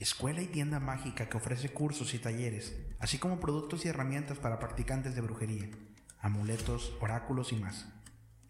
[0.00, 4.58] Escuela y tienda mágica que ofrece cursos y talleres, así como productos y herramientas para
[4.58, 5.68] practicantes de brujería,
[6.20, 7.86] amuletos, oráculos y más.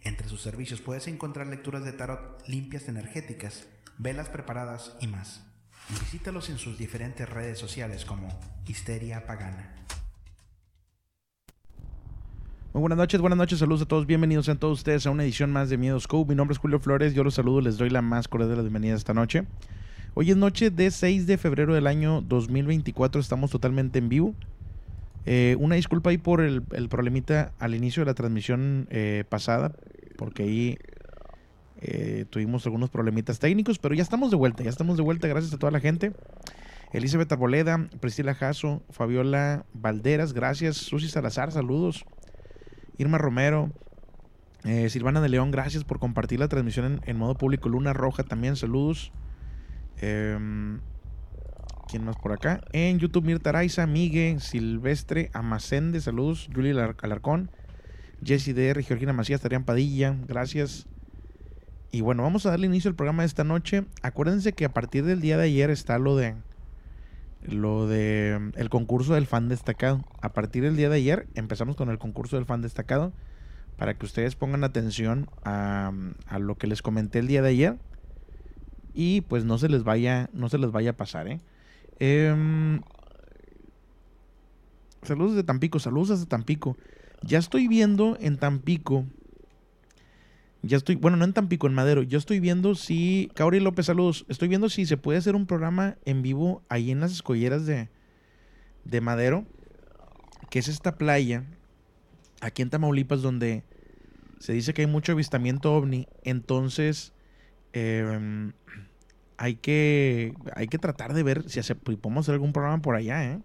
[0.00, 3.66] Entre sus servicios puedes encontrar lecturas de tarot limpias energéticas,
[3.98, 5.44] velas preparadas y más.
[5.88, 8.28] Visítalos en sus diferentes redes sociales como
[8.66, 9.74] Histeria Pagana.
[12.72, 15.50] Muy buenas noches, buenas noches, saludos a todos, bienvenidos a todos ustedes a una edición
[15.50, 16.28] más de Miedos Scope.
[16.28, 18.64] Mi nombre es Julio Flores, yo los saludo, les doy la más cordial de las
[18.64, 19.44] bienvenidas esta noche.
[20.14, 24.34] Hoy es noche de 6 de febrero del año 2024, estamos totalmente en vivo.
[25.24, 29.72] Eh, una disculpa ahí por el, problemita al inicio de la transmisión eh, pasada,
[30.16, 30.78] porque ahí
[31.80, 35.54] eh, tuvimos algunos problemitas técnicos, pero ya estamos de vuelta, ya estamos de vuelta, gracias
[35.54, 36.12] a toda la gente.
[36.92, 40.76] Elizabeth Arboleda, Priscila Jasso, Fabiola Valderas, gracias.
[40.76, 42.04] Susi Salazar, saludos.
[42.98, 43.70] Irma Romero,
[44.64, 47.68] eh, Silvana de León, gracias por compartir la transmisión en modo público.
[47.68, 49.12] Luna Roja también, saludos.
[50.00, 50.78] Eh,
[51.90, 52.60] ¿Quién más por acá?
[52.72, 56.48] En YouTube, Mirta Araiza, Miguel, Silvestre, Amacende, saludos.
[56.54, 57.50] Julie Alarcón,
[58.22, 60.86] Jessy DR, Georgina Macías, Tarián Padilla, gracias.
[61.90, 63.86] Y bueno, vamos a darle inicio al programa de esta noche.
[64.02, 66.36] Acuérdense que a partir del día de ayer está lo de
[67.42, 70.04] lo de el concurso del fan destacado.
[70.22, 73.12] A partir del día de ayer empezamos con el concurso del fan destacado
[73.76, 75.90] para que ustedes pongan atención a
[76.38, 77.78] lo que les comenté el día de ayer
[78.94, 81.40] y pues no se les vaya no se les vaya a pasar, ¿eh?
[81.98, 82.80] eh
[85.02, 86.76] saludos de Tampico, saludos desde Tampico.
[87.22, 89.04] Ya estoy viendo en Tampico
[90.62, 92.02] ya estoy, bueno, no en Tampico, en Madero.
[92.02, 94.26] Yo estoy viendo si, Cauri López, saludos.
[94.28, 97.88] Estoy viendo si se puede hacer un programa en vivo ahí en las escolleras de,
[98.84, 99.46] de Madero,
[100.50, 101.44] que es esta playa,
[102.42, 103.64] aquí en Tamaulipas, donde
[104.38, 106.06] se dice que hay mucho avistamiento ovni.
[106.24, 107.14] Entonces,
[107.72, 108.52] eh,
[109.40, 113.40] hay, que, hay que tratar de ver si podemos hacer algún programa por allá, ¿eh?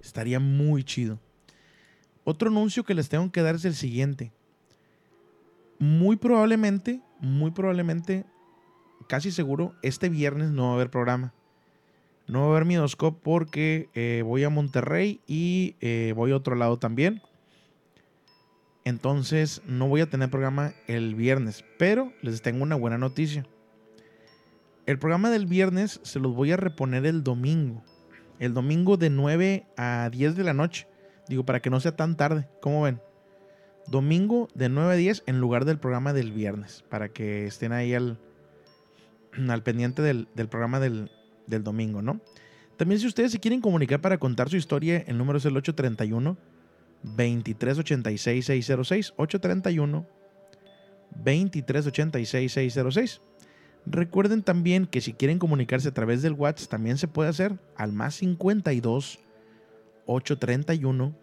[0.00, 1.18] Estaría muy chido.
[2.24, 4.32] Otro anuncio que les tengo que dar es el siguiente
[5.80, 8.26] muy probablemente, muy probablemente,
[9.08, 11.32] casi seguro, este viernes no va a haber programa.
[12.28, 16.54] No va a haber Midoscope porque eh, voy a Monterrey y eh, voy a otro
[16.54, 17.22] lado también.
[18.84, 23.46] Entonces no voy a tener programa el viernes, pero les tengo una buena noticia.
[24.90, 27.84] El programa del viernes se los voy a reponer el domingo.
[28.40, 30.88] El domingo de 9 a 10 de la noche.
[31.28, 32.48] Digo, para que no sea tan tarde.
[32.60, 33.00] ¿Cómo ven?
[33.86, 37.94] domingo de 9 a 10 en lugar del programa del viernes, para que estén ahí
[37.94, 38.18] al,
[39.48, 41.12] al pendiente del, del programa del,
[41.46, 42.20] del, domingo, ¿no?
[42.76, 46.36] También si ustedes se quieren comunicar para contar su historia, el número es el 831
[47.04, 50.06] 2386 606 831
[51.14, 53.29] 2386 606.
[53.86, 57.92] Recuerden también que si quieren comunicarse a través del WhatsApp también se puede hacer al
[57.92, 59.18] más 52
[60.06, 61.14] 831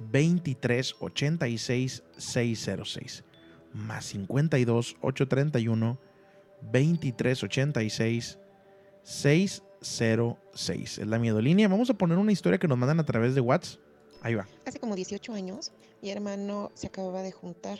[0.00, 3.24] 23 86 606
[3.72, 5.98] más 52 831
[6.72, 8.38] 23 86
[9.02, 13.34] 606 es la miedo línea vamos a poner una historia que nos mandan a través
[13.34, 13.80] de WhatsApp.
[14.20, 14.48] Ahí va.
[14.66, 17.78] Hace como 18 años mi hermano se acababa de juntar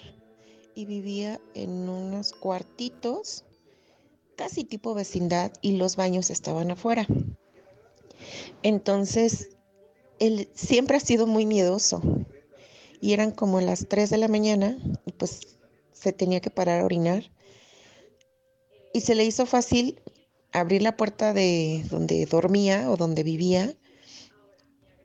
[0.74, 3.44] y vivía en unos cuartitos
[4.38, 7.06] casi tipo vecindad y los baños estaban afuera
[8.62, 9.50] entonces
[10.18, 12.02] él siempre ha sido muy miedoso.
[13.00, 14.76] Y eran como las 3 de la mañana
[15.06, 15.58] y pues
[15.92, 17.30] se tenía que parar a orinar.
[18.92, 20.00] Y se le hizo fácil
[20.52, 23.76] abrir la puerta de donde dormía o donde vivía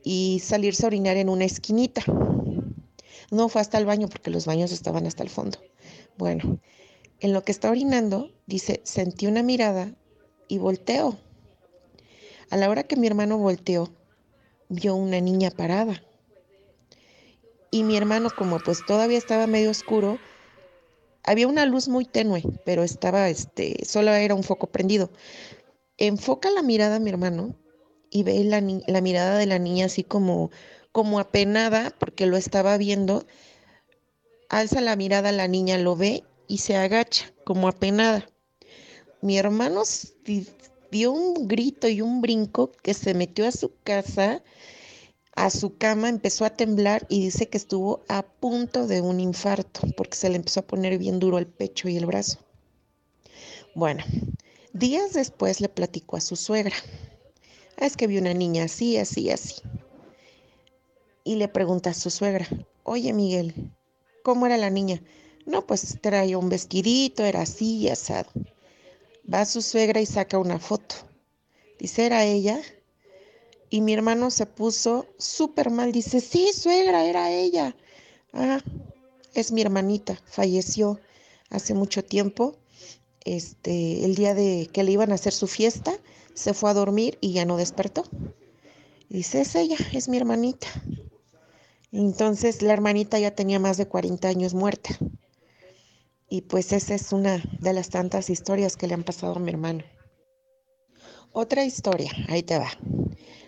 [0.04, 2.04] y salirse a orinar en una esquinita.
[3.30, 5.60] No fue hasta el baño porque los baños estaban hasta el fondo.
[6.18, 6.60] Bueno,
[7.24, 9.96] en lo que está orinando, dice, sentí una mirada
[10.50, 11.18] y volteo.
[12.50, 13.94] A la hora que mi hermano volteó,
[14.68, 16.04] vio una niña parada.
[17.72, 20.20] Y mi hermano, como pues todavía estaba medio oscuro,
[21.24, 25.10] había una luz muy tenue, pero estaba, este, solo era un foco prendido.
[25.98, 27.56] Enfoca la mirada mi hermano
[28.10, 30.52] y ve la, la mirada de la niña así como,
[30.92, 33.26] como apenada porque lo estaba viendo.
[34.50, 38.30] Alza la mirada, la niña lo ve y se agacha como apenada.
[39.22, 39.82] mi hermano
[40.92, 44.44] dio un grito y un brinco que se metió a su casa,
[45.36, 49.82] a su cama, empezó a temblar y dice que estuvo a punto de un infarto
[49.98, 52.38] porque se le empezó a poner bien duro el pecho y el brazo.
[53.74, 54.04] Bueno,
[54.74, 56.76] días después le platicó a su suegra.
[57.78, 59.56] Ah, es que vi una niña así, así, así.
[61.24, 62.48] Y le pregunta a su suegra,
[62.84, 63.72] oye Miguel,
[64.24, 65.02] ¿cómo era la niña?
[65.46, 68.30] No, pues traía un vestidito, era así y asado.
[69.32, 70.96] Va su suegra y saca una foto.
[71.80, 72.62] Dice, ¿era ella?
[73.70, 75.92] Y mi hermano se puso súper mal.
[75.92, 77.76] Dice, sí, suegra, era ella.
[78.32, 78.62] Ah,
[79.34, 81.00] es mi hermanita, falleció
[81.50, 82.56] hace mucho tiempo.
[83.26, 85.94] Este, el día de que le iban a hacer su fiesta,
[86.34, 88.04] se fue a dormir y ya no despertó.
[89.10, 90.68] dice, es ella, es mi hermanita.
[91.92, 94.98] Entonces la hermanita ya tenía más de 40 años muerta.
[96.34, 99.52] Y pues esa es una de las tantas historias que le han pasado a mi
[99.52, 99.84] hermano.
[101.32, 102.72] Otra historia, ahí te va.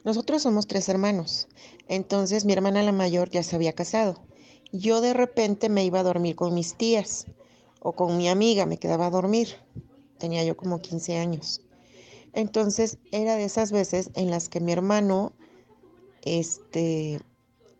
[0.04, 1.48] Nosotros somos tres hermanos.
[1.88, 4.24] Entonces mi hermana la mayor ya se había casado.
[4.72, 7.26] Yo de repente me iba a dormir con mis tías
[7.80, 9.56] o con mi amiga, me quedaba a dormir.
[10.20, 11.62] Tenía yo como 15 años.
[12.34, 15.34] Entonces era de esas veces en las que mi hermano
[16.22, 17.20] este,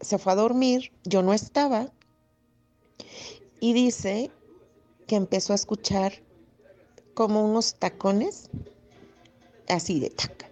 [0.02, 1.94] se fue a dormir, yo no estaba,
[3.60, 4.32] y dice
[5.08, 6.14] que empezó a escuchar
[7.14, 8.50] como unos tacones,
[9.68, 10.50] así de tac,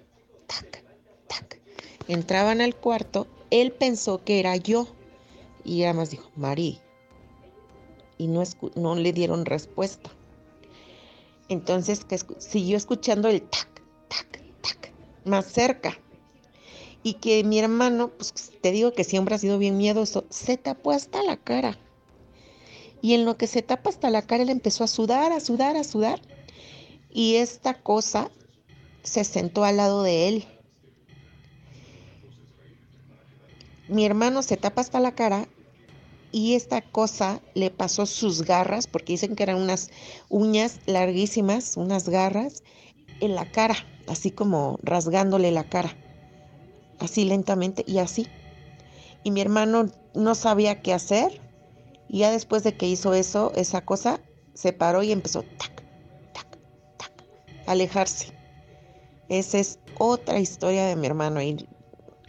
[0.48, 0.84] tac,
[1.28, 1.62] tac.
[2.08, 4.88] Entraban al cuarto, él pensó que era yo
[5.64, 6.80] y además dijo, Mari,
[8.18, 8.44] y no,
[8.76, 10.10] no le dieron respuesta.
[11.50, 12.06] Entonces
[12.38, 13.68] siguió escuchando el tac,
[14.08, 14.94] tac, tac,
[15.26, 15.98] más cerca.
[17.06, 20.92] Y que mi hermano, pues te digo que siempre ha sido bien miedoso, se tapó
[20.92, 21.78] hasta la cara.
[23.04, 25.76] Y en lo que se tapa hasta la cara, él empezó a sudar, a sudar,
[25.76, 26.22] a sudar.
[27.12, 28.32] Y esta cosa
[29.04, 30.46] se sentó al lado de él.
[33.90, 35.50] Mi hermano se tapa hasta la cara
[36.32, 39.90] y esta cosa le pasó sus garras, porque dicen que eran unas
[40.30, 42.64] uñas larguísimas, unas garras,
[43.20, 43.76] en la cara,
[44.08, 45.94] así como rasgándole la cara,
[47.00, 48.28] así lentamente y así.
[49.26, 51.43] Y mi hermano no sabía qué hacer
[52.08, 54.20] y ya después de que hizo eso, esa cosa,
[54.54, 55.84] se paró y empezó tac,
[57.66, 58.34] alejarse.
[59.30, 61.68] Esa es otra historia de mi hermano y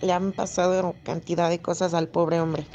[0.01, 2.67] le han pasado cantidad de cosas al pobre hombre.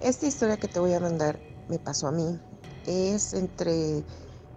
[0.00, 1.38] Esta historia que te voy a mandar
[1.68, 2.38] me pasó a mí.
[2.86, 4.02] Es entre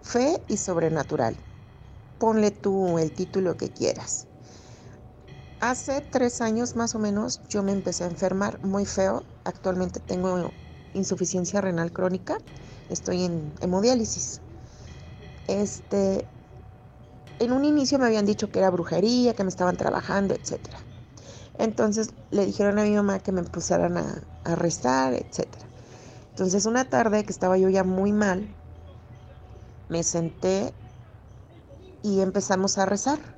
[0.02, 1.36] fe y sobrenatural.
[2.18, 4.26] Ponle tú el título que quieras.
[5.60, 9.24] Hace tres años más o menos yo me empecé a enfermar muy feo.
[9.44, 10.50] Actualmente tengo
[10.92, 12.38] insuficiencia renal crónica,
[12.88, 14.42] estoy en hemodiálisis.
[15.46, 16.26] Este,
[17.38, 20.58] en un inicio me habían dicho que era brujería, que me estaban trabajando, etc.
[21.58, 25.46] Entonces le dijeron a mi mamá que me empezaran a, a rezar, etc.
[26.30, 28.56] Entonces una tarde que estaba yo ya muy mal,
[29.88, 30.74] me senté
[32.02, 33.33] y empezamos a rezar.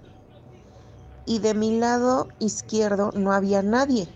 [1.26, 4.08] Y de mi lado izquierdo no había nadie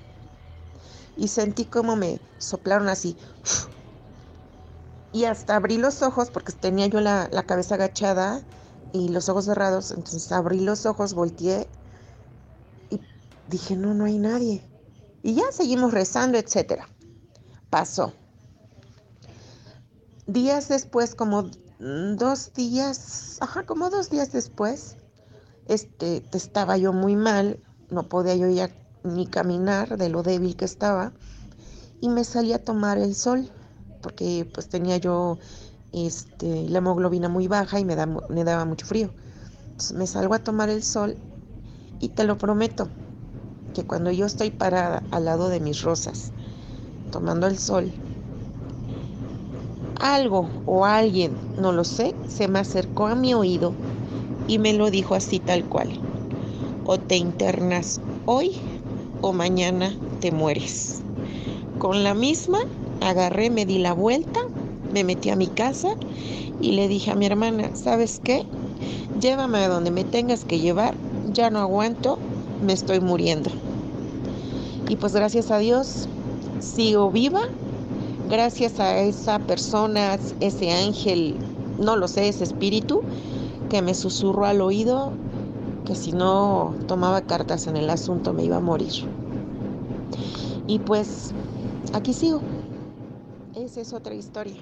[1.21, 3.17] y sentí como me soplaron así.
[5.13, 8.43] Y hasta abrí los ojos porque tenía yo la, cabeza agachada
[8.93, 9.91] y los ojos cerrados.
[9.91, 11.69] Entonces abrí los ojos, volteé
[12.89, 13.01] y
[13.49, 14.67] dije, no, no hay nadie.
[15.23, 16.89] Y ya seguimos rezando, etcétera.
[17.69, 18.15] Pasó.
[20.27, 24.97] Días después, como dos días, ajá, como dos días después,
[25.71, 27.61] este, estaba yo muy mal,
[27.91, 28.71] no podía yo ya
[29.05, 31.13] ni caminar de lo débil que estaba
[32.01, 33.49] y me salí a tomar el sol
[34.03, 35.39] porque pues tenía yo
[35.93, 39.11] este, la hemoglobina muy baja y me, da, me daba mucho frío.
[39.71, 41.17] Entonces me salgo a tomar el sol
[42.01, 42.89] y te lo prometo
[43.73, 46.33] que cuando yo estoy parada al lado de mis rosas
[47.13, 47.93] tomando el sol,
[50.01, 53.73] algo o alguien, no lo sé, se me acercó a mi oído
[54.47, 55.99] y me lo dijo así tal cual.
[56.85, 58.57] O te internas hoy
[59.21, 61.03] o mañana te mueres.
[61.79, 62.59] Con la misma
[63.01, 64.41] agarré, me di la vuelta,
[64.91, 65.89] me metí a mi casa
[66.61, 68.45] y le dije a mi hermana, ¿sabes qué?
[69.21, 70.97] Llévame a donde me tengas que llevar,
[71.33, 72.19] ya no aguanto,
[72.61, 73.51] me estoy muriendo.
[74.89, 76.09] Y pues gracias a Dios
[76.59, 77.41] sigo viva,
[78.29, 81.39] gracias a esa persona, ese ángel,
[81.79, 83.03] no lo sé, ese espíritu
[83.71, 85.13] que me susurró al oído,
[85.87, 88.93] que si no tomaba cartas en el asunto me iba a morir.
[90.67, 91.33] Y pues
[91.95, 92.43] aquí sigo.
[93.55, 94.57] Esa es otra historia.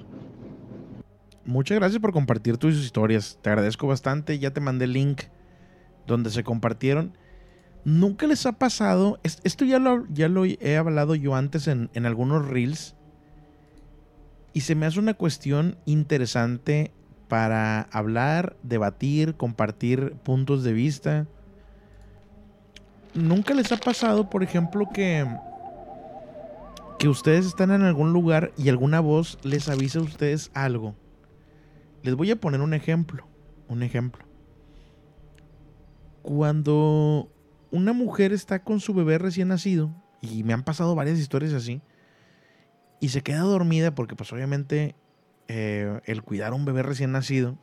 [1.43, 3.39] muchas gracias por compartir tus historias.
[3.41, 4.39] Te agradezco bastante.
[4.39, 5.23] Ya te mandé el link
[6.07, 7.17] donde se compartieron.
[7.85, 9.19] ¿Nunca les ha pasado?
[9.23, 12.95] Esto ya lo, ya lo he hablado yo antes en, en algunos reels.
[14.53, 16.91] Y se me hace una cuestión interesante
[17.29, 21.27] para hablar, debatir, compartir puntos de vista.
[23.13, 25.25] ¿Nunca les ha pasado, por ejemplo, que,
[26.97, 30.95] que ustedes están en algún lugar y alguna voz les avisa a ustedes algo?
[32.03, 33.25] Les voy a poner un ejemplo.
[33.67, 34.25] Un ejemplo.
[36.23, 37.31] Cuando
[37.71, 41.81] una mujer está con su bebé recién nacido, y me han pasado varias historias así,
[42.99, 44.95] y se queda dormida porque pues obviamente
[45.49, 47.57] eh, el cuidar a un bebé recién nacido,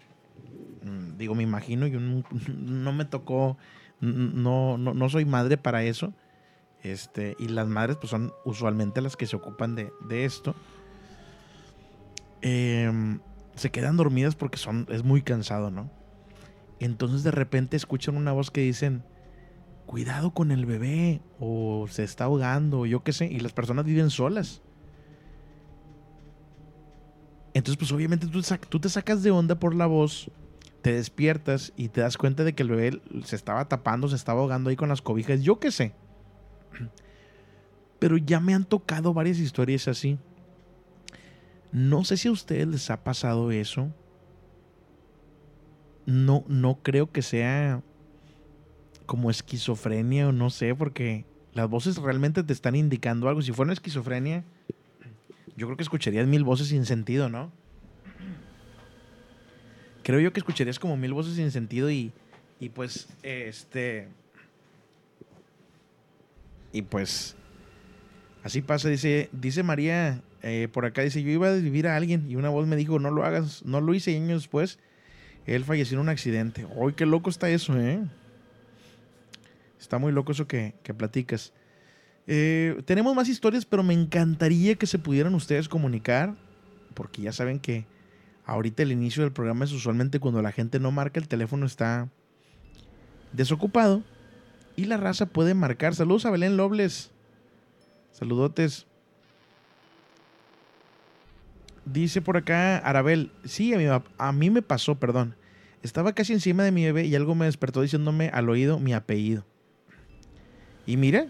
[0.83, 2.01] mm, digo, me imagino, yo
[2.49, 3.57] no, me tocó,
[4.01, 6.13] no, no, soy madre para eso.
[6.83, 9.91] Este, y las madres pues son usualmente las que se ocupan de,
[10.25, 10.55] esto.
[12.43, 13.21] Em,
[13.55, 15.91] se quedan dormidas porque son, es muy cansado, ¿no?
[16.81, 19.05] Entonces de repente escuchan una voz que dicen,
[19.87, 23.85] cuidado con el bebé, o se está ahogando, o yo qué sé, y las personas
[23.85, 24.63] viven solas.
[27.57, 30.31] Entonces, pues obviamente tú, te sacas de onda por la voz,
[30.83, 34.43] te despiertas y te das cuenta de que el bebé se estaba tapando, se estaba
[34.43, 35.95] ahogando ahí con las cobijas, yo qué sé.
[37.99, 40.19] Pero ya me han tocado varias historias así.
[41.73, 43.91] No sé si a ustedes les ha pasado eso.
[46.05, 47.83] No, no creo que sea
[49.07, 53.41] como esquizofrenia o no sé, porque las voces realmente te están indicando algo.
[53.41, 54.45] Si fuera una esquizofrenia,
[55.57, 57.51] yo creo que escucharías mil voces sin sentido, ¿no?
[60.03, 62.13] Creo yo que escucharías como mil voces sin sentido y,
[62.61, 64.09] y pues, este...
[66.73, 67.37] Y pues,
[68.43, 72.31] así pasa, dice, dice María, eh, por acá dice, yo iba a vivir a alguien
[72.31, 74.79] y una voz me dijo, no lo hagas, no lo hice años después,
[75.47, 76.67] él falleció en un accidente.
[76.81, 78.05] ¡Ay, qué loco está eso, eh!
[79.81, 81.53] Está muy loco eso que, que platicas.
[82.27, 86.35] Eh, tenemos más historias, pero me encantaría que se pudieran ustedes comunicar,
[86.95, 87.87] porque ya saben que
[88.45, 92.09] ahorita el inicio del programa es usualmente cuando la gente no marca, el teléfono está
[93.33, 94.03] desocupado
[94.77, 95.95] y la raza puede marcar.
[95.95, 97.11] Saludos a Belén Lobles.
[98.13, 98.87] Saludotes.
[101.85, 103.85] Dice por acá Arabel, sí, a mí,
[104.19, 105.37] a mí me pasó, perdón.
[105.83, 109.45] Estaba casi encima de mi bebé y algo me despertó diciéndome al oído mi apellido.
[110.85, 111.29] Y mira,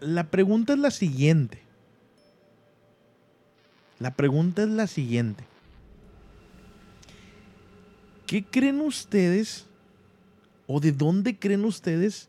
[0.00, 1.62] la pregunta es la siguiente.
[3.98, 5.44] La pregunta es la siguiente.
[8.26, 9.66] ¿Qué creen ustedes
[10.66, 12.28] o de dónde creen ustedes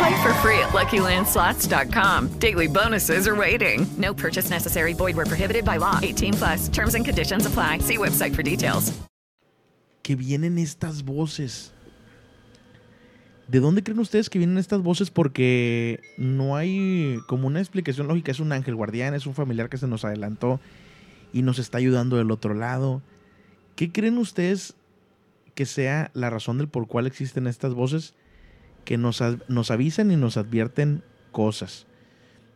[0.00, 2.28] Play for free at LuckyLandSlots.com.
[2.38, 3.86] Daily bonuses are waiting.
[3.98, 4.94] No purchase necessary.
[4.94, 5.98] Void were prohibited by law.
[6.00, 6.68] 18 plus.
[6.70, 7.80] Terms and conditions apply.
[7.80, 8.94] See website for details.
[10.02, 11.72] Que vienen estas voces.
[13.46, 15.10] ¿De dónde creen ustedes que vienen estas voces?
[15.10, 18.32] Porque no hay como una explicación lógica.
[18.32, 20.60] Es un ángel guardián, es un familiar que se nos adelantó
[21.34, 23.02] y nos está ayudando del otro lado.
[23.76, 24.72] ¿Qué creen ustedes
[25.54, 28.14] que sea la razón del por cual existen estas voces?
[28.90, 31.86] Que nos, nos avisan y nos advierten cosas.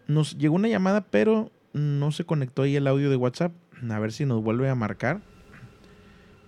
[0.09, 3.53] Nos llegó una llamada, pero no se conectó ahí el audio de WhatsApp.
[3.89, 5.23] A ver si nos vuelve a marcar.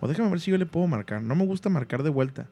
[0.01, 1.23] O déjame ver si yo le puedo marcar.
[1.23, 2.49] No me gusta marcar de vuelta.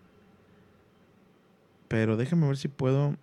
[1.89, 3.17] Pero déjame ver si puedo.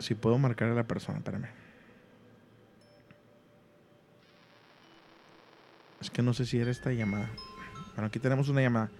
[0.00, 1.18] Si puedo marcar a la persona.
[1.18, 1.50] Espérame.
[6.00, 7.30] Es que no sé si era esta llamada.
[7.94, 8.90] Bueno, aquí tenemos una llamada.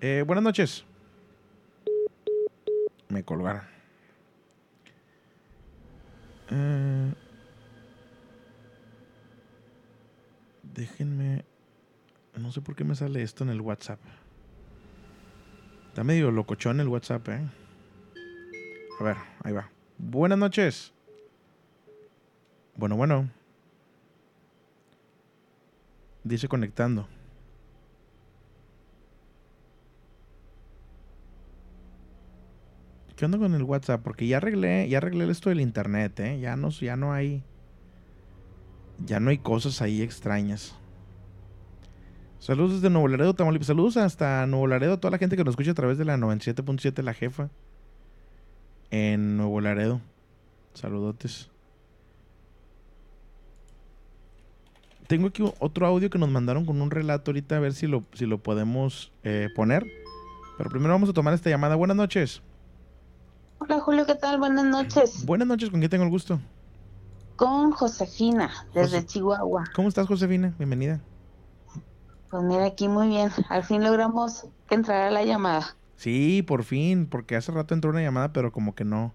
[0.00, 0.84] Eh, buenas noches
[3.24, 3.68] me.
[6.50, 7.12] Eh,
[10.62, 11.44] déjenme.
[12.36, 14.00] No sé por qué me sale esto en el WhatsApp.
[15.88, 17.40] Está medio locochón el WhatsApp, ¿eh?
[19.00, 19.70] A ver, ahí va.
[19.98, 20.92] Buenas noches.
[22.76, 23.30] Bueno, bueno.
[26.24, 27.08] Dice conectando.
[33.16, 34.02] ¿Qué onda con el WhatsApp?
[34.02, 36.38] Porque ya arreglé, ya arreglé esto del internet, ¿eh?
[36.38, 37.42] Ya no, ya no hay.
[39.04, 40.76] Ya no hay cosas ahí extrañas.
[42.38, 43.68] Saludos desde Nuevo Laredo, Tamaulipas.
[43.68, 46.18] Saludos hasta Nuevo Laredo, a toda la gente que nos escucha a través de la
[46.18, 47.48] 97.7 La Jefa.
[48.90, 50.02] En Nuevo Laredo.
[50.74, 51.50] Saludotes.
[55.06, 58.04] Tengo aquí otro audio que nos mandaron con un relato ahorita, a ver si lo,
[58.12, 59.86] si lo podemos eh, poner.
[60.58, 61.76] Pero primero vamos a tomar esta llamada.
[61.76, 62.42] Buenas noches.
[63.58, 64.38] Hola Julio, ¿qué tal?
[64.38, 65.26] Buenas noches.
[65.26, 66.40] Buenas noches, ¿con quién tengo el gusto?
[67.36, 69.64] Con Josefina, desde Chihuahua.
[69.74, 70.54] ¿Cómo estás, Josefina?
[70.58, 71.02] Bienvenida.
[72.30, 73.30] Pues mira, aquí muy bien.
[73.48, 75.76] Al fin logramos que entrara la llamada.
[75.96, 79.14] Sí, por fin, porque hace rato entró una llamada, pero como que no,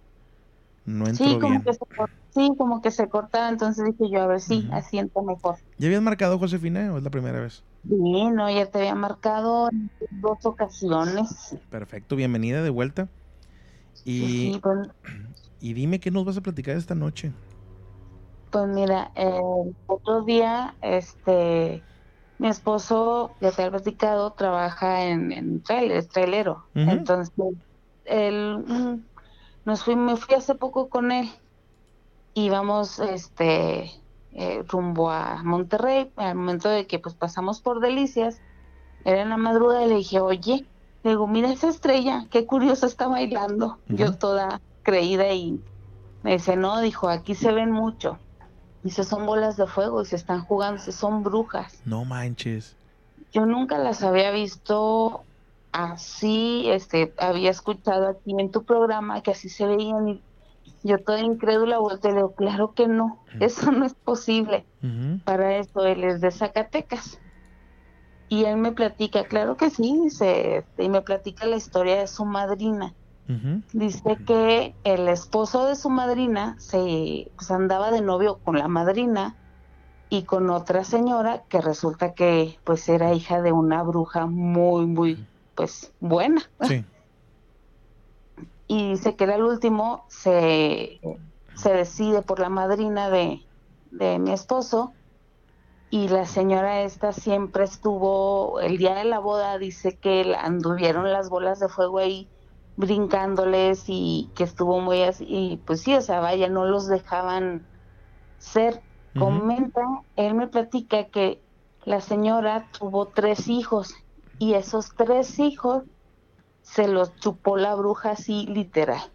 [0.85, 1.63] no entró sí, como bien.
[1.63, 1.79] Que se,
[2.33, 5.57] sí, como que se cortaba, entonces dije yo, a ver si así entra mejor.
[5.77, 7.63] ¿Ya habías marcado, Josefina, o es la primera vez?
[7.83, 9.89] Sí, no, ya te había marcado en
[10.21, 11.55] dos ocasiones.
[11.69, 13.09] Perfecto, bienvenida de vuelta.
[14.05, 14.89] Y, Sí, pues,
[15.59, 17.33] y dime qué nos vas a platicar esta noche.
[18.49, 21.87] pues mira, el otro día, este,
[22.37, 26.69] mi esposo, ya te había platicado, trabaja en, en trailer, es trailero.
[26.85, 27.33] Entonces,
[28.05, 29.07] él, mm,
[29.65, 31.29] nos fui, me fui hace poco con él.
[32.33, 33.91] Íbamos, este,
[34.31, 38.41] eh, rumbo a Monterrey, al momento de que pues pasamos por Delicias,
[39.05, 40.69] era en la madrugada y le dije, oye,
[41.03, 43.79] le digo, mira esa estrella, qué curiosa está bailando.
[43.87, 45.59] Yo toda creída y
[46.23, 48.19] me dice, no, dijo, aquí se ven mucho.
[48.83, 51.81] Dice, son bolas de fuego y se están jugando, son brujas.
[51.85, 52.75] No manches.
[53.31, 55.23] Yo nunca las había visto
[55.71, 60.21] así, este, había escuchado aquí en tu programa que así se veían y
[60.83, 64.65] yo toda incrédula volteo y le digo, claro que no, eso no es posible.
[65.23, 67.19] Para eso él es de Zacatecas.
[68.31, 72.07] Y él me platica, claro que sí, dice, este, y me platica la historia de
[72.07, 72.93] su madrina.
[73.73, 79.35] Dice que el esposo de su madrina se pues, andaba de novio con la madrina
[80.09, 85.27] y con otra señora que resulta que pues era hija de una bruja muy muy
[85.55, 86.41] pues buena.
[86.61, 86.85] Sí.
[88.67, 91.01] Y dice que era el último se
[91.55, 93.41] se decide por la madrina de
[93.91, 94.93] de mi esposo
[95.91, 101.29] y la señora esta siempre estuvo el día de la boda dice que anduvieron las
[101.29, 102.29] bolas de fuego ahí
[102.77, 107.67] brincándoles y que estuvo muy así y pues sí o sea vaya no los dejaban
[108.39, 108.81] ser
[109.19, 109.81] comenta
[110.15, 111.41] él me platica que
[111.83, 113.93] la señora tuvo tres hijos
[114.39, 115.83] y esos tres hijos
[116.61, 119.11] se los chupó la bruja así literal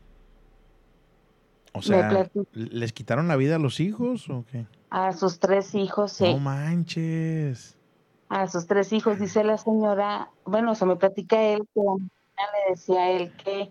[1.72, 2.28] O sea.
[2.52, 4.66] ¿les quitaron la vida a los hijos o qué?
[4.96, 7.76] A sus tres hijos sí No manches.
[8.30, 13.00] a sus tres hijos, dice la señora, bueno, se me platica él que le decía
[13.02, 13.70] a él que,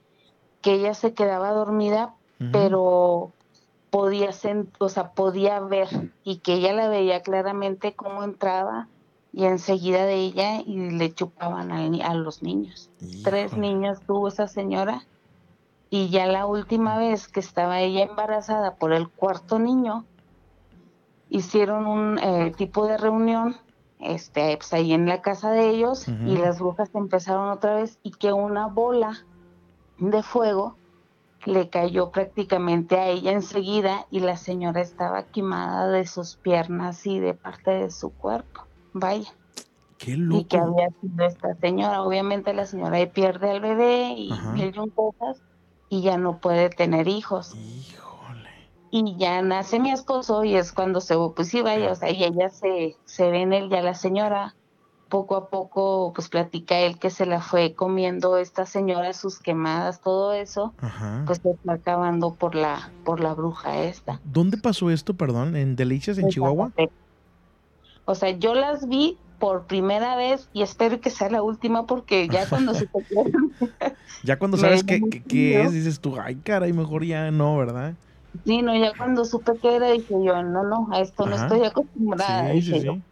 [0.62, 2.14] que ella se quedaba dormida,
[2.52, 3.32] pero
[3.90, 4.30] podía
[4.78, 8.88] o sea, podía ver y que ella la veía claramente cómo entraba
[9.34, 12.92] y enseguida de ella y le chupaban al a, los niños.
[13.24, 15.02] Tres niños tuvo esa señora
[15.90, 20.06] y ya la última vez que estaba ella embarazada por el cuarto niño,
[21.30, 23.58] hicieron un eh, tipo de reunión
[24.00, 28.12] este pues ahí en la casa de ellos y las brujas empezaron otra vez y
[28.12, 29.26] que una bola
[29.98, 30.76] de fuego
[31.46, 37.20] le cayó prácticamente a ella enseguida y la señora estaba quemada de sus piernas y
[37.20, 38.62] de parte de su cuerpo.
[38.94, 39.32] Vaya.
[39.98, 40.74] Qué Y que loco.
[40.74, 42.02] había sido esta señora.
[42.02, 45.42] Obviamente la señora ahí pierde al bebé y mil cosas
[45.88, 47.56] y ya no puede tener hijos.
[48.98, 52.24] Y ya nace mi esposo y es cuando se, pues sí, vaya, o sea, y
[52.24, 54.56] ella se, se ve en él ya la señora.
[55.10, 60.00] Poco a poco, pues platica él que se la fue comiendo esta señora, sus quemadas,
[60.00, 61.24] todo eso, Ajá.
[61.28, 64.22] pues se fue acabando por la, por la bruja esta.
[64.24, 65.58] ¿Dónde pasó esto, perdón?
[65.58, 66.72] ¿En Delicias, en Chihuahua?
[68.06, 72.30] O sea, yo las vi por primera vez y espero que sea la última porque
[72.30, 73.00] ya cuando se te
[74.24, 77.96] Ya cuando sabes qué, qué- qué es, dices tú, ay, caray, mejor ya no, ¿verdad?
[78.44, 81.64] Sí, no, ya cuando supe que era, dije yo, no, no, a esto no estoy
[81.64, 82.52] acostumbrada.
[82.54, 82.94] Sí, sí, dije yo.
[82.94, 83.04] sí.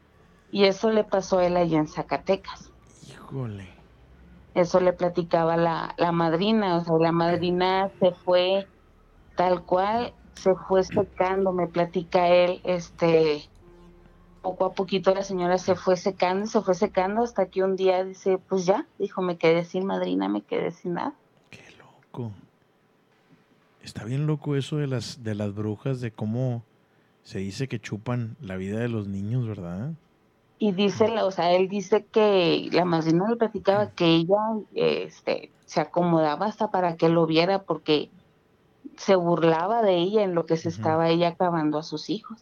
[0.52, 2.72] Y eso le pasó a él allá en Zacatecas.
[3.08, 3.70] Híjole.
[4.54, 8.68] Eso le platicaba la, la madrina, o sea, la madrina se fue
[9.36, 13.50] tal cual, se fue secando, me platica él, este,
[14.42, 18.04] poco a poquito la señora se fue secando, se fue secando hasta que un día
[18.04, 21.16] dice, pues ya, dijo, me quedé sin madrina, me quedé sin nada.
[21.80, 22.32] Loco.
[23.84, 26.64] Está bien loco eso de las, de las brujas, de cómo
[27.24, 29.92] se dice que chupan la vida de los niños, ¿verdad?
[30.60, 34.38] Y dice, la- o sea, él dice que la madrina le platicaba que ella
[34.74, 38.10] este, se acomodaba hasta para que lo viera porque
[38.98, 42.40] se burlaba de ella en lo que se estaba ella acabando a sus hijos.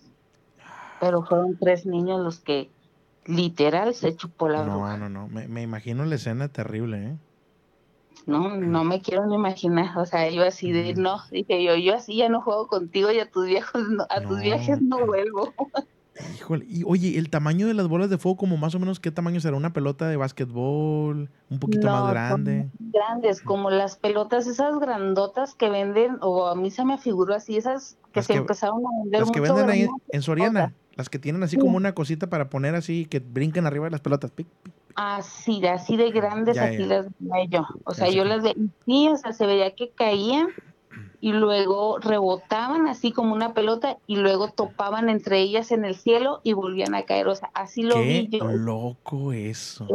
[1.00, 2.70] Pero fueron tres niños los que
[3.26, 4.98] literal se chupó la bruja.
[4.98, 5.28] No, no, no.
[5.28, 7.16] Me, me imagino la escena terrible, ¿eh?
[8.28, 11.96] No, no me quiero ni imaginar, o sea, yo así de, no, dije yo, yo
[11.96, 15.54] así ya no juego contigo y a tus viejos, no- a tus viajes no vuelvo.
[16.36, 16.66] Híjole.
[16.68, 19.40] Y oye, el tamaño de las bolas de fuego, como más o menos, ¿qué tamaño
[19.40, 19.58] será?
[19.58, 21.30] ¿Una pelota de básquetbol?
[21.50, 22.70] ¿Un poquito No, más grande?
[22.80, 27.58] grandes, como las pelotas esas grandotas que venden, o a mí se me figuró así,
[27.58, 30.74] esas que Las se que- empezaron a vender Las que mucho venden ahí en Soriana.
[30.96, 31.62] Las que tienen así Sí.
[31.62, 34.30] como una cosita para poner así, que brinquen arriba de las pelotas.
[34.32, 34.74] Pic, pic.
[34.96, 36.88] Así, así de grandes, Ya, así ya.
[36.88, 37.68] las veía yo.
[37.86, 40.50] O sea, yo las veía, sí, o sea, se veía que caían
[41.20, 46.42] y luego rebotaban así como una pelota y luego topaban entre ellas en el cielo
[46.44, 47.28] y volvían a caer.
[47.28, 48.46] O sea, así lo Qué vi yo.
[48.50, 49.88] loco eso.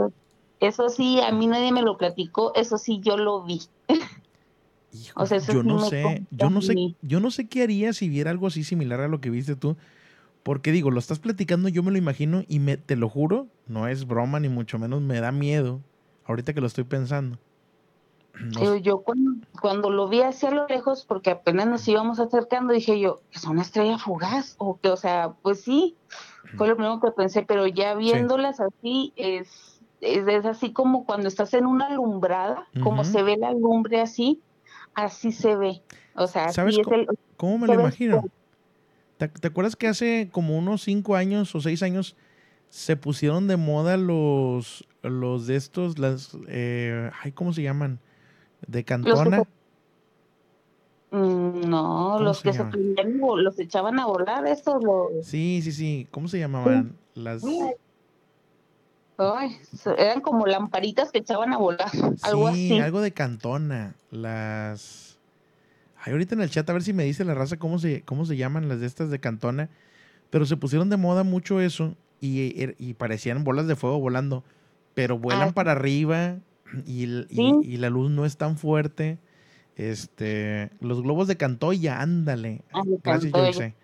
[0.60, 3.60] Eso sí, a mí nadie me lo platicó, eso sí, yo lo vi.
[5.16, 7.92] o sea, eso Yo sí no sé, yo no sé, yo no sé qué haría
[7.92, 9.76] si viera algo así similar a lo que viste tú.
[10.46, 13.88] Porque digo, lo estás platicando, yo me lo imagino y me, te lo juro, no
[13.88, 15.80] es broma ni mucho menos, me da miedo
[16.24, 17.36] ahorita que lo estoy pensando.
[18.38, 23.00] No Yo, cuando, cuando lo vi hacia lo lejos, porque apenas nos íbamos acercando, dije
[23.00, 24.54] yo, ¿es una estrella fugaz?
[24.58, 25.96] O que, o sea, pues sí,
[26.56, 29.48] fue lo primero que pensé, pero ya viéndolas así, es,
[30.00, 33.12] es, es así como cuando estás en una alumbrada, como Ujú.
[33.12, 34.44] se ve la lumbre así,
[34.94, 35.82] así se ve.
[36.14, 38.22] O sea, así ¿Sabes es co- el, cómo me lo imagino?
[39.18, 42.16] ¿Te, te acuerdas que hace como unos cinco años o seis años
[42.68, 48.00] se pusieron de moda los, los de estos, las, eh, ay, ¿cómo se llaman?
[48.66, 49.42] De cantona.
[51.10, 55.24] Mm, No, los se que se prendían los echaban a volar, estos los...
[55.26, 56.08] Sí, sí, sí.
[56.10, 56.96] ¿Cómo se llamaban?
[57.14, 57.42] Las...
[59.18, 59.58] Ay,
[59.96, 61.90] eran como lamparitas que echaban a volar,
[62.22, 62.78] algo sí, así.
[62.80, 63.94] algo de cantona.
[64.10, 65.05] Las.
[66.06, 68.24] Ay, ahorita en el chat a ver si me dice la raza cómo se, cómo
[68.24, 69.68] se llaman las de estas de cantona.
[70.30, 74.44] Pero se pusieron de moda mucho eso y, er- y parecían bolas de fuego volando.
[74.94, 76.38] Pero vuelan Ah, para arriba
[76.86, 77.52] y, y- Sí.
[77.62, 79.18] y la luz no es tan fuerte.
[79.76, 82.62] Este, los globos de Cantoya, ándale.
[82.72, 83.52] Ah, Gracias, Cantoya.
[83.52, 83.74] Joyce.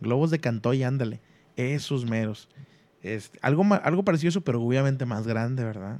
[0.00, 1.20] Globos de Cantoya, ándale.
[1.56, 2.48] Esos meros.
[3.02, 5.98] Este, algo, algo parecido a eso, pero obviamente más grande, ¿verdad?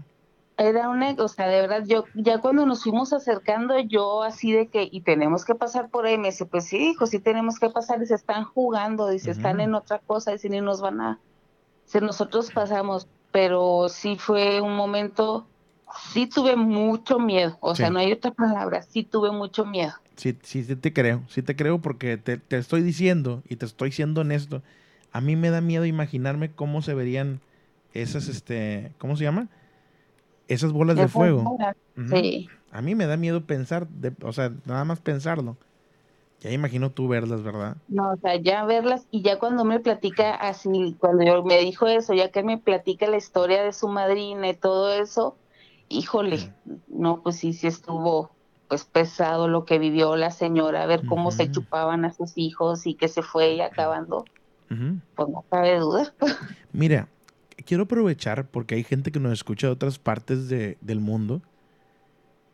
[0.60, 4.68] Era una, o sea, de verdad, yo ya cuando nos fuimos acercando, yo así de
[4.68, 7.70] que, y tenemos que pasar por ahí, me dice, pues sí, hijo, sí tenemos que
[7.70, 9.62] pasar, y se están jugando, dice, están Ujú.
[9.64, 11.20] en otra cosa, dice, ni nos van a,
[11.86, 15.48] si nosotros pasamos, pero sí fue un momento,
[16.12, 19.94] sí tuve mucho miedo, o sea, no hay otra palabra, sí tuve mucho miedo.
[20.16, 23.64] Sí, sí, sí te creo, sí te creo porque te, te estoy diciendo y te
[23.64, 24.62] estoy siendo honesto.
[25.10, 27.40] A mí me da miedo imaginarme cómo se verían
[27.94, 29.48] esas, este, ¿cómo se llama?
[30.50, 31.56] Esas bolas de fuego.
[32.10, 32.48] Sí.
[32.72, 35.56] A mí me da miedo pensar, de- o sea, nada más pensarlo.
[36.40, 37.76] Ya imagino tú verlas, ¿verdad?
[37.88, 41.86] No, o sea, ya verlas y ya cuando me platica así, cuando yo me dijo
[41.86, 45.36] eso, ya que me platica la historia de su madrina y todo eso,
[45.88, 46.52] híjole,
[46.88, 48.30] no, pues sí, sí estuvo
[48.68, 52.94] pues pesado lo que vivió la señora, ver cómo se chupaban a sus hijos y
[52.94, 54.24] que se fue ella acabando,
[54.68, 56.14] pues no cabe duda.
[56.72, 57.08] Mira,
[57.64, 61.42] quiero aprovechar porque hay gente que nos escucha de otras partes de- del mundo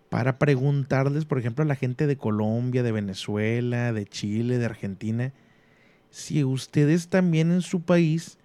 [0.09, 5.33] para preguntarles, por ejemplo, a la gente de Colombia, de Venezuela, de Chile, de Argentina,
[6.11, 8.39] si ustedes también en su país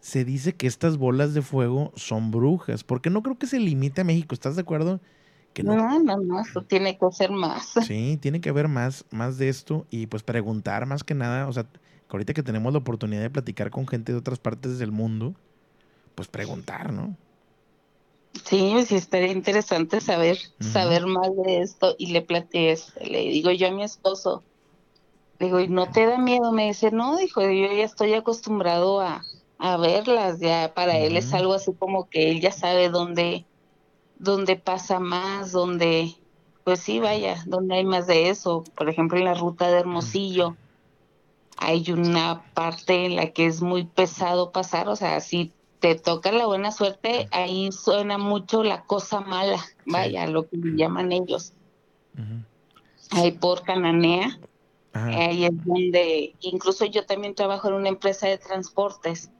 [0.00, 4.00] se dice que estas bolas de fuego son brujas, porque no creo que se limite
[4.00, 5.00] a México, ¿estás de acuerdo?
[5.52, 7.72] Que no, No, no, no, esto tiene que ser más.
[7.86, 11.52] Sí, tiene que haber más, más de esto y pues preguntar más que nada, o
[11.52, 11.66] sea,
[12.08, 15.34] ahorita que tenemos la oportunidad de platicar con gente de otras partes del mundo,
[16.14, 17.16] pues preguntar, ¿no?
[18.44, 23.68] Sí, sí estaría interesante saber, saber más de esto y le platiqué, le digo yo
[23.68, 24.42] a mi esposo,
[25.38, 26.50] digo, ¿y no te da miedo?
[26.52, 29.22] Me dice, no, dijo, yo ya estoy acostumbrado a,
[29.58, 33.44] a verlas, ya para él es algo así como que él ya sabe dónde,
[34.18, 36.14] dónde pasa más, dónde,
[36.64, 38.64] pues sí, vaya, dónde hay más de eso.
[38.76, 40.56] Por ejemplo, en la ruta de Hermosillo
[41.58, 46.30] hay una parte en la que es muy pesado pasar, o sea, si te toca
[46.30, 51.54] la buena suerte, ahí suena mucho la cosa mala, vaya, lo que llaman ellos.
[53.10, 54.38] Ahí por Cananea,
[54.92, 55.08] Ajá.
[55.08, 59.30] ahí es donde, incluso yo también trabajo en una empresa de transportes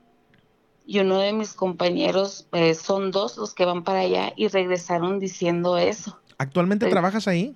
[0.85, 5.19] y uno de mis compañeros, eh, son dos los que van para allá y regresaron
[5.19, 6.19] diciendo eso.
[6.37, 6.91] ¿Actualmente Sí.
[6.91, 7.55] trabajas ahí?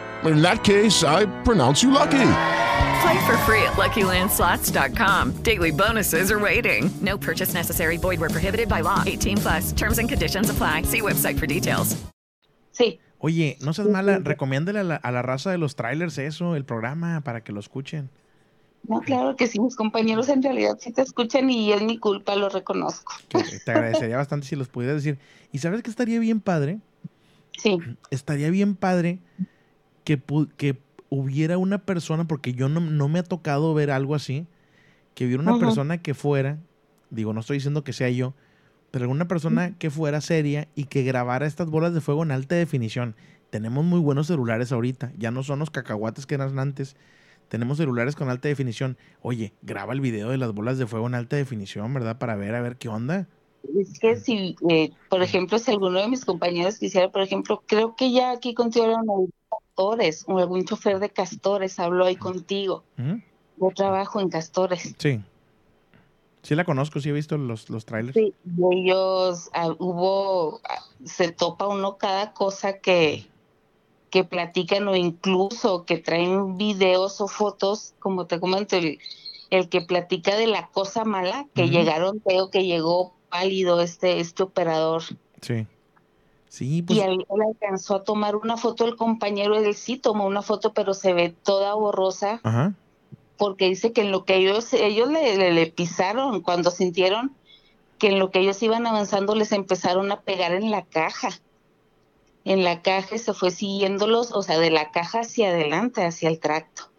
[0.25, 2.27] In that case, I pronounce you lucky.
[3.01, 5.41] Play for free at LuckyLandSlots.com.
[5.43, 6.91] Daily bonuses are waiting.
[7.01, 7.97] No purchase necessary.
[7.97, 9.03] Void where prohibited by law.
[9.05, 9.71] 18 plus.
[9.73, 10.83] Terms and conditions apply.
[10.83, 11.95] See website for details.
[12.71, 12.99] Sí.
[13.19, 16.65] Oye, no seas mala, recomiéndale a la, a la raza de los trailers eso, el
[16.65, 18.09] programa, para que lo escuchen.
[18.87, 22.35] No, claro que sí, mis compañeros en realidad sí te escuchan y es mi culpa,
[22.35, 23.13] lo reconozco.
[23.29, 25.19] Que te agradecería bastante si los pudieras decir.
[25.51, 26.79] ¿Y sabes que estaría bien padre?
[27.57, 27.77] Sí.
[28.09, 29.19] Estaría bien padre
[30.03, 30.77] que, pu- que
[31.09, 34.47] hubiera una persona, porque yo no, no me ha tocado ver algo así,
[35.13, 36.57] que hubiera una persona que fuera,
[37.09, 38.33] digo, no estoy diciendo que sea yo,
[38.91, 42.55] pero alguna persona que fuera seria y que grabara estas bolas de fuego en alta
[42.55, 43.15] definición.
[43.49, 46.95] Tenemos muy buenos celulares ahorita, ya no son los cacahuates que eran antes.
[47.49, 48.97] Tenemos celulares con alta definición.
[49.21, 52.17] Oye, graba el video de las bolas de fuego en alta definición, ¿verdad?
[52.17, 53.27] Para ver, a ver qué onda.
[53.77, 57.95] Es que si, eh, por ejemplo, si alguno de mis compañeros quisiera, por ejemplo, creo
[57.95, 59.33] que ya aquí algún
[59.71, 62.83] castores o algún chofer de castores habló ahí contigo.
[62.97, 64.95] Yo trabajo en castores.
[64.97, 65.21] Sí.
[66.43, 68.15] Sí la conozco, sí he visto los, los trailers.
[68.15, 73.27] Sí, y ellos ah, hubo, ah, se topa uno cada cosa que,
[74.09, 78.97] que platican o incluso que traen videos o fotos, como te comento, el,
[79.51, 84.41] el que platica de la cosa mala, que llegaron, creo que llegó pálido este, este
[84.41, 85.03] operador.
[85.41, 85.67] Sí.
[86.51, 86.99] Sí, pues.
[86.99, 90.73] y él, él alcanzó a tomar una foto, el compañero, él sí tomó una foto,
[90.73, 92.73] pero se ve toda borrosa Ajá.
[93.37, 97.31] porque dice que en lo que ellos, ellos le, le- le pisaron, cuando sintieron
[97.97, 101.29] que en lo que ellos iban avanzando les empezaron a pegar en la caja.
[102.43, 106.27] En la caja y se fue siguiéndolos, o sea, de la caja hacia adelante, hacia
[106.27, 106.89] el tracto.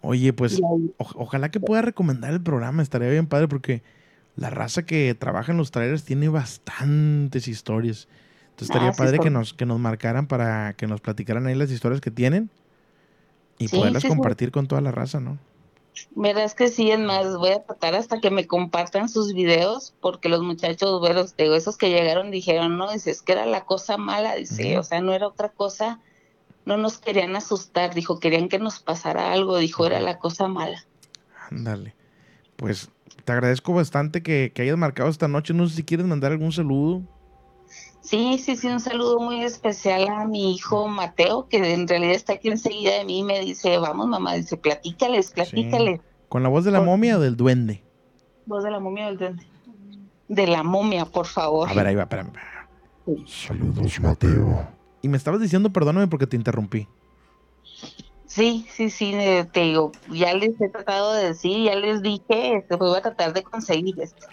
[0.00, 3.82] Oye, pues Y o- ojalá que pueda recomendar el programa, estaría bien padre porque
[4.36, 8.08] la raza que trabaja en los trailers tiene bastantes historias.
[8.50, 11.54] Entonces estaría Ah, sí, padre que nos, que nos marcaran para que nos platicaran ahí
[11.54, 12.50] las historias que tienen
[13.58, 15.38] y Sí, poderlas sí, compartir con toda la raza, ¿no?
[16.14, 19.94] Verás es que sí, es más, voy a tratar hasta que me compartan sus videos,
[20.00, 23.64] porque los muchachos, bueno, digo, esos que llegaron dijeron, no, dice, es que era la
[23.66, 26.00] cosa mala, dice, o sea, no era otra cosa,
[26.66, 30.86] no nos querían asustar, dijo, querían que nos pasara algo, dijo, era la cosa mala.
[31.50, 31.96] Ándale.
[32.56, 32.91] Pues
[33.24, 35.54] te agradezco bastante que, que hayas marcado esta noche.
[35.54, 37.02] No sé si quieres mandar algún saludo.
[38.02, 42.32] Sí, sí, sí, un saludo muy especial a mi hijo Mateo, que en realidad está
[42.34, 46.00] aquí enseguida de mí y me dice, vamos mamá, dice, platícales, platícales.
[46.28, 47.84] ¿Con la voz de la momia o del duende?
[48.46, 49.46] Voz de la momia del duende.
[50.28, 51.68] De la momia, por favor.
[51.68, 52.32] A ver, ahí va, espérame.
[53.26, 54.66] Saludos, Mateo.
[55.00, 56.88] Y me estabas diciendo, perdóname porque te interrumpí.
[58.34, 62.56] Sí, sí, sí, eh, te digo, ya les he tratado de decir, ya les dije,
[62.56, 64.26] este, pues voy a tratar de conseguir esto.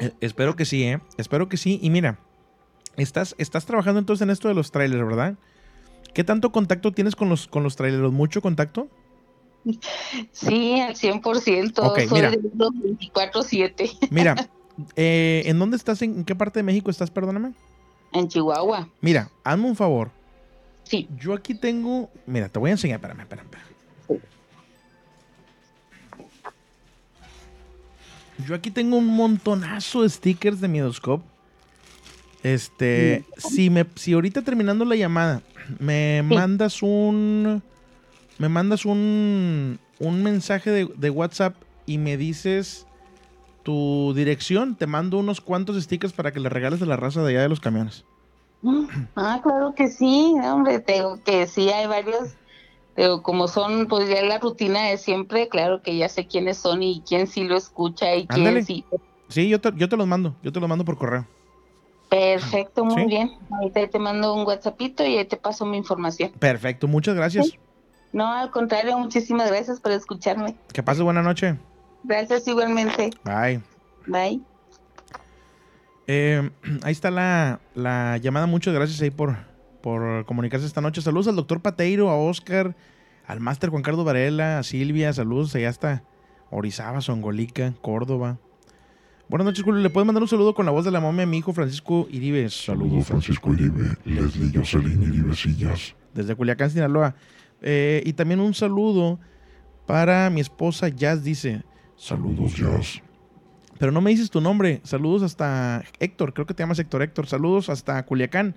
[0.00, 1.00] Eh, espero que sí, ¿eh?
[1.18, 1.78] Espero que sí.
[1.82, 2.18] Y mira,
[2.96, 5.34] estás, estás trabajando entonces en esto de los trailers, ¿verdad?
[6.14, 8.10] ¿Qué tanto contacto tienes con los, con los trailers?
[8.10, 8.88] ¿Mucho contacto?
[10.32, 12.30] Sí, al 100%, Ok, soy mira.
[12.30, 14.48] de los 24-7 Mira,
[14.96, 16.00] eh, ¿en dónde estás?
[16.00, 17.10] ¿En qué parte de México estás?
[17.10, 17.52] Perdóname.
[18.14, 18.88] en Chihuahua.
[19.02, 20.21] Mira, hazme un favor.
[20.84, 21.08] Sí.
[21.18, 22.10] Yo aquí tengo.
[22.26, 22.96] Mira, te voy a enseñar.
[22.96, 23.46] Espérame, espérame.
[23.46, 23.72] espérame.
[28.46, 31.24] Yo aquí tengo un montonazo de stickers de Miedoscope.
[32.42, 35.42] Este, si me, si ahorita terminando la llamada
[35.78, 37.62] me mandas un,
[38.38, 41.54] me mandas un, un mensaje de, de WhatsApp
[41.86, 42.86] y me dices
[43.62, 47.30] tu dirección, te mando unos cuantos stickers para que le regales a la raza de
[47.30, 48.04] allá de los camiones.
[49.16, 52.36] Ah, claro que sí, hombre, te digo que sí, hay varios,
[52.96, 56.82] digo, como son, pues ya la rutina de siempre, claro que ya sé quiénes son
[56.82, 58.62] y quién sí lo escucha y quién Ándale.
[58.62, 58.84] sí.
[59.28, 61.26] Sí, yo te, yo te los mando, yo te los mando por correo.
[62.08, 63.08] Perfecto, muy Sí.
[63.08, 63.30] bien.
[63.50, 66.30] Ahorita te mando un WhatsAppito y ahí te paso mi información.
[66.32, 67.54] Perfecto, muchas gracias.
[68.12, 70.54] No, al contrario, muchísimas gracias por escucharme.
[70.72, 71.56] Que pases buena noche.
[72.04, 73.10] Gracias igualmente.
[73.24, 73.62] Bye.
[74.06, 74.42] Bye.
[76.06, 76.50] Eh,
[76.82, 78.46] ahí está la, la llamada.
[78.46, 79.36] Muchas gracias ahí por,
[79.82, 81.02] por comunicarse esta noche.
[81.02, 82.76] Saludos al doctor Pateiro, a Oscar,
[83.26, 85.12] al máster Juan Carlos Varela, a Silvia.
[85.12, 86.04] Saludos allá hasta
[86.50, 88.38] Orizaba, Songolica, Córdoba.
[89.28, 89.80] Buenas noches, Julio.
[89.80, 92.06] ¿Le puedes mandar un saludo con la voz de la momia a mi hijo Francisco
[92.10, 92.66] Iribes?
[92.66, 95.94] Saludos, Francisco Iribe, Leslie Jocelyn Iribe Sillas.
[96.12, 97.14] Desde Culiacán, Sinaloa.
[97.62, 99.18] Eh, y también un saludo
[99.86, 101.62] para mi esposa Jazz, dice.
[101.96, 103.00] Saludos, Jazz.
[103.82, 104.78] Pero no me dices tu nombre.
[104.84, 107.26] Saludos hasta Héctor, creo que te llamas Héctor Héctor.
[107.26, 108.54] Saludos hasta Culiacán.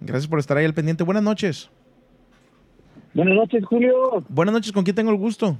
[0.00, 1.04] Gracias por estar ahí al pendiente.
[1.04, 1.70] Buenas noches.
[3.14, 4.24] Buenas noches, Julio.
[4.28, 5.56] Buenas noches, ¿con quién tengo el gusto?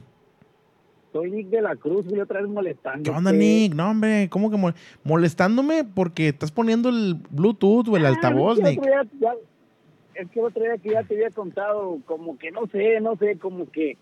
[1.12, 3.04] Soy Nick de la Cruz, Julio, otra vez molestando.
[3.08, 3.72] ¿Qué onda, Nick?
[3.76, 4.74] No, hombre, ¿cómo que mol-
[5.04, 5.84] molestándome?
[5.84, 8.80] Porque estás poniendo el Bluetooth o el altavoz, es que Nick.
[8.80, 12.66] otro día ya- es que otro día que ya te había contado, como que no
[12.66, 13.96] sé, no sé, como que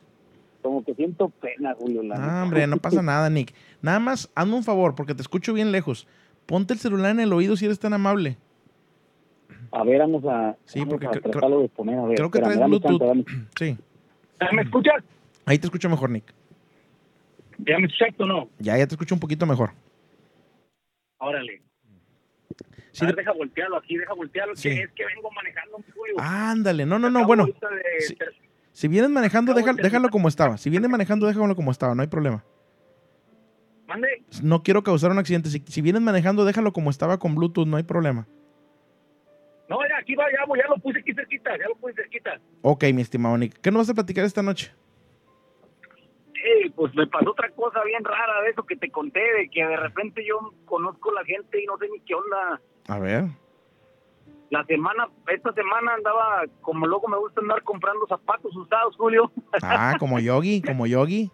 [0.63, 2.05] como que siento pena, Julio.
[2.05, 3.53] la No, hombre, no pasa nada, Nick.
[3.83, 6.07] Nada más, hazme un favor, porque te escucho bien lejos.
[6.47, 8.39] Ponte el celular en el oído si eres tan amable.
[9.73, 12.17] A ver, vamos a, Sí, vamos porque a tratarlo de poner, a ver.
[12.17, 13.27] Creo que espérame, traes Bluetooth.
[13.59, 13.77] Sí.
[14.53, 15.03] ¿Me escuchas?
[15.47, 16.33] Ahí te escucho mejor, Nick.
[17.59, 18.49] ¿Ya me escuchas o no?
[18.59, 19.71] Ya, ya te escucho un poquito mejor.
[21.19, 21.63] Órale.
[22.93, 24.69] Sí, a ver, de- deja voltearlo aquí, deja voltearlo, Sí.
[24.69, 26.15] que es que vengo manejando, Julio.
[26.19, 27.47] Ándale, no, no, no, bueno.
[28.01, 28.17] sí.
[28.73, 30.57] Si vienes manejando, déjalo, de déjalo como estaba.
[30.59, 32.45] Si vienes manejando, déjalo como estaba, no hay problema.
[33.93, 34.23] Mande.
[34.43, 35.51] No quiero causar un accidente.
[35.51, 38.27] Si, si vienes manejando, déjalo como estaba con Bluetooth, no hay problema.
[39.69, 42.41] No, ya, aquí va, ya, ya lo puse aquí cerquita, ya lo puse cerquita.
[42.63, 43.61] Ok, mi estimado Nick.
[43.61, 44.73] ¿Qué nos vas a platicar esta noche?
[46.75, 49.77] Pues me pasó otra cosa bien rara de eso que te conté, de que de
[49.77, 52.61] repente yo conozco a la gente y no sé ni qué onda.
[52.89, 53.25] A ver.
[54.51, 59.31] La semana, esta semana andaba, como luego me gusta andar comprando zapatos usados, Julio.
[59.63, 61.31] Ah, como Yogi, como Yogi.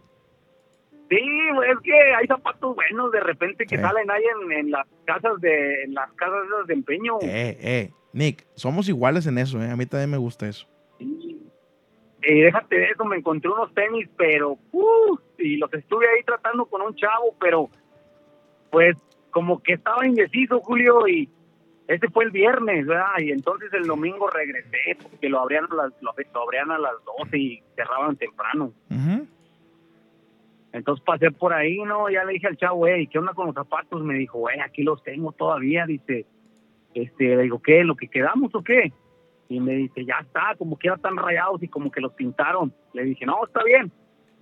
[1.10, 3.82] Sí, es que hay zapatos buenos de repente que Sí.
[3.82, 7.18] salen ahí en, en las casas de, en las casas esas de empeño.
[7.22, 7.90] Eh, eh.
[8.12, 9.70] Nick, somos iguales en eso, ¿eh?
[9.70, 10.66] A mí también me gusta eso.
[10.98, 16.66] Y déjate de eso, me encontré unos tenis, pero, uh, y los estuve ahí tratando
[16.66, 17.70] con un chavo, pero,
[18.70, 18.96] pues,
[19.30, 21.28] como que estaba indeciso, Julio, y
[21.86, 23.06] ese fue el viernes, ¿verdad?
[23.18, 26.92] Y entonces el domingo regresé, porque lo abrían a las, lo, lo abrían a las
[27.20, 28.72] 12 y cerraban temprano.
[30.72, 32.10] Entonces pasé por ahí, ¿no?
[32.10, 34.02] Ya le dije al chavo, hey, ¿qué onda con los zapatos?
[34.02, 36.26] Me dijo, güey, aquí los tengo todavía, dice.
[36.94, 37.84] Este, le digo, ¿qué?
[37.84, 38.92] ¿Lo que quedamos o qué?
[39.48, 42.72] Y me dice, ya está, como que eran tan rayados y como que los pintaron.
[42.92, 43.90] Le dije, no, está bien.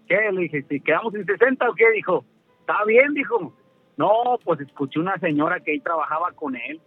[0.09, 0.33] ¿Qué?
[0.33, 1.91] Le dije, si quedamos en 60 o qué?
[1.93, 2.25] Dijo,
[2.61, 3.55] está bien, dijo.
[3.97, 6.81] No, pues escuché una señora que ahí trabajaba con él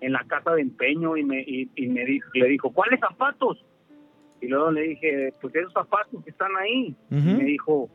[0.00, 3.64] en la casa de empeño y me, y, y me dijo, le dijo, ¿cuáles zapatos?
[4.40, 6.94] Y luego le dije, pues esos zapatos que están ahí.
[7.10, 7.88] Y me dijo,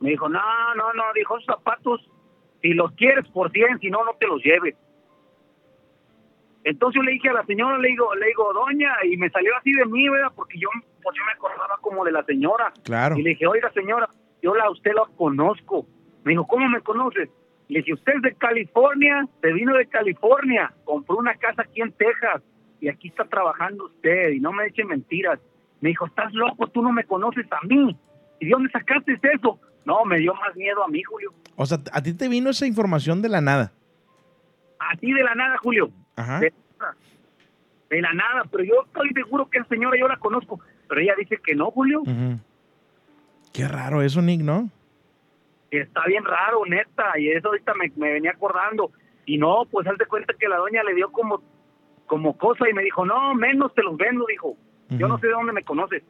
[0.00, 0.40] me dijo, no,
[0.76, 2.08] no, no, dijo, esos zapatos,
[2.62, 4.76] si los quieres por 100, si no, no te los lleves.
[6.64, 9.56] Entonces yo le dije a la señora, le digo, le digo, doña, y me salió
[9.56, 10.32] así de mí, ¿verdad?
[10.34, 10.68] Porque yo,
[11.02, 12.72] pues yo me acordaba como de la señora.
[12.84, 13.16] Claro.
[13.16, 14.08] Y le dije, oiga, señora,
[14.42, 15.86] yo la usted la conozco.
[16.24, 17.30] Me dijo, ¿cómo me conoces?
[17.68, 21.92] Le dije, usted es de California, se vino de California, compró una casa aquí en
[21.92, 22.42] Texas
[22.80, 25.40] y aquí está trabajando usted y no me eche mentiras.
[25.80, 27.96] Me dijo, estás loco, tú no me conoces a mí.
[28.40, 29.58] ¿Y de dónde sacaste eso?
[29.84, 31.32] No, me dio más miedo a mí, Julio.
[31.56, 33.72] O sea, a ti te vino esa información de la nada.
[34.78, 35.90] Así de la nada, Julio.
[36.16, 36.40] Ajá.
[36.40, 36.52] De,
[37.90, 40.60] de la nada, pero yo estoy seguro que la señora yo la conozco.
[40.88, 42.02] Pero ella dice que no, Julio.
[43.52, 44.70] Qué raro eso, Nick, ¿no?
[45.70, 48.90] está bien raro, neta, y eso ahorita me, me venía acordando.
[49.26, 51.42] Y no, pues haz de cuenta que la doña le dio como,
[52.06, 54.56] como cosa y me dijo, no, menos te los vendo, dijo.
[54.90, 56.02] Yo no sé de dónde me conoces.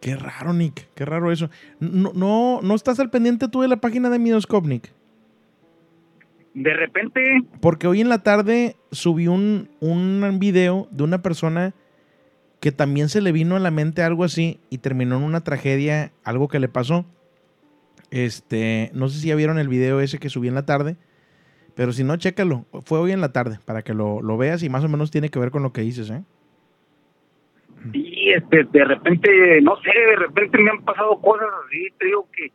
[0.00, 0.88] Qué raro, Nick.
[0.94, 1.50] Qué raro eso.
[1.80, 4.92] No, no, no estás al pendiente tú de la página de Midoscope, Nick.
[6.54, 7.20] De repente,
[7.60, 11.74] Porque hoy en la tarde subí un, un video de una persona
[12.60, 16.12] que también se le vino a la mente algo así y terminó en una tragedia,
[16.22, 17.04] algo que le pasó.
[18.10, 20.96] Este, no sé si ya vieron el video ese que subí en la tarde,
[21.74, 22.64] pero si no, chécalo.
[22.84, 25.30] Fue hoy en la tarde para que lo, lo veas y más o menos tiene
[25.30, 26.22] que ver con lo que dices, ¿eh?
[27.92, 32.28] Sí, este, de repente, no sé, de repente me han pasado cosas así, te digo
[32.32, 32.50] que,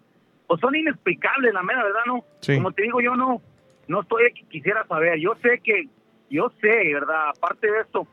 [0.48, 2.24] pues son inexplicables, la mera verdad, ¿no?
[2.42, 2.56] Sí.
[2.56, 3.42] Como te digo, yo no,
[3.88, 5.88] no estoy aquí, quisiera saber, yo sé que,
[6.30, 7.30] yo sé, ¿verdad?
[7.30, 8.08] Aparte de esto,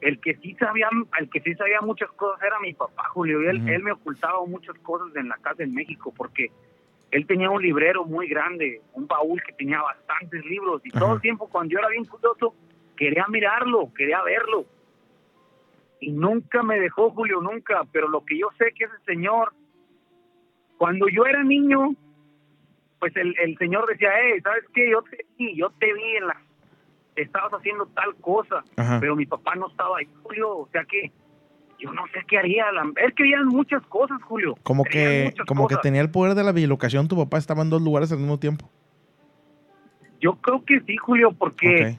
[0.00, 0.88] el que sí sabía,
[1.18, 4.44] el que sí sabía muchas cosas era mi papá, Julio, y él, él me ocultaba
[4.46, 6.50] muchas cosas en la casa en México, porque
[7.10, 11.20] él tenía un librero muy grande, un baúl que tenía bastantes libros, y todo el
[11.20, 12.54] tiempo cuando yo era bien curioso,
[12.96, 14.64] quería mirarlo, quería verlo.
[16.00, 19.52] Y nunca me dejó, Julio, nunca, pero lo que yo sé que ese señor,
[20.78, 21.94] cuando yo era niño,
[22.98, 24.90] pues el, el señor decía, hey, ¿sabes qué?
[24.90, 26.36] Yo te vi, yo te vi en la...
[27.16, 28.98] Estabas haciendo tal cosa, Ajá.
[29.00, 30.58] pero mi papá no estaba ahí, Julio.
[30.58, 31.12] O sea que
[31.78, 32.64] yo no sé qué haría.
[33.14, 34.56] creía en muchas cosas, Julio.
[34.62, 37.82] Como que, como que tenía el poder de la bilocación, tu papá estaba en dos
[37.82, 38.70] lugares al mismo tiempo.
[40.20, 41.98] Yo creo que sí, Julio, porque.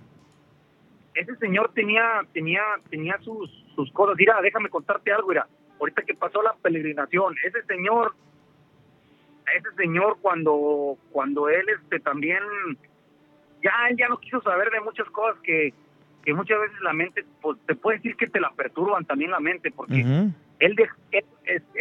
[1.15, 4.15] Ese señor tenía tenía tenía sus, sus cosas.
[4.17, 5.47] Mira, déjame contarte algo, mira.
[5.79, 8.13] Ahorita que pasó la peregrinación, ese señor,
[9.57, 12.41] ese señor cuando cuando él este también
[13.63, 15.73] ya él ya no quiso saber de muchas cosas que
[16.23, 19.39] que muchas veces la mente pues te puede decir que te la perturban también la
[19.39, 20.01] mente porque
[20.59, 21.25] él, de- él,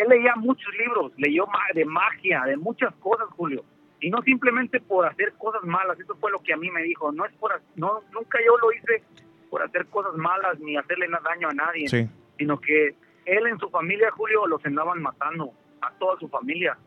[0.09, 3.63] leía muchos libros, leyó de magia, de muchas cosas, Julio.
[4.01, 7.13] Y no simplemente por hacer cosas malas, eso fue lo que a mí me dijo.
[7.13, 9.03] No es por, no, nunca yo lo hice
[9.51, 12.09] por hacer cosas malas ni hacerle daño a nadie, Sí.
[12.39, 12.95] sino que
[13.27, 16.79] él en su familia, Julio, los andaban matando a toda su familia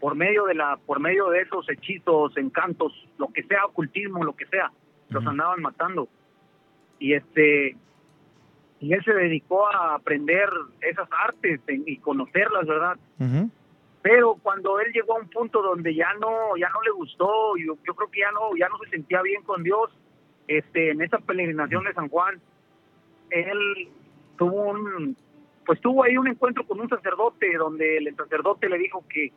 [0.00, 4.36] por medio de la, por medio de esos hechizos, encantos, lo que sea, ocultismo, lo
[4.36, 4.70] que sea,
[5.10, 6.08] los andaban matando.
[7.00, 7.76] Y este,
[8.80, 10.48] y él se dedicó a aprender
[10.80, 12.96] esas artes y conocerlas, ¿verdad?
[13.18, 13.50] Ujú.
[14.02, 17.76] Pero cuando él llegó a un punto donde ya no, ya no le gustó, yo,
[17.84, 19.90] yo creo que ya no, ya no se sentía bien con Dios,
[20.46, 22.40] este, en esa peregrinación de San Juan,
[23.30, 23.88] él
[24.36, 25.16] tuvo un,
[25.66, 29.32] pues tuvo ahí un encuentro con un sacerdote donde el sacerdote le dijo que,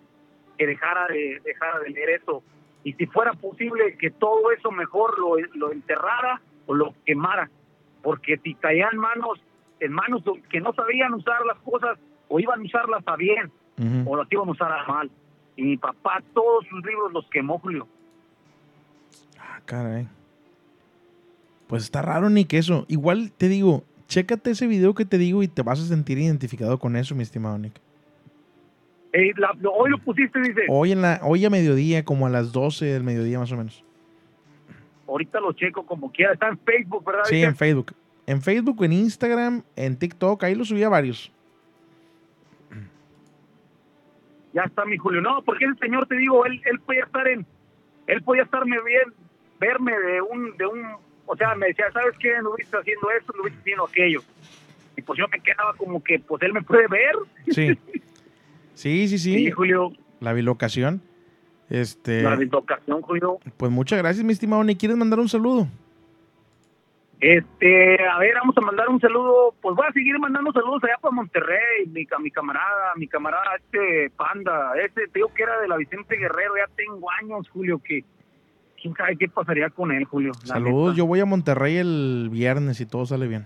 [0.58, 2.44] que dejara de, dejara de leer eso.
[2.84, 7.50] Y si fuera posible que todo eso mejor lo, lo enterrara o lo quemara,
[8.04, 9.42] porque si caía en manos,
[9.80, 13.52] en manos que no sabían usar las cosas o iban a usarlas a bien
[13.82, 14.12] Ujú.
[14.12, 15.12] o las iban a mal.
[15.56, 17.88] Y mi papá todos sus libros los quemó, Julio.
[19.40, 20.08] Ah, caray.
[21.68, 22.86] Pues está raro, ni que eso.
[22.90, 26.78] Igual te digo, chécate ese video que te digo y te vas a sentir identificado
[26.80, 27.80] con eso, mi estimado Nick.
[29.14, 30.62] Eh, la- lo- hoy lo pusiste, dice.
[30.70, 33.84] Hoy, en la, hoy a mediodía, como a las 12 del mediodía más o menos.
[35.08, 36.34] Ahorita lo checo como quiera.
[36.34, 37.24] Está en Facebook, ¿verdad?
[37.26, 37.48] Sí, Dice?
[37.48, 37.94] en Facebook.
[38.28, 41.32] En Facebook, en Instagram, en TikTok, ahí lo subí a varios.
[44.54, 45.22] Ya está mi Julio.
[45.22, 47.46] No, porque ese señor, te digo, él, él podía estar en,
[48.08, 49.14] él podía estarme bien,
[49.60, 50.86] verme de un, de un,
[51.26, 52.34] o sea, me decía, ¿sabes qué?
[52.42, 54.22] No viste haciendo esto, no viste haciendo aquello.
[54.98, 57.16] Y pues yo me quedaba como que, pues él me puede ver.
[57.50, 57.78] Sí.
[58.74, 59.36] Sí, sí, sí.
[59.36, 59.92] Sí, Julio.
[60.22, 61.04] La bilocación.
[61.70, 62.24] Este.
[62.24, 63.38] La dislocación, Julio.
[63.58, 64.80] Pues muchas gracias, mi estimado Nick.
[64.80, 65.68] ¿Quieres mandar un saludo?
[67.22, 69.54] Este, a ver, vamos a mandar un saludo.
[69.62, 73.44] Pues voy a seguir mandando saludos allá para Monterrey, mi, ca- mi camarada, mi camarada,
[73.58, 74.74] este Panda.
[74.84, 76.54] Este, te digo que era de la Vicente Guerrero.
[76.58, 78.04] Ya tengo años, Julio, que
[78.82, 80.32] quién sabe qué pasaría con él, Julio.
[80.44, 80.96] Saludos.
[80.96, 83.46] Yo voy a Monterrey el viernes y todo sale bien.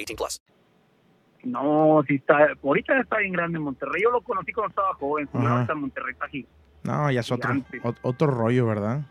[0.05, 0.41] 18 plus.
[1.43, 4.03] No, sí está, ahorita está bien grande Monterrey.
[4.03, 6.45] Yo lo conocí cuando estaba joven, Monterrey está aquí.
[6.83, 7.51] No, ya es otro,
[8.03, 9.01] otro rollo, ¿verdad?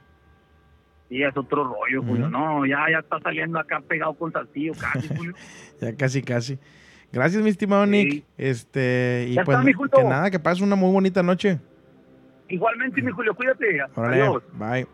[1.08, 2.28] Sí, es otro rollo, Julio.
[2.28, 5.34] No, ya, ya está saliendo acá pegado con Saltillo casi, Julio.
[5.80, 6.58] Ya casi, casi.
[7.12, 8.24] Gracias, mi estimado Nick.
[8.38, 9.90] Este, y Ya pues está, mi Julio.
[9.96, 11.58] que nada, que pases una muy bonita noche.
[12.48, 13.80] Igualmente, mi Julio, cuídate.
[13.96, 14.42] Órale, Adiós.
[14.52, 14.86] bye.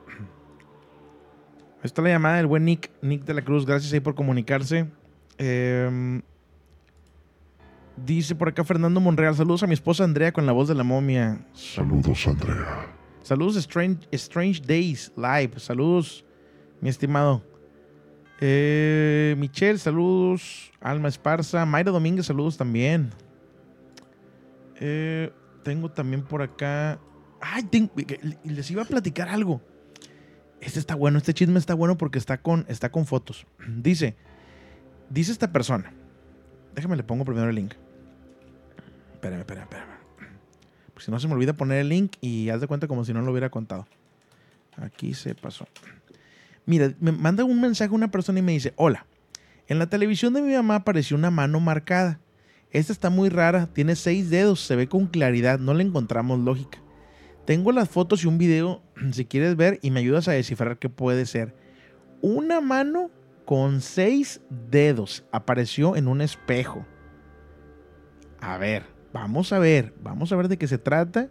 [1.83, 3.67] Esta es la llamada del buen Nick, Nick de la Cruz.
[3.67, 4.87] Gracias ahí por comunicarse.
[5.39, 6.23] Em,
[7.97, 9.35] dice por acá Fernando Monreal.
[9.35, 11.45] Saludos a mi esposa Andrea con la voz de la momia.
[11.53, 12.87] Saludos, Andrea.
[13.23, 15.59] Saludos Strange, Strange Days Live.
[15.59, 16.25] Saludos,
[16.81, 17.43] mi estimado.
[18.41, 20.71] Eh, Michelle, saludos.
[20.81, 21.65] Alma Esparza.
[21.67, 23.11] Mayra Domínguez, saludos también.
[24.79, 25.33] Eh,
[25.65, 27.01] tengo también por acá.
[27.41, 27.93] Ay, tengo-
[28.45, 29.61] les iba a platicar algo.
[30.61, 33.47] Este está bueno, este chisme está bueno porque está con, está con fotos.
[33.69, 34.17] Dice,
[35.11, 35.93] dice esta persona.
[36.75, 37.75] Déjame le pongo primero el link.
[39.15, 39.97] Espérame, espérame, espérame.
[40.93, 43.13] Porque si no se me olvida poner el link y haz de cuenta como si
[43.13, 43.87] no lo hubiera contado.
[44.77, 45.67] Aquí se pasó.
[46.67, 49.07] Mira, me manda un mensaje una persona y me dice, hola,
[49.69, 52.21] en la televisión de mi mamá apareció una mano marcada.
[52.71, 56.79] Esta está muy rara, tiene seis dedos, se ve con claridad, no le encontramos lógica.
[57.47, 58.83] Tengo las fotos y un video,
[59.13, 61.55] si quieres ver, y me ayudas a descifrar qué puede ser.
[62.21, 63.11] Una mano
[63.47, 66.85] con seis dedos apareció en un espejo.
[68.41, 71.31] A ver, vamos a ver, vamos a ver de qué se trata.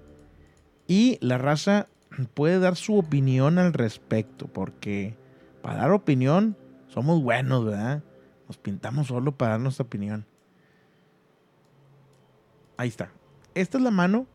[0.87, 1.87] Y la raza,
[2.33, 5.17] puede dar su opinión al respecto, porque
[5.61, 6.57] para dar opinión
[6.87, 8.01] somos buenos, ¿verdad?
[8.47, 10.25] Nos pintamos solo para dar nuestra opinión.
[12.77, 13.11] Ahí está.
[13.55, 14.25] Esta es la mano.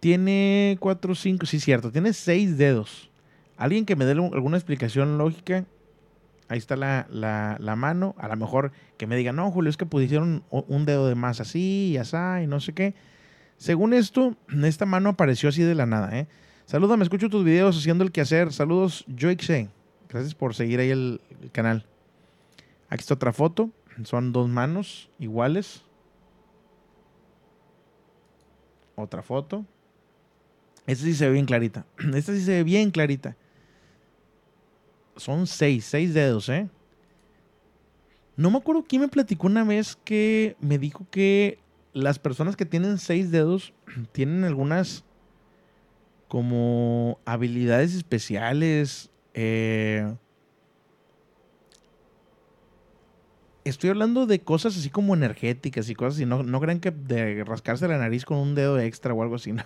[0.00, 1.90] Tiene 4, 5, sí, cierto.
[1.90, 3.10] Tiene 6 dedos.
[3.56, 5.64] Alguien que me dé alguna explicación lógica.
[6.48, 8.14] Ahí está la, la, mano.
[8.18, 11.40] A lo mejor que me diga, no, Julio, es que pusieron un dedo de más
[11.40, 12.94] así y así y no sé qué.
[13.58, 16.26] Según esto, esta mano apareció así de la nada, ¿eh?
[16.64, 18.52] Saluda, me escucho tus videos haciendo el quehacer.
[18.52, 19.68] Saludos, Joixe.
[20.08, 21.86] Gracias por seguir ahí el, el canal.
[22.88, 23.70] Aquí está otra foto.
[24.04, 25.82] Son dos manos iguales.
[28.96, 29.64] Otra foto.
[30.86, 31.84] Esta sí se ve bien clarita.
[32.14, 33.36] Esta sí se ve bien clarita.
[35.18, 36.68] Son seis, seis dedos, ¿eh?
[38.36, 41.58] No me acuerdo quién me platicó una vez que me dijo que
[41.92, 43.74] las personas que tienen seis dedos
[44.12, 45.04] tienen algunas
[46.28, 49.10] como habilidades especiales.
[49.34, 50.14] Eh,
[53.64, 56.26] estoy hablando de cosas así como energéticas y cosas así.
[56.26, 59.52] No, no crean que de rascarse la nariz con un dedo extra o algo así.
[59.52, 59.64] No,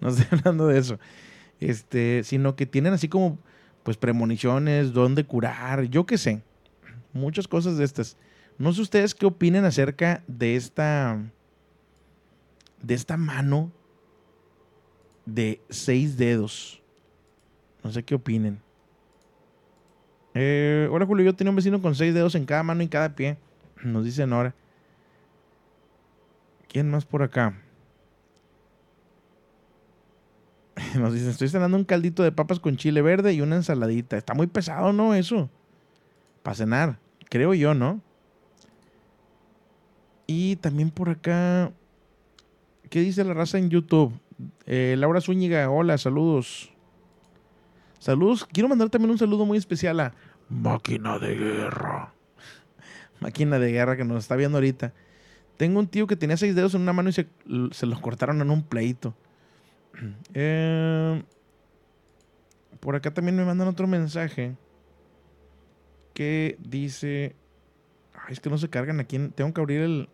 [0.00, 0.98] no, estoy hablando de eso.
[1.58, 3.38] Este, sino que tienen así como,
[3.90, 6.44] pues, premoniciones, dónde curar, yo qué sé.
[7.12, 8.16] Muchas cosas de estas.
[8.56, 11.18] No sé ustedes qué opinen acerca de esta,
[12.80, 13.72] de esta mano
[15.26, 16.80] de seis dedos.
[17.82, 18.60] No sé qué opinen.
[20.34, 23.16] Eh, hola Julio, yo tenía un vecino con seis dedos en cada mano y cada
[23.16, 23.38] pie.
[23.82, 24.54] Nos dice Nora.
[26.68, 27.60] ¿Quién más por acá?
[30.98, 34.16] Nos dice, estoy cenando un caldito de papas con chile verde y una ensaladita.
[34.16, 35.14] Está muy pesado, ¿no?
[35.14, 35.50] Eso.
[36.42, 36.98] Para cenar.
[37.28, 38.00] Creo yo, ¿no?
[40.26, 41.72] Y también por acá.
[42.88, 44.12] ¿Qué dice la raza en YouTube?
[44.66, 46.72] Eh, Laura Zúñiga, hola, saludos.
[47.98, 48.46] Saludos.
[48.50, 50.14] Quiero mandar también un saludo muy especial a
[50.48, 52.14] Máquina de Guerra.
[53.20, 54.92] Máquina de Guerra que nos está viendo ahorita.
[55.56, 58.50] Tengo un tío que tenía seis dedos en una mano y se, los cortaron en
[58.50, 59.14] un pleito.
[60.34, 61.22] Eh,
[62.80, 64.56] por acá también me mandan otro mensaje
[66.14, 67.36] que dice...
[68.14, 69.18] Ay, es que no se cargan aquí.
[69.34, 70.08] Tengo que abrir el,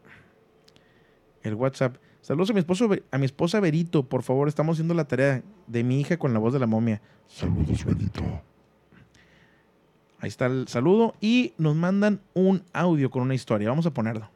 [1.43, 1.97] el WhatsApp.
[2.21, 5.85] Saludos a mi esposo, a mi esposa Verito, por favor, estamos haciendo la tarea de
[5.85, 7.01] mi hija con la voz de la momia.
[7.29, 8.23] Saludos, Verito.
[10.19, 13.69] Ahí está el saludo y nos mandan un audio con una historia.
[13.69, 14.29] Vamos a ponerlo.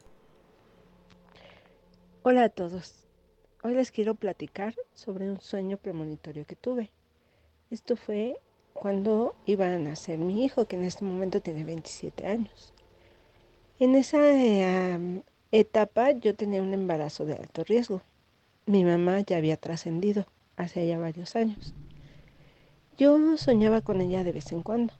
[2.23, 3.00] Hola a todos.
[3.63, 6.89] Hoy les quiero platicar sobre un sueño premonitorio que tuve.
[7.69, 8.37] Esto fue
[8.73, 12.73] cuando iba a nacer mi hijo, que en este momento tiene 27 años.
[13.79, 18.01] En esa eh, etapa yo tenía un embarazo de alto riesgo.
[18.65, 21.75] Mi mamá ya había trascendido hace ya varios años.
[22.97, 24.93] Yo soñaba con ella de vez en cuando,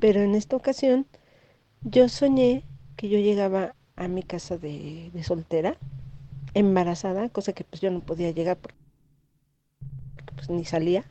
[0.00, 1.06] pero en esta ocasión
[1.82, 2.64] yo soñé
[2.96, 5.76] que yo llegaba a mi casa de, soltera,
[6.54, 8.76] embarazada, cosa que pues yo no podía llegar porque,
[10.34, 11.04] pues ni salía.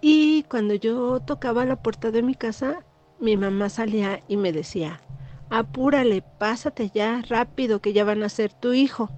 [0.00, 2.84] Y cuando yo tocaba la puerta de mi casa,
[3.18, 5.00] mi mamá salía y me decía,
[5.50, 9.10] apúrale, pásate ya, rápido, que ya van a ser tu hijo.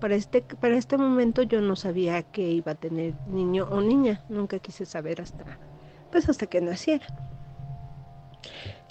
[0.00, 4.24] Para este, para este momento yo no sabía que iba a tener niño o niña,
[4.30, 5.58] nunca quise saber hasta,
[6.10, 7.06] pues hasta que naciera.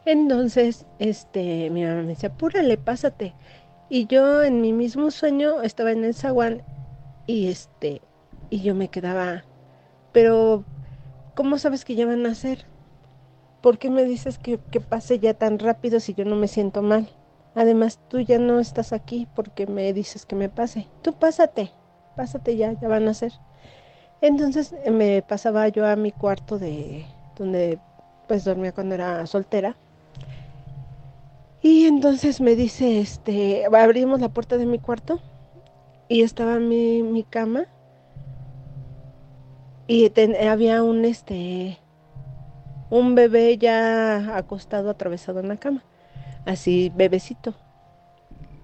[0.05, 3.33] Entonces, este, mi mamá me decía, apúrale, pásate.
[3.89, 6.61] Y yo en mi mismo sueño estaba en el zaguán
[7.25, 8.01] y este,
[8.49, 9.43] y yo me quedaba,
[10.11, 10.63] pero,
[11.35, 12.65] ¿cómo sabes que ya van a nacer?
[13.61, 17.09] ¿por qué me dices que, pase ya tan rápido si yo no me siento mal?
[17.55, 20.87] Además, tú ya no estás aquí porque me dices que me pase.
[21.01, 21.71] Tú pásate,
[22.15, 23.33] pásate ya, ya van a ser.
[24.21, 27.05] Entonces me pasaba yo a mi cuarto de
[27.37, 27.79] donde
[28.27, 29.75] pues dormía cuando era soltera.
[31.61, 35.19] Y entonces me dice, este, abrimos la puerta de mi cuarto
[36.07, 37.67] y estaba mi, mi cama
[39.87, 40.11] y
[40.47, 41.79] había un, este,
[42.89, 45.83] un bebé ya acostado, atravesado en la cama,
[46.45, 47.55] así bebecito.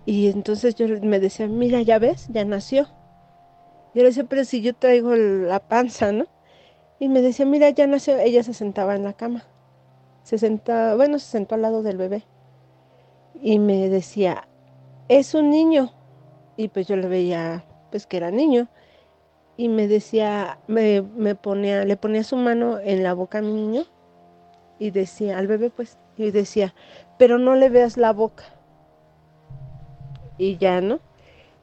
[0.05, 2.83] Y entonces yo me decía, mira, ya ves, ya nació.
[3.95, 6.27] Yo le decía, pero si yo traigo la panza, ¿no?
[6.99, 8.17] Y me decía, mira, ya nació.
[8.19, 9.45] Ella se sentaba en la cama.
[10.21, 12.23] Se sentaba, bueno, se sentó al lado del bebé.
[13.41, 14.47] Y me decía,
[15.07, 15.93] es un niño.
[16.57, 18.67] Y pues yo le veía, pues que era niño.
[19.57, 23.53] Y me decía, me, me ponía, le ponía su mano en la boca a mi
[23.53, 23.85] niño
[24.79, 26.73] y decía, al bebé pues, y decía,
[27.17, 28.43] pero no le veas la boca.
[30.37, 30.99] Y ya, ¿no?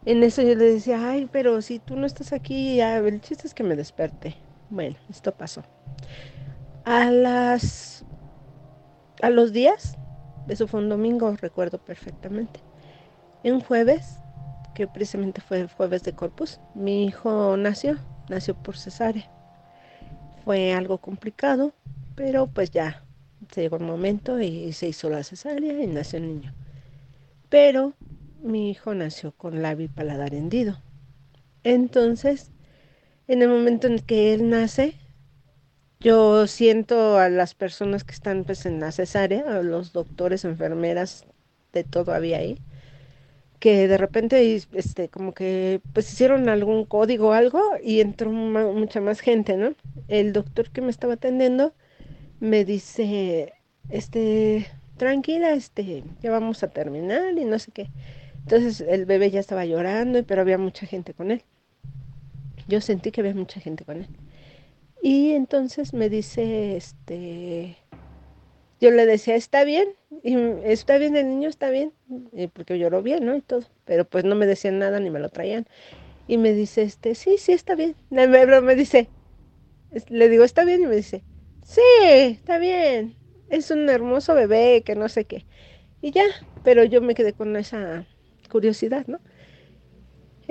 [0.05, 3.47] En eso yo le decía, ay, pero si tú no estás aquí, ya, el chiste
[3.47, 4.37] es que me desperté.
[4.70, 5.62] Bueno, esto pasó.
[6.85, 8.05] A las...
[9.20, 9.97] A los días,
[10.49, 12.61] eso fue un domingo, recuerdo perfectamente.
[13.45, 14.18] En jueves,
[14.74, 19.30] que precisamente fue jueves de Corpus, mi hijo nació, nació por cesárea.
[20.45, 21.72] Fue algo complicado,
[22.14, 23.05] pero pues ya
[23.53, 26.55] se llegó el momento y se hizo la cesárea y nació el niño.
[27.49, 27.95] Pero
[28.43, 30.78] mi hijo nació con labio y paladar hendido.
[31.64, 32.51] Entonces,
[33.28, 34.95] en el momento en que él nace,
[36.03, 41.26] yo siento a las personas que están pues en la cesárea, a los doctores, enfermeras,
[41.72, 42.59] de todo había ahí,
[43.61, 49.00] que de repente este como que pues hicieron algún código o algo y entró mucha
[49.00, 49.74] más gente, ¿no?
[50.09, 51.74] El doctor que me estaba atendiendo
[52.40, 53.55] me dice,
[53.88, 57.90] este, tranquila, este, ya vamos a terminar y no sé qué.
[58.40, 61.44] Entonces el bebé ya estaba llorando, pero había mucha gente con él.
[62.68, 64.09] Yo sentí que había mucha gente con él.
[65.05, 67.76] Y entonces me dice, este,
[68.80, 69.88] yo le decía, está bien,
[70.22, 71.92] y está bien el niño, está bien,
[72.53, 73.34] porque lloró bien, ¿no?
[73.34, 75.66] Y todo, pero pues no me decían nada ni me lo traían.
[76.28, 77.96] Y me dice, este, sí, sí, está bien.
[78.11, 79.09] Me dice,
[80.09, 81.24] le digo, está bien, y me dice,
[81.64, 83.16] sí, está bien,
[83.50, 85.44] es un hermoso bebé, que no sé qué.
[86.00, 86.26] Y ya,
[86.62, 88.07] pero yo me quedé con esa
[88.48, 89.18] curiosidad, ¿no?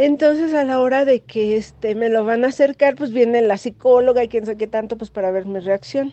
[0.04, 3.58] Entonces a la hora de que este me lo van a acercar, pues viene la
[3.58, 6.12] psicóloga y quién sabe qué tanto, pues para ver mi reacción.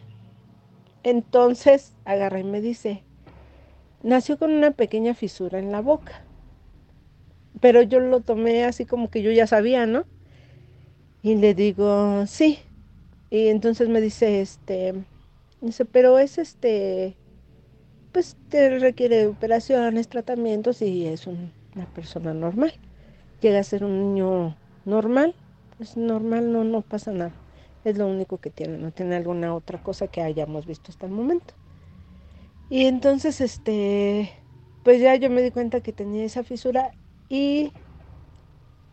[1.04, 3.02] Entonces agarra y me dice,
[4.02, 6.22] nació con una pequeña fisura en la boca.
[7.62, 10.04] Pero yo lo tomé así como que yo ya sabía, ¿no?
[11.22, 12.58] Y le digo, sí.
[13.30, 14.96] Y entonces me dice, este,
[15.62, 17.16] dice, pero es este,
[18.12, 22.74] pues te requiere operaciones, tratamientos y es una persona normal.
[23.40, 25.34] Llega a ser un niño normal,
[25.76, 27.32] pues normal, no, no pasa nada.
[27.84, 31.12] Es lo único que tiene, no tiene alguna otra cosa que hayamos visto hasta el
[31.12, 31.54] momento.
[32.70, 34.30] Y entonces, este,
[34.82, 36.92] pues ya yo me di cuenta que tenía esa fisura
[37.28, 37.72] y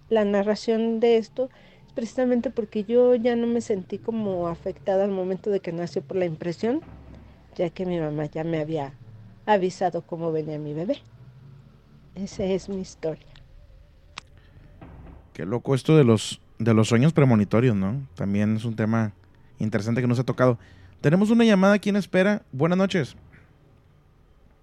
[0.09, 1.49] la narración de esto
[1.87, 6.01] es precisamente porque yo ya no me sentí como afectada al momento de que nació
[6.03, 6.81] por la impresión,
[7.55, 8.99] ya que mi mamá ya me había
[9.45, 10.99] avisado cómo venía mi bebé.
[12.15, 13.34] Esa es mi historia.
[15.36, 18.01] Qué loco esto de los, de los sueños premonitorios, ¿no?
[18.15, 19.11] También es un tema
[19.59, 20.57] interesante que nos ha tocado.
[21.01, 22.43] Tenemos una llamada aquí en espera.
[22.53, 23.17] Buenas noches.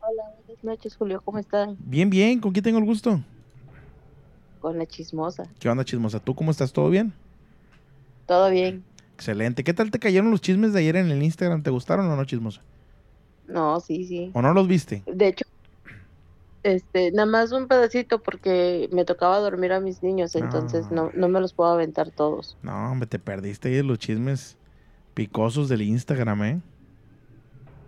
[0.01, 1.21] Hola, buenas noches, Julio.
[1.23, 1.77] ¿Cómo están?
[1.79, 2.41] Bien, bien.
[2.41, 3.21] ¿Con quién tengo el gusto?
[4.63, 5.45] Con la chismosa.
[5.59, 6.21] ¿Qué onda, chismosa?
[6.21, 6.73] ¿Tú cómo estás?
[6.73, 7.13] ¿Todo bien?
[8.25, 8.83] Todo bien.
[9.15, 9.65] Excelente.
[9.65, 11.63] ¿Qué tal te cayeron los chismes de ayer en el Instagram?
[11.63, 12.63] ¿Te gustaron o no, chismosa?
[13.47, 14.31] No, sí, sí.
[14.33, 15.03] ¿O no los viste?
[15.05, 15.42] De hecho,
[16.63, 21.29] este, nada más un pedacito porque me tocaba dormir a mis niños, entonces no, no
[21.29, 22.57] me los puedo aventar todos.
[22.63, 24.57] No, hombre, te perdiste ahí de los chismes
[25.15, 26.61] picosos del Instagram, ¿eh?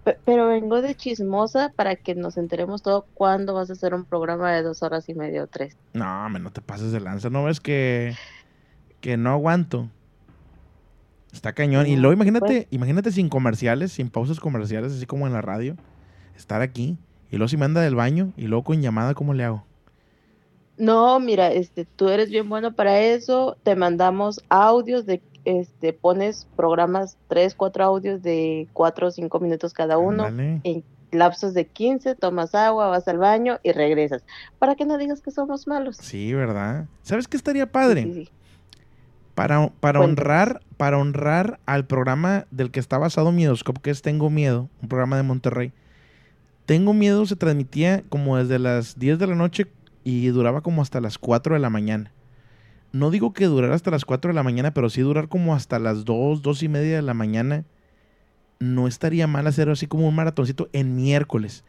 [0.05, 4.05] Pe- Pero vengo de chismosa para que nos enteremos todo cuándo vas a hacer un
[4.05, 5.77] programa de dos horas y media o tres.
[5.95, 7.31] No, hombre, no te pases de lanza.
[7.31, 8.15] ¿No ves que,
[9.01, 9.89] que no aguanto?
[11.33, 11.87] Está cañón.
[11.87, 15.77] Y luego imagínate, imagínate sin comerciales, sin pausas comerciales, así como en la radio.
[16.37, 16.99] Estar aquí.
[17.35, 19.65] Y luego si me anda del baño y luego con llamada, ¿cómo le hago?
[20.79, 23.57] No, mira, este, tú eres bien bueno para eso.
[23.65, 29.73] Te mandamos audios de, este, pones programas, tres, cuatro audios de cuatro o cinco minutos
[29.73, 30.29] cada uno.
[30.29, 34.23] En lapsos de 15, tomas agua, vas al baño y regresas.
[34.61, 35.97] Para que no digas que somos malos.
[35.97, 36.87] Sí, ¿verdad?
[37.03, 38.05] ¿Sabes qué estaría padre?
[38.05, 38.29] Sí, sí.
[39.35, 39.59] Para,
[39.99, 44.89] honrar, para honrar al programa del que está basado Miedoscope, que es Tengo Miedo, un
[44.89, 45.73] programa de Monterrey.
[46.67, 49.67] Tengo Miedo se transmitía como desde las 10 de la noche
[50.03, 52.11] y duraba como hasta las 4 de la mañana.
[52.93, 55.79] No digo que durara hasta las 4 de la mañana, pero sí durar como hasta
[55.79, 57.65] las 2, 2 y media de la mañana.
[58.61, 61.65] No estaría mal hacer así como un maratoncito en miércoles.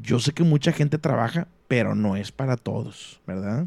[0.00, 3.66] Yo sé que mucha gente trabaja, pero no es para todos, ¿verdad?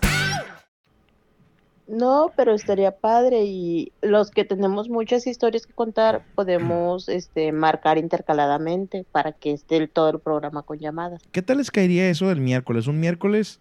[1.91, 7.97] No, pero estaría padre y los que tenemos muchas historias que contar podemos este, marcar
[7.97, 11.21] intercaladamente para que esté el- todo el programa con llamadas.
[11.31, 12.87] ¿Qué tal les caería eso del miércoles?
[12.87, 13.59] Un miércoles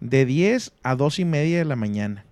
[0.00, 2.24] de 10 a 2 y media de la mañana.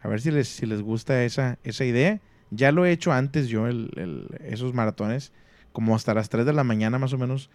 [0.00, 2.20] A ver si les, si les gusta esa, esa idea.
[2.50, 5.32] Ya lo he hecho antes yo, el- el- esos maratones,
[5.72, 7.50] como hasta las 3 de la mañana más o menos.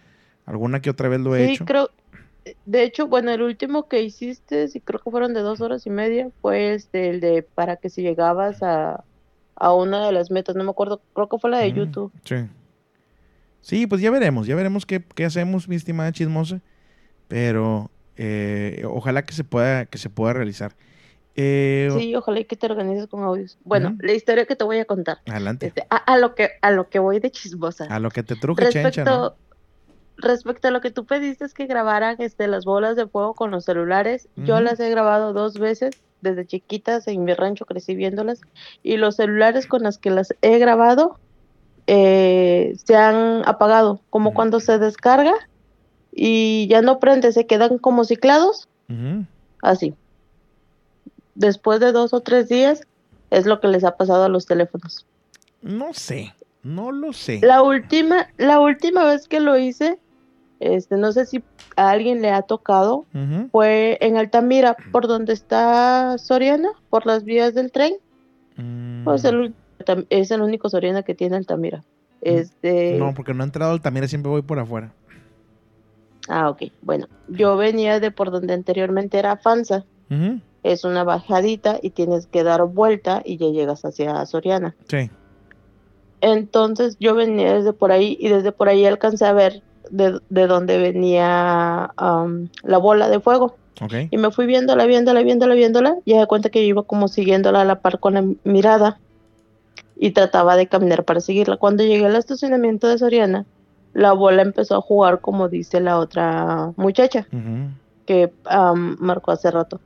[0.46, 1.64] Alguna que otra vez lo he Sí, hecho.
[1.66, 1.90] creo,
[2.64, 5.90] de hecho, bueno, el último que hiciste, sí creo que fueron de dos horas y
[5.90, 9.04] media, fue este, el de para que si llegabas a,
[9.56, 12.12] a una de las metas, no me acuerdo, creo que fue la de Mm, YouTube.
[12.24, 12.36] Sí.
[13.60, 16.60] Sí, pues ya veremos, ya veremos qué, qué hacemos, mi estimada chismosa.
[17.28, 20.76] Pero eh, ojalá que se pueda, que se pueda realizar.
[21.34, 23.58] Eh, Sí, ojalá y que te organices con audios.
[23.64, 25.18] Bueno, la historia que te voy a contar.
[25.26, 25.66] Adelante.
[25.66, 27.84] Este, a, a lo que a lo que voy de chismosa.
[27.90, 29.45] A lo que te truje, chencha, Respecto, ¿no?
[30.16, 33.50] Respecto a lo que tú pediste es que grabaran este, las bolas de fuego con
[33.50, 35.94] los celulares, yo las he grabado dos veces.
[36.22, 38.40] Desde chiquitas en mi rancho crecí viéndolas
[38.82, 41.18] y los celulares con los que las he grabado
[41.86, 45.34] eh, se han apagado, como cuando se descarga
[46.10, 48.68] y ya no prende, se quedan como ciclados,
[49.62, 49.94] así.
[51.34, 52.80] Después de dos o tres días
[53.30, 55.06] es lo que les ha pasado a los teléfonos.
[55.60, 57.40] No sé, no lo sé.
[57.42, 59.98] La última, la última vez que lo hice,
[60.60, 61.42] este, no sé si
[61.76, 63.04] a alguien le ha tocado,
[63.52, 67.94] fue en Altamira, por donde está Soriana, por las vías del tren.
[69.04, 69.26] Pues Mm.
[69.26, 69.54] el
[69.84, 71.82] tam- es el único Soriana que tiene Altamira.
[72.22, 74.92] Este, No, porque no he entrado al Altamira, siempre voy por afuera.
[76.28, 76.62] ah, ok.
[76.82, 79.84] Bueno, yo venía de por donde anteriormente era Fanza.
[80.62, 84.74] Es una bajadita y tienes que dar vuelta y ya llegas hacia Soriana.
[84.88, 85.10] Sí.
[86.20, 90.46] Entonces yo venía desde por ahí y desde por ahí alcancé a ver de, de
[90.46, 93.56] dónde venía am, la bola de fuego.
[94.10, 95.96] Y me fui viéndola, viéndola, viéndola, viéndola.
[96.04, 98.98] Y de cuenta que yo iba como siguiéndola a la par con la mirada.
[99.96, 101.56] Y trataba de caminar para seguirla.
[101.56, 103.46] Cuando llegué al estacionamiento de Soriana,
[103.92, 107.26] la bola empezó a jugar como dice la otra muchacha
[108.04, 109.80] que am, marcó hace rato.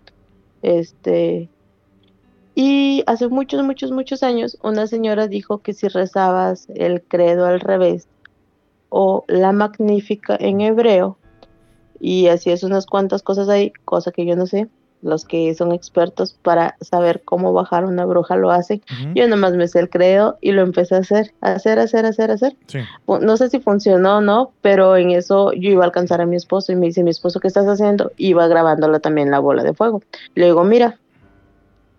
[0.63, 1.49] Este.
[2.55, 7.61] Y hace muchos, muchos, muchos años, una señora dijo que si rezabas el credo al
[7.61, 8.09] revés
[8.91, 11.17] o la magnífica en hebreo
[11.99, 14.69] y hacías unas cuantas cosas ahí, cosa que yo no sé,
[15.03, 18.83] los que son expertos para saber cómo bajar una bruja lo hacen.
[19.15, 22.05] Yo nomás me sé el credo y lo empecé a hacer, a hacer, a hacer,
[22.05, 22.57] a hacer, a hacer.
[22.67, 22.81] Sí.
[23.07, 26.27] Fu- No sé si funcionó o no, pero en eso yo iba a alcanzar a
[26.27, 28.13] mi esposo y me dice, mi esposo, ¿qué estás haciendo?
[28.19, 30.03] Iba grabándola también la bola de fuego.
[30.35, 30.99] Le digo, mira.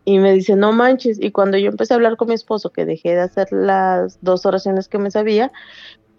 [0.03, 1.19] Y me dice, no manches.
[1.21, 4.45] Y cuando yo empecé a hablar con mi esposo, que dejé de hacer las dos
[4.47, 5.51] oraciones que me sabía,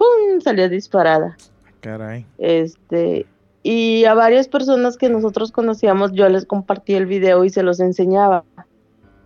[0.03, 0.41] ¡pum!
[0.41, 1.37] salió disparada.
[1.81, 2.27] Caray.
[2.39, 3.27] Este,
[3.63, 7.81] y a varias personas que nosotros conocíamos, yo les compartí el video y se los
[7.81, 8.45] enseñaba.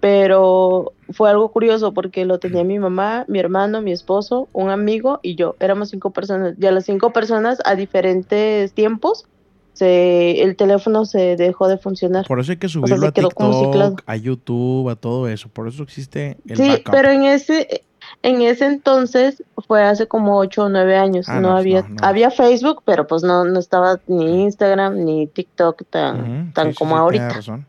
[0.00, 5.20] Pero fue algo curioso porque lo tenía mi mamá, mi hermano, mi esposo, un amigo
[5.22, 5.56] y yo.
[5.58, 6.54] Éramos cinco personas.
[6.60, 9.26] Y a las cinco personas, a diferentes tiempos,
[9.72, 12.26] se, el teléfono se dejó de funcionar.
[12.26, 13.12] Por eso hay que O sea, subirlo se a.
[13.12, 15.48] TikTok, a YouTube, a todo eso.
[15.48, 16.92] Por eso existe el Sí, backup.
[16.92, 17.82] pero en ese,
[18.22, 21.28] en ese entonces fue hace como ocho o nueve años.
[21.28, 21.96] Ah, no, no, había, no, no.
[22.02, 26.94] había Facebook, pero pues no, no estaba ni Instagram ni TikTok tan, tan sí, como
[26.96, 27.28] sí, ahorita.
[27.30, 27.66] razón.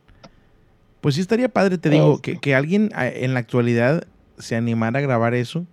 [1.01, 2.33] Pues sí estaría padre, te digo, Este.
[2.33, 4.03] que, que alguien a- en la actualidad
[4.37, 5.65] se animara a grabar eso,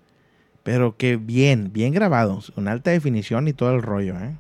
[0.63, 4.37] pero que bien, bien grabados, con alta definición y todo el rollo, ¿eh?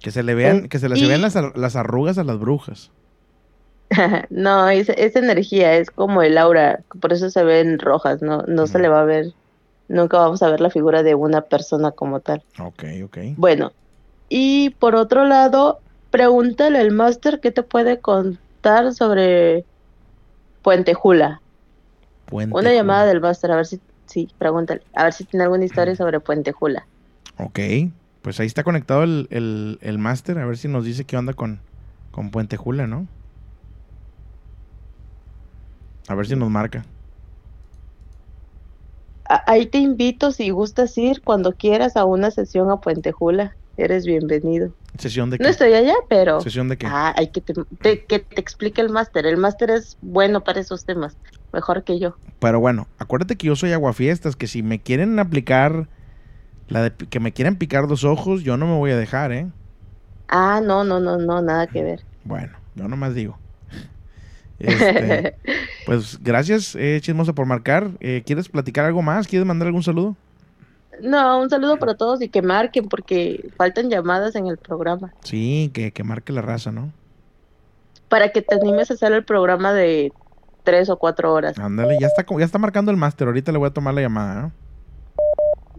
[0.00, 2.38] Que se le vean, Eh, que se les y- vean las, las arrugas a las
[2.38, 2.90] brujas.
[4.30, 8.78] no, esa energía es como el aura, por eso se ven rojas, no, no se
[8.78, 9.32] le va a ver,
[9.88, 12.42] nunca vamos a ver la figura de una persona como tal.
[12.58, 13.18] Ok, ok.
[13.36, 13.72] Bueno,
[14.28, 15.78] y por otro lado,
[16.10, 19.64] pregúntale al máster qué te puede contar sobre
[20.62, 21.40] Puente Jula.
[22.26, 22.74] Puente Una Jula.
[22.74, 26.18] llamada del máster, a ver si, sí, pregúntale, a ver si tiene alguna historia sobre
[26.18, 26.86] Puente Jula.
[27.38, 27.60] Ok,
[28.22, 31.34] pues ahí está conectado el, el, el máster, a ver si nos dice qué onda
[31.34, 31.60] con,
[32.10, 33.06] con Puente Jula, ¿no?
[36.08, 36.84] A ver si nos marca.
[39.46, 43.56] Ahí te invito, si gustas ir, cuando quieras, a una sesión a Puente Jula.
[43.76, 44.72] Eres bienvenido.
[44.98, 45.44] ¿Sesión de qué?
[45.44, 46.40] No estoy allá, pero...
[46.40, 46.86] ¿Sesión de qué?
[46.88, 47.52] Ah, hay que te,
[47.82, 49.26] te- que te explique el máster.
[49.26, 51.16] El máster es bueno para esos temas,
[51.52, 52.16] mejor que yo.
[52.38, 55.88] Pero bueno, acuérdate que yo soy aguafiestas, que si me quieren aplicar
[56.68, 59.46] la de que me quieren picar los ojos, yo no me voy a dejar, ¿eh?
[60.28, 62.04] Ah, no, no, no, no, nada que ver.
[62.24, 63.38] Bueno, yo nomás digo.
[64.58, 65.36] Este,
[65.86, 67.90] pues gracias, eh, Chismosa, por marcar.
[68.00, 69.26] Eh, ¿Quieres platicar algo más?
[69.26, 70.16] ¿Quieres mandar algún saludo?
[71.02, 75.12] No, un saludo para todos y que marquen porque faltan llamadas en el programa.
[75.22, 76.92] Sí, que, que marque la raza, ¿no?
[78.08, 80.12] Para que te animes a hacer el programa de
[80.62, 81.58] tres o cuatro horas.
[81.58, 83.26] Ándale, ya está, ya está marcando el máster.
[83.26, 84.46] Ahorita le voy a tomar la llamada.
[84.46, 84.50] ¿eh?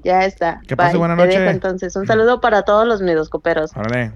[0.03, 0.61] Ya está.
[0.67, 1.39] Que pase buena noche.
[1.39, 3.75] dejo, entonces, un saludo para todos los midoscoperos.
[3.75, 4.13] Órale.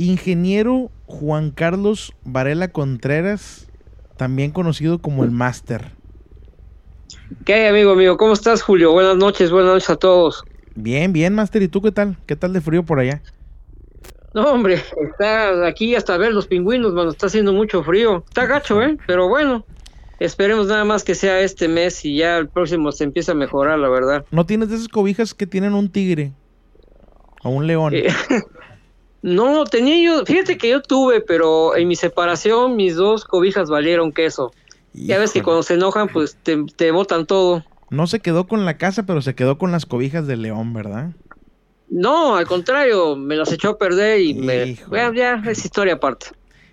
[0.00, 3.68] Ingeniero Juan Carlos Varela Contreras,
[4.16, 5.92] también conocido como el máster.
[7.44, 8.16] ¿Qué hay, amigo mío?
[8.16, 8.92] ¿Cómo estás, Julio?
[8.92, 10.42] Buenas noches, buenas noches a todos.
[10.74, 11.60] Bien, bien, máster.
[11.60, 12.16] ¿Y tú qué tal?
[12.24, 13.20] ¿Qué tal de frío por allá?
[14.32, 17.10] No, hombre, está aquí hasta ver los pingüinos, mano.
[17.10, 18.24] Está haciendo mucho frío.
[18.26, 18.96] Está gacho, ¿eh?
[19.06, 19.66] Pero bueno,
[20.18, 23.78] esperemos nada más que sea este mes y ya el próximo se empieza a mejorar,
[23.78, 24.24] la verdad.
[24.30, 26.32] ¿No tienes de esas cobijas que tienen un tigre?
[27.42, 27.92] O un león.
[27.94, 28.08] Eh,
[29.22, 34.12] no, tenía yo, fíjate que yo tuve, pero en mi separación mis dos cobijas valieron
[34.12, 34.52] queso.
[34.92, 37.64] Ya ves que cuando se enojan, pues te, te botan todo.
[37.90, 41.10] No se quedó con la casa, pero se quedó con las cobijas del león, ¿verdad?
[41.88, 44.76] No, al contrario, me las echó a perder y me...
[44.88, 46.26] Bueno, ya es historia aparte.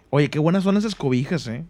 [0.10, 1.66] Oye, qué buenas son esas cobijas, ¿eh?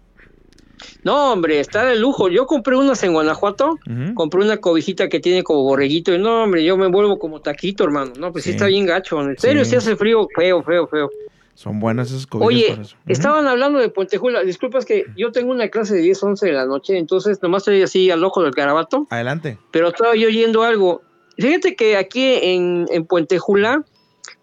[1.03, 2.29] No, hombre, está de lujo.
[2.29, 3.79] Yo compré unas en Guanajuato,
[4.13, 7.83] compré una cobijita que tiene como borreguito y no, hombre, yo me vuelvo como taquito,
[7.83, 8.13] hermano.
[8.19, 8.55] No, pues sí, Sí.
[8.55, 9.21] está bien gacho.
[9.21, 9.71] En serio, Sí.
[9.71, 11.09] sí hace frío, feo, feo, feo.
[11.55, 12.95] Son buenas esas cobijas Oye, eso.
[13.07, 14.43] Estaban hablando de Puentejula.
[14.43, 17.61] Disculpa, es que yo tengo una clase de 10, 11 de la noche, entonces nomás
[17.63, 19.57] estoy así al ojo del garabato, Adelante.
[19.71, 21.01] pero estaba yo oyendo algo.
[21.39, 23.83] Fíjate que aquí en, en Puentejula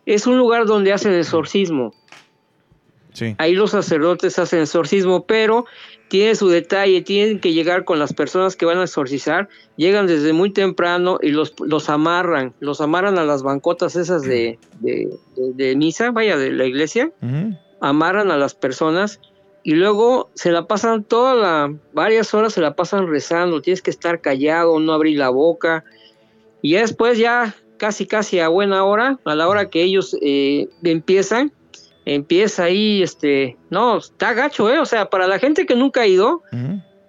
[0.07, 1.95] es un lugar donde hacen exorcismo.
[3.13, 3.37] Sí.
[3.39, 5.67] Ahí los sacerdotes hacen exorcismo, pero
[6.15, 10.33] tiene su detalle, tienen que llegar con las personas que van a exorcizar, llegan desde
[10.33, 15.53] muy temprano y los, los amarran, los amarran a las bancotas esas de, de, de-
[15.55, 17.59] de misa, vaya, de la iglesia, Ujú.
[17.81, 19.19] amarran a las personas
[19.65, 23.91] y luego se la pasan toda la, varias horas se la pasan rezando, tienes que
[23.91, 25.83] estar callado, no abrir la boca,
[26.63, 30.69] y ya después ya casi casi a buena hora, a la hora que ellos eh,
[30.85, 31.51] empiezan,
[32.05, 34.79] empieza ahí, este, no, está gacho, ¿eh?
[34.79, 36.43] O sea, para la gente que nunca ha ido,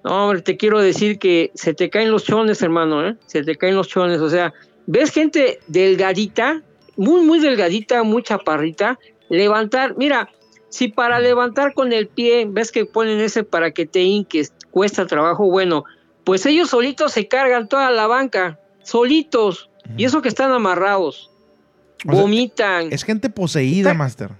[0.04, 3.16] no, hombre, te quiero decir que se te caen los chones, hermano, ¿eh?
[3.26, 4.54] Se te caen los chones, o sea,
[4.86, 6.62] ves gente delgadita,
[6.96, 10.30] muy, muy delgadita, muy chaparrita, levantar, mira,
[10.70, 15.06] si para levantar con el pie, ves que ponen ese para que te hinques, cuesta
[15.06, 15.84] trabajo, bueno,
[16.24, 21.30] pues ellos solitos se cargan toda la banca, solitos, y eso que están amarrados,
[22.08, 22.92] O sea, vomitan.
[22.92, 24.32] Es gente poseída, máster.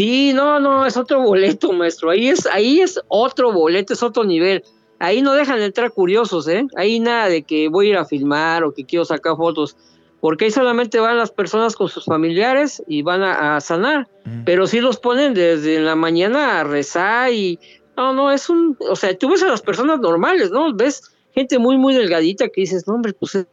[0.00, 2.08] Sí, no, no, es otro boleto, maestro.
[2.08, 4.64] Ahí es, ahí es otro boleto, es otro nivel.
[4.98, 6.66] Ahí no dejan de entrar curiosos, ¿eh?
[6.74, 9.76] Ahí nada de que voy a ir a filmar o que quiero sacar fotos,
[10.22, 14.08] porque ahí solamente van las personas con sus familiares y van a, a sanar.
[14.46, 17.58] Pero sí los ponen desde la mañana a rezar y
[17.94, 20.72] no, no, es un, o sea, tú ves a las personas normales, ¿no?
[20.72, 23.46] Ves gente muy, muy delgadita que dices, no, hombre, pues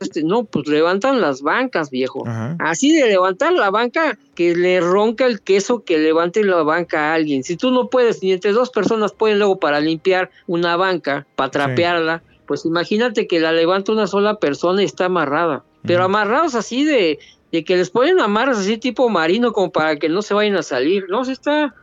[0.00, 2.24] este, no, pues levantan las bancas, viejo.
[2.58, 7.14] Así de levantar la banca, que le ronca el queso que levante la banca a
[7.14, 7.42] alguien.
[7.44, 11.50] Si tú no puedes, ni entre dos personas pueden luego para limpiar una banca, para
[11.50, 15.64] trapearla, pues imagínate que la levanta una sola persona y está amarrada.
[15.84, 17.18] Pero amarrados así de,
[17.52, 20.62] de que les ponen amarras así tipo marino como para que no se vayan a
[20.62, 21.06] salir.
[21.08, 21.74] No, sí está,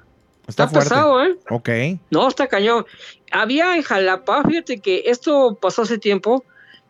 [0.48, 1.36] Está, pesado, ¿eh?
[1.50, 1.70] Ok.
[2.12, 2.86] No, está cañón.
[3.32, 6.44] Había en Jalapa, fíjate que esto pasó hace tiempo.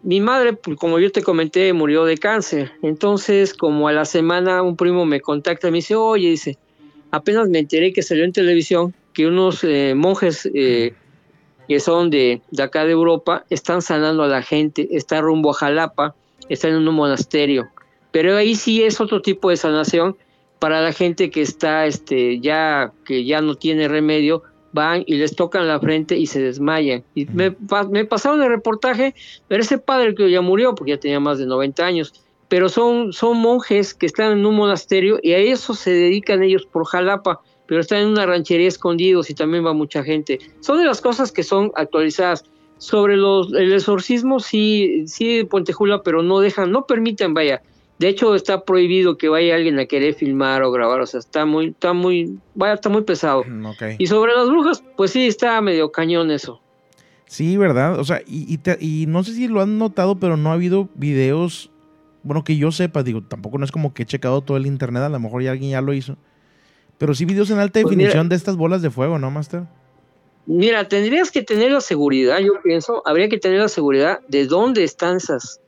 [0.06, 2.72] Mi madre, pues, como yo te comenté, murió de cáncer.
[2.84, 6.60] Entonces, como a la semana, un primo me contacta y me dice, oye, dice,
[7.10, 10.94] apenas me enteré que salió en televisión que unos eh, monjes eh,
[11.68, 15.56] que son de, de acá de Europa están sanando a la gente, está rumbo a
[15.56, 16.14] Jalapa,
[16.50, 17.68] está en un monasterio.
[18.12, 20.18] Pero ahí sí es otro tipo de sanación
[20.60, 24.44] para la gente que está este ya que ya no tiene remedio
[24.76, 27.04] van y les tocan la frente y se desmayan.
[27.16, 27.56] Y me,
[27.90, 29.16] me pasaron el reportaje
[29.48, 32.14] pero ese padre que ya murió porque ya tenía más de 90 años.
[32.48, 36.68] Pero son son monjes que están en un monasterio y a eso se dedican ellos
[36.68, 40.38] por Jalapa pero están en una ranchería escondidos y también va mucha gente.
[40.60, 42.46] Son de las cosas que son actualizadas.
[42.78, 47.64] Sobre los el exorcismo sí sí Puentejula pero no dejan no permiten vaya
[47.98, 51.46] de hecho, está prohibido que vaya alguien a querer filmar o grabar, o sea, está
[51.46, 53.40] muy, está muy, vaya, está muy pesado.
[53.42, 53.84] Ok.
[53.98, 56.62] Y sobre las brujas, pues sí, está medio cañón eso.
[57.28, 58.00] Sí, ¿verdad?
[58.00, 60.54] O sea, y, y te- y no sé si lo han notado, pero no ha
[60.54, 61.72] habido videos,
[62.24, 65.02] bueno, que yo sepa, digo, tampoco no es como que he checado todo el internet,
[65.04, 66.18] a lo mejor ya alguien ya lo hizo.
[66.98, 69.64] Pero sí videos en alta Pues definición mira- de estas bolas de fuego, ¿no, Master?
[70.46, 74.84] Mira, tendrías que tener la seguridad, yo pienso, habría que tener la seguridad de dónde
[74.84, 75.60] están esas,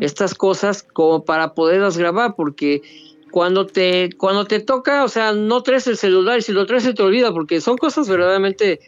[0.00, 2.82] estas cosas como para poderlas grabar, porque
[3.30, 6.84] cuando te, cuando te toca, o sea, no traes el celular y si lo traes
[6.84, 8.80] se te olvida, porque son cosas verdaderamente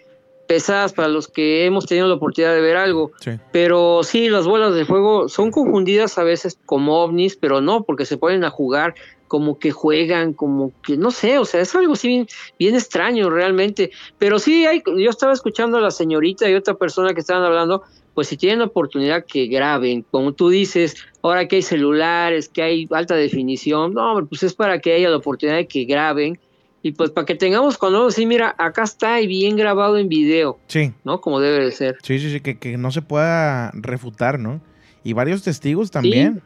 [0.46, 3.12] pesadas para los que hemos tenido la oportunidad de ver algo.
[3.20, 3.32] Sí.
[3.52, 8.06] Pero sí, las bolas de fuego son confundidas a veces como ovnis, pero no, porque
[8.06, 8.94] se ponen a jugar
[9.28, 12.26] como que juegan, como que no sé, o sea, es algo así bien,
[12.58, 13.90] bien extraño realmente.
[14.16, 17.82] Pero sí, hay, yo estaba escuchando a la señorita y otra persona que estaban hablando,
[18.18, 22.62] pues si tienen la oportunidad que graben, como tú dices, ahora que hay celulares, que
[22.62, 26.36] hay alta definición, no, pues es para que haya la oportunidad de que graben
[26.82, 30.58] y pues para que tengamos cuando sí, mira, acá está y bien grabado en video,
[30.66, 31.20] Sí, ¿no?
[31.20, 31.96] Como debe de ser.
[32.02, 34.60] sí, sí, sí, que, que no se pueda refutar, ¿no?
[35.04, 36.42] Y varios testigos también.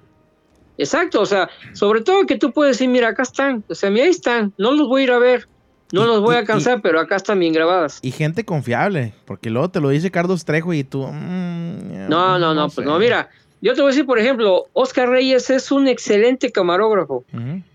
[0.77, 4.05] Exacto, o sea, sobre todo que tú puedes decir, mira, acá están, o sea, mira,
[4.05, 5.49] ahí están, no los voy a ir a ver,
[5.93, 7.99] no los voy a cansar, pero acá están bien grabadas.
[8.03, 11.07] Y gente confiable, porque luego te lo dice Carlos Trejo y tú...
[11.07, 13.29] mm, No, no, no, pues no, mira,
[13.61, 17.25] yo te voy a decir, por ejemplo, Oscar Reyes es un excelente camarógrafo.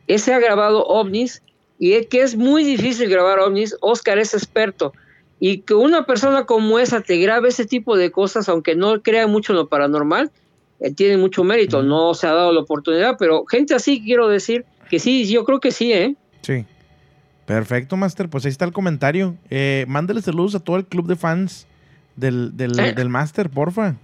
[0.08, 1.42] Ese ha grabado ovnis
[1.80, 3.76] y es que es muy difícil grabar ovnis.
[3.82, 4.92] Oscar es experto.
[5.40, 9.28] Y que una persona como esa te grabe ese tipo de cosas, aunque no crea
[9.28, 10.32] mucho en lo paranormal,
[10.80, 11.84] eh, tiene mucho mérito.
[11.84, 15.60] No se ha dado la oportunidad, pero gente así quiero decir que sí, yo creo
[15.60, 16.16] que sí, ¿eh?
[16.42, 16.66] Sí.
[17.48, 18.30] Perfecto, Master.
[18.30, 19.36] Pues ahí está el comentario.
[19.50, 21.66] Eh, mándale saludos a todo el club de fans
[22.16, 22.94] del, del, Eh.
[22.94, 23.96] del Master, porfa.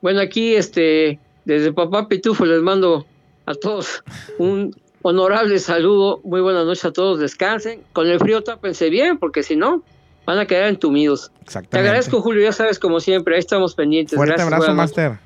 [0.00, 3.04] Bueno, aquí este, desde Papá Pitufo les mando
[3.46, 4.02] a todos
[4.38, 6.20] un honorable saludo.
[6.24, 7.18] Muy buenas noches a todos.
[7.18, 7.82] Descansen.
[7.92, 9.82] Con el frío tápense bien, porque si no,
[10.24, 11.32] van a quedar entumidos.
[11.34, 11.88] Te Exactamente.
[11.88, 12.42] agradezco, Julio.
[12.44, 14.14] Ya sabes, como siempre, ahí estamos pendientes.
[14.16, 14.74] Fuerte Gracias, abrazo.
[14.74, 15.18] Master.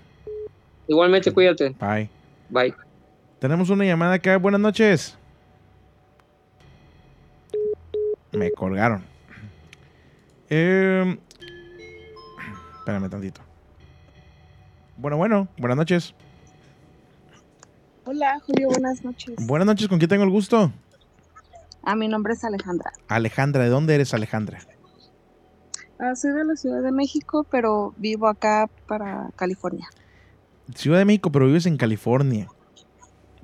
[0.88, 1.74] Igualmente, cuídate.
[1.78, 2.08] Bye.
[2.48, 2.74] Bye.
[3.40, 4.38] Tenemos una llamada acá.
[4.38, 5.18] Buenas noches.
[8.36, 9.02] Me colgaron.
[10.50, 11.18] Eh,
[12.78, 13.40] espérame tantito.
[14.98, 15.48] Bueno, bueno.
[15.56, 16.14] Buenas noches.
[18.04, 19.34] Hola, Julio, buenas noches.
[19.46, 19.88] Buenas noches.
[19.88, 20.70] ¿Con quién tengo el gusto?
[21.82, 22.92] Ah, mi nombre es Alejandra.
[23.08, 23.64] Alejandra.
[23.64, 24.58] ¿De dónde eres, Alejandra?
[25.98, 29.88] Ah, soy de la Ciudad de México, pero vivo acá para California.
[30.74, 32.48] Ciudad de México, pero vives en California.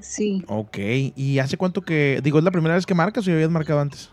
[0.00, 0.44] Sí.
[0.48, 0.76] Ok.
[1.16, 2.20] ¿Y hace cuánto que...
[2.22, 4.11] Digo, ¿es la primera vez que marcas o ya habías marcado antes?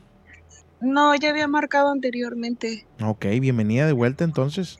[0.82, 2.86] No, ya había marcado anteriormente.
[3.02, 4.80] Ok, bienvenida de vuelta entonces.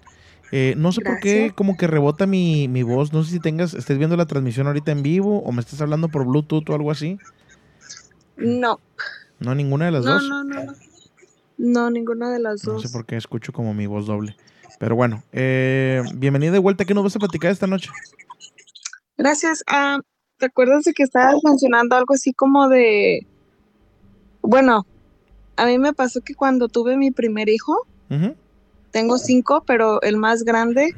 [0.52, 3.14] Eh, no sé por qué como que rebota mi, mi voz.
[3.14, 6.10] No sé si tengas, estés viendo la transmisión ahorita en vivo o me estás hablando
[6.10, 7.18] por Bluetooth o algo así.
[8.38, 8.80] No,
[9.40, 10.30] No, ninguna de las no, dos.
[10.30, 10.74] no, no, no.
[11.58, 12.82] No, ninguna de las No dos.
[12.84, 14.36] sé por qué escucho como mi voz doble.
[14.80, 16.86] Pero bueno, eh, bienvenida de vuelta.
[16.86, 17.90] ¿Qué nos vas a platicar esta noche?
[19.18, 19.62] Gracias.
[19.68, 20.00] Ah,
[20.38, 23.28] ¿te acuerdas de que estabas mencionando algo así como de...
[24.42, 24.86] Bueno,
[25.60, 27.86] a mí me pasó que cuando tuve mi primer hijo,
[28.92, 30.96] tengo cinco, pero el más grande,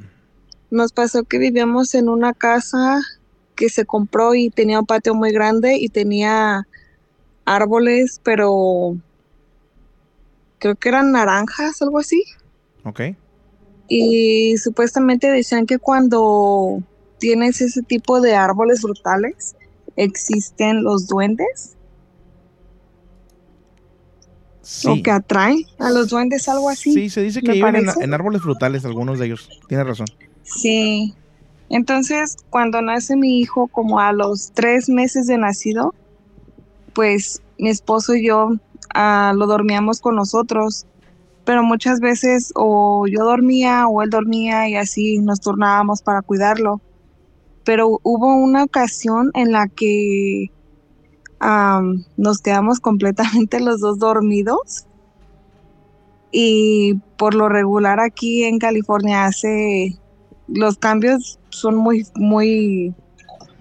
[0.70, 3.02] nos pasó que vivíamos en una casa
[3.56, 6.68] que se compró y tenía un patio muy grande y tenía
[7.44, 8.96] árboles, pero
[10.60, 12.24] creo que eran naranjas, algo así.
[12.84, 13.02] Ok.
[13.88, 16.84] Y supuestamente decían que cuando
[17.18, 19.56] tienes ese tipo de árboles frutales,
[19.96, 21.78] existen los duendes
[24.62, 24.88] Sí.
[24.88, 26.94] o que atraen a los duendes, algo así.
[26.94, 29.50] Sí, se dice que viven en, árboles frutales algunos de ellos.
[29.68, 30.08] Tienes razón.
[30.44, 31.16] Sí.
[31.70, 35.96] Entonces, cuando nace mi hijo, como a los tres meses de nacido,
[36.94, 38.52] pues mi esposo y yo
[38.94, 40.86] ah, lo dormíamos con nosotros.
[41.44, 46.82] Pero muchas veces o yo dormía o él dormía y así nos turnábamos para cuidarlo.
[47.64, 50.52] Pero hubo una ocasión en la que
[52.18, 54.86] nos quedamos completamente los dos dormidos.
[56.32, 59.98] Y por lo regular aquí en California hace
[60.48, 62.94] los cambios son muy, muy,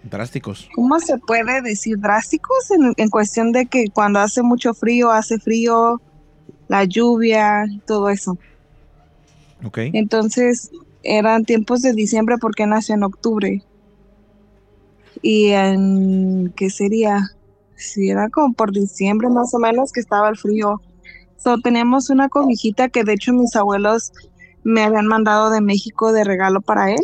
[0.05, 0.69] Drásticos.
[0.75, 1.99] ¿cómo se puede decir?
[1.99, 6.01] Drásticos en, en cuestión de que cuando hace mucho frío, hace frío,
[6.69, 8.39] la lluvia, todo eso.
[9.65, 9.79] Ok.
[9.93, 10.71] Entonces
[11.03, 13.63] eran tiempos de diciembre porque nació en octubre.
[15.23, 17.31] Y en, ¿qué sería?
[17.81, 20.81] Si era como por diciembre más o menos que estaba el frío.
[21.37, 24.13] So, teníamos una cobijita que de hecho mis abuelos
[24.63, 27.01] me habían mandado de México de regalo para él.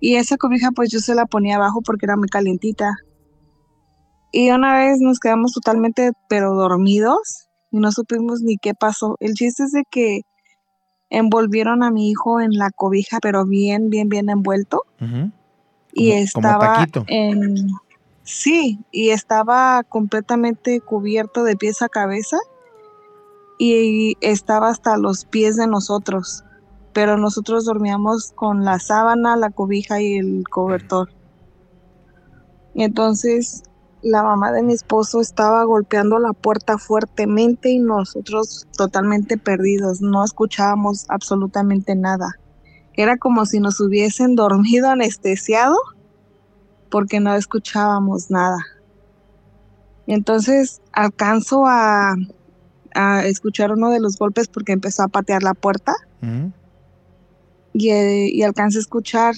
[0.00, 2.94] Y esa cobija pues yo se la ponía abajo porque era muy calientita.
[4.32, 9.16] Y una vez nos quedamos totalmente pero dormidos y no supimos ni qué pasó.
[9.18, 10.22] El chiste es de que
[11.10, 14.84] envolvieron a mi hijo en la cobija, pero bien, bien, bien envuelto.
[15.92, 17.04] Y Como- estaba taquito.
[17.08, 17.70] en...
[18.32, 22.38] Sí, y estaba completamente cubierto de pies a cabeza
[23.58, 26.44] y estaba hasta los pies de nosotros,
[26.92, 31.08] pero nosotros dormíamos con la sábana, la cobija y el cobertor.
[32.76, 33.64] Entonces
[34.00, 40.24] la mamá de mi esposo estaba golpeando la puerta fuertemente y nosotros totalmente perdidos, no
[40.24, 42.30] escuchábamos absolutamente nada.
[42.94, 45.74] Era como si nos hubiesen dormido anestesiado
[46.90, 48.58] porque no escuchábamos nada.
[50.06, 52.16] Entonces alcanzo a,
[52.94, 55.94] a escuchar uno de los golpes porque empezó a patear la puerta
[57.72, 59.34] y, eh, y alcancé a escuchar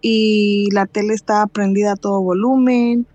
[0.00, 3.06] y la tele estaba prendida a todo volumen.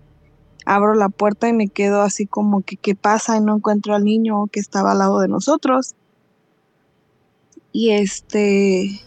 [0.66, 4.04] Abro la puerta y me quedo así como que qué pasa y no encuentro al
[4.04, 5.94] niño que estaba al lado de nosotros.
[7.72, 9.00] Y este,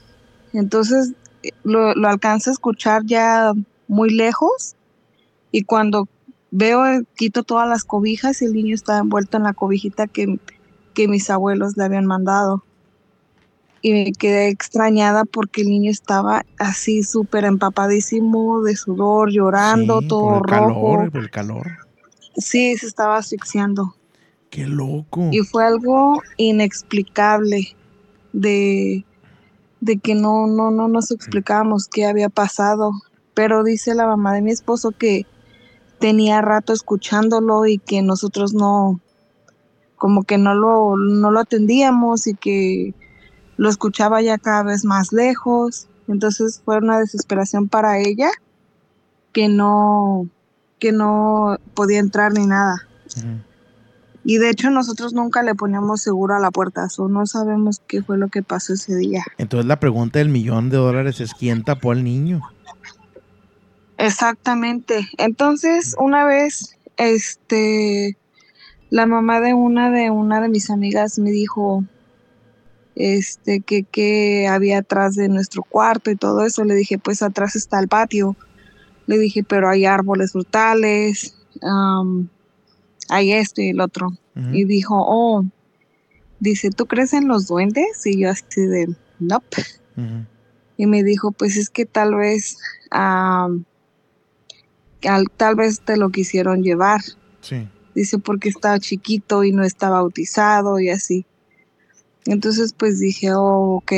[0.53, 1.13] entonces
[1.43, 3.53] eh, lo, lo alcanzo a escuchar ya
[3.93, 4.75] muy lejos
[5.51, 6.07] y cuando
[6.49, 10.39] veo, eh, quito todas las cobijas y el niño está envuelto en la cobijita que,
[10.93, 12.63] que mis abuelos le habían mandado
[13.83, 20.07] y me quedé extrañada porque el niño estaba así súper empapadísimo de sudor, llorando, Sí,
[20.07, 20.81] todo por el rojo.
[20.81, 21.67] calor, por el calor.
[22.37, 23.95] Sí, se estaba asfixiando.
[24.49, 25.29] Qué loco.
[25.31, 27.75] Y fue algo inexplicable
[28.31, 29.05] de,
[29.81, 32.91] de que no, no, no nos explicábamos qué había pasado.
[33.34, 35.25] Pero dice la mamá de mi esposo que
[35.99, 38.99] tenía rato escuchándolo y que nosotros no,
[39.95, 42.93] como que no lo, no lo atendíamos y que
[43.57, 45.88] lo escuchaba ya cada vez más lejos.
[46.07, 48.29] Entonces fue una desesperación para ella
[49.31, 50.27] que no,
[50.79, 52.88] que no podía entrar ni nada.
[54.25, 58.01] Y de hecho nosotros nunca le poníamos seguro a la puerta, o no sabemos qué
[58.01, 59.23] fue lo que pasó ese día.
[59.38, 62.41] Entonces la pregunta del millón de dólares es quién tapó al niño.
[64.04, 65.08] Exactamente.
[65.18, 68.18] Entonces, una vez, este,
[68.89, 71.84] la mamá de una de una de mis amigas me dijo,
[72.95, 76.64] este, que, que había atrás de nuestro cuarto y todo eso.
[76.64, 78.36] Le dije, pues atrás está el patio.
[79.06, 81.36] Le dije, pero hay árboles frutales,
[83.10, 84.10] hay esto y el otro.
[84.51, 85.45] Y dijo, oh,
[86.39, 88.06] dice, ¿tú crees en los duendes?
[88.06, 89.64] Y yo así de, nope.
[90.78, 92.58] Y me dijo, pues es que tal vez,
[92.89, 93.66] am,
[95.08, 97.01] al- tal vez te lo quisieron llevar.
[97.41, 97.68] Sí.
[97.95, 101.26] Dice, porque estaba chiquito y no está bautizado y así.
[102.26, 103.91] Entonces, pues dije, oh, ok.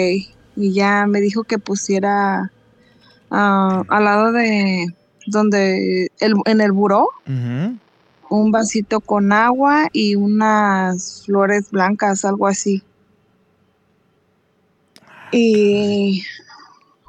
[0.57, 2.51] Y ya me dijo que pusiera
[3.31, 4.87] ah, al lado de
[5.27, 7.09] donde, el, en el buró,
[8.29, 12.83] un vasito con agua y unas flores blancas, algo así.
[15.31, 16.23] Y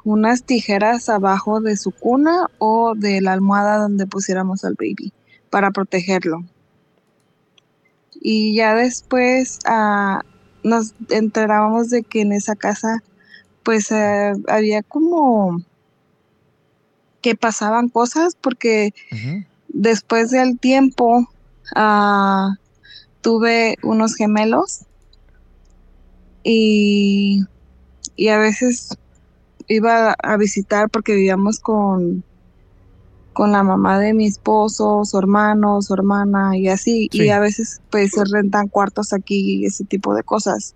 [0.07, 5.11] unas tijeras abajo de su cuna o de la almohada donde pusiéramos al baby
[5.49, 6.45] para protegerlo.
[8.13, 10.21] Y ya después ah,
[10.63, 13.03] nos enterábamos de que en esa casa
[13.63, 15.61] pues eh, había como
[17.21, 18.93] que pasaban cosas porque
[19.67, 21.27] después del tiempo
[21.75, 22.55] ah,
[23.19, 24.85] tuve unos gemelos
[26.45, 27.41] y,
[28.15, 28.97] y a veces
[29.67, 32.23] iba a visitar porque vivíamos con,
[33.33, 37.09] con la mamá de mi esposo, su hermano, su hermana y así.
[37.11, 37.23] Sí.
[37.23, 40.75] Y a veces pues se rentan cuartos aquí y ese tipo de cosas.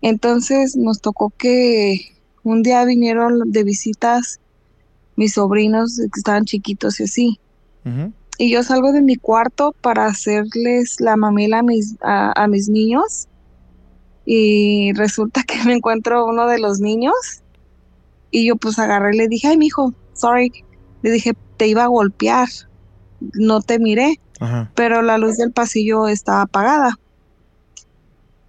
[0.00, 2.00] Entonces nos tocó que
[2.42, 4.40] un día vinieron de visitas
[5.16, 7.40] mis sobrinos que estaban chiquitos y así.
[8.38, 12.68] Y yo salgo de mi cuarto para hacerles la mamila a mis, a, a mis
[12.68, 13.28] niños.
[14.24, 17.41] Y resulta que me encuentro uno de los niños.
[18.32, 20.50] Y yo pues agarré y le dije, ay, mijo, sorry.
[21.02, 22.48] Le dije, te iba a golpear.
[23.34, 24.18] No te miré.
[24.40, 24.72] Ajá.
[24.74, 26.98] Pero la luz del pasillo estaba apagada.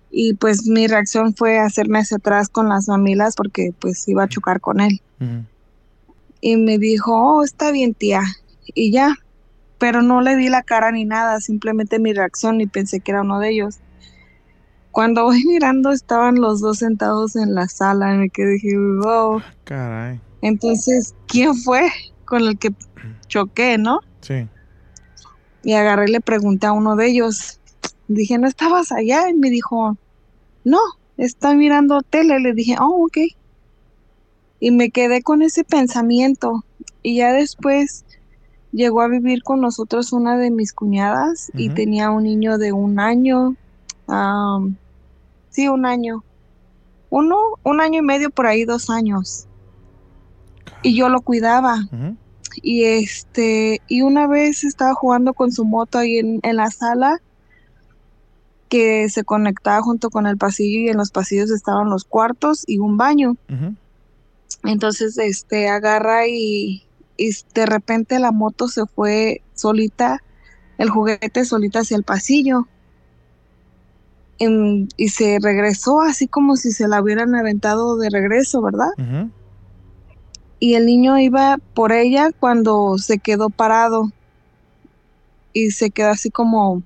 [0.09, 4.27] Y pues mi reacción fue hacerme hacia atrás con las mamilas porque pues iba a
[4.29, 5.01] chocar con él.
[6.39, 8.21] Y me dijo, oh, está bien, tía.
[8.73, 9.15] Y ya,
[9.79, 13.21] pero no le vi la cara ni nada, simplemente mi reacción y pensé que era
[13.21, 13.79] uno de ellos.
[14.93, 19.41] Cuando voy mirando estaban los dos sentados en la sala y me quedé dije, wow.
[19.65, 20.21] Caray.
[20.41, 21.89] Entonces, ¿quién fue
[22.25, 22.69] con el que
[23.27, 24.01] choqué, no?
[24.21, 24.47] Sí.
[25.63, 27.59] Y agarré y le pregunté a uno de ellos.
[28.07, 29.29] Dije, ¿no estabas allá?
[29.29, 29.97] Y me dijo,
[30.63, 30.79] no,
[31.17, 32.39] está mirando tele.
[32.39, 33.17] Le dije, oh, ok.
[34.59, 36.65] Y me quedé con ese pensamiento.
[37.01, 38.05] Y ya después
[38.71, 42.99] llegó a vivir con nosotros una de mis cuñadas y tenía un niño de un
[42.99, 43.55] año.
[44.07, 44.77] am,
[45.53, 46.23] sí, un año.
[47.09, 49.47] Uno, un año y medio por ahí, dos años.
[50.81, 51.77] Y yo lo cuidaba.
[52.61, 57.21] Y este, y una vez estaba jugando con su moto ahí en, en la sala
[58.69, 62.79] que se conectaba junto con el pasillo y en los pasillos estaban los cuartos y
[62.79, 63.37] un baño.
[64.63, 66.83] Entonces, este, agarra y,
[67.17, 70.23] y de repente la moto se fue solita
[70.77, 72.67] el juguete solito hacia el pasillo.
[74.43, 78.89] En- y se regresó así como si se la hubieran aventado de regreso, ¿verdad?
[80.59, 84.09] Y el niño iba por ella cuando se quedó parado.
[85.51, 86.81] Y se quedó así como,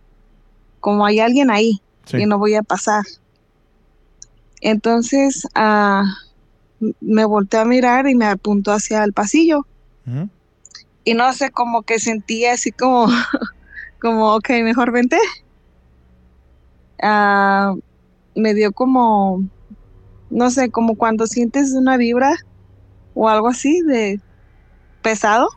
[0.80, 2.18] como hay alguien ahí Sí.
[2.18, 3.04] y no voy a pasar.
[4.62, 9.66] Entonces m- me volteé a mirar y me apuntó hacia el pasillo.
[11.04, 13.08] Y no sé, como que sentía así como,
[14.02, 15.18] como, ok, mejor vente.
[17.02, 17.76] Ah,
[18.36, 19.44] me dio como,
[20.30, 22.36] no sé, como cuando sientes una vibra
[23.14, 24.20] o algo así de
[25.02, 25.50] pesado.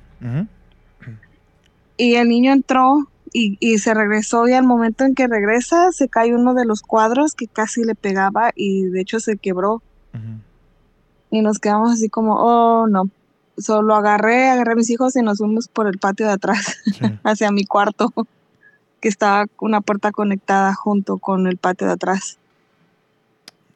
[1.97, 6.09] Y el niño entró y, y se regresó y al momento en que regresa se
[6.09, 9.83] cae uno de los cuadros que casi le pegaba y de hecho se quebró.
[11.31, 13.09] Y nos quedamos así como, oh no.
[13.57, 16.79] Solo agarré, agarré a mis hijos y nos fuimos por el patio de atrás
[17.25, 18.13] hacia mi cuarto,
[19.01, 22.39] que estaba una puerta conectada junto con el patio de atrás.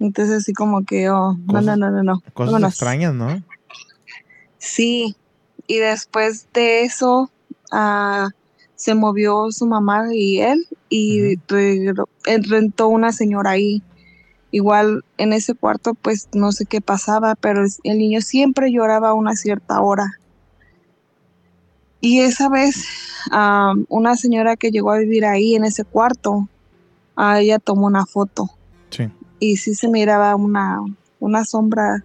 [0.00, 2.20] Entonces así como que, oh, no, no, no, no, no.
[2.34, 2.72] Cosas vámonos.
[2.72, 3.42] extrañas, ¿no?
[4.58, 5.16] Sí,
[5.66, 7.30] y después de eso
[7.70, 8.28] ah,
[8.76, 11.94] se movió su mamá y él y re-
[12.26, 13.82] él rentó una señora ahí.
[14.50, 19.14] Igual en ese cuarto pues no sé qué pasaba, pero el niño siempre lloraba a
[19.14, 20.12] una cierta hora.
[22.04, 22.84] Y esa vez
[23.30, 26.50] ah, una señora que llegó a vivir ahí en ese cuarto,
[27.16, 28.50] a ella tomó una foto
[28.90, 29.08] Sí.
[29.40, 30.80] y sí se miraba una,
[31.18, 32.04] una sombra,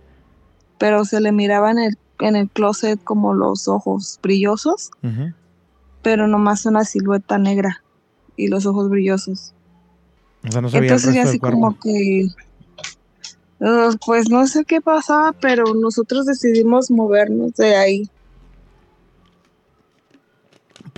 [0.78, 4.90] pero se le miraba en el, en el closet como los ojos brillosos,
[6.02, 7.84] pero nomás una silueta negra
[8.38, 9.54] y los ojos brillosos.
[10.48, 12.28] O sea, no sabía el Entonces ya así como que,
[13.60, 18.10] uh, pues no sé qué pasaba, pero nosotros decidimos movernos de ahí.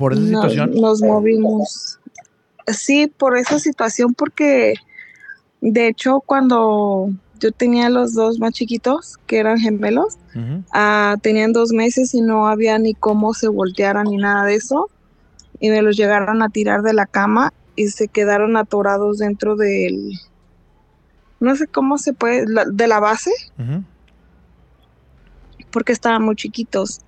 [0.02, 0.72] Por esa No- situación.
[0.82, 2.00] Nos movimos.
[2.68, 4.74] Sí, por esa situación, porque
[5.62, 7.10] de hecho cuando
[7.40, 10.18] yo tenía los dos más chiquitos, que eran gemelos,
[10.74, 14.90] ah, tenían dos meses y no había ni cómo se voltearan ni nada de eso.
[15.60, 20.14] Y me los llegaron a tirar de la cama y se quedaron atorados dentro del,
[21.40, 23.32] no sé cómo se puede, la- de la base,
[25.72, 27.02] porque estaban muy chiquitos.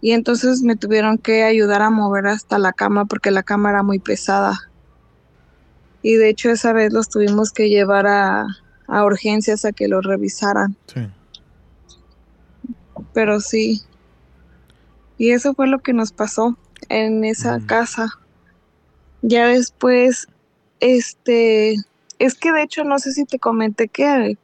[0.00, 3.82] Y entonces me tuvieron que ayudar a mover hasta la cama porque la cama era
[3.82, 4.70] muy pesada.
[6.02, 8.46] Y de hecho esa vez los tuvimos que llevar a,
[8.86, 10.76] a urgencias a que los revisaran.
[10.86, 11.08] Sí.
[13.12, 13.82] Pero sí.
[15.16, 16.56] Y eso fue lo que nos pasó
[16.88, 18.08] en esa casa.
[19.22, 20.28] Ya después,
[20.78, 21.74] este,
[22.18, 24.38] es que de hecho no sé si te comenté que,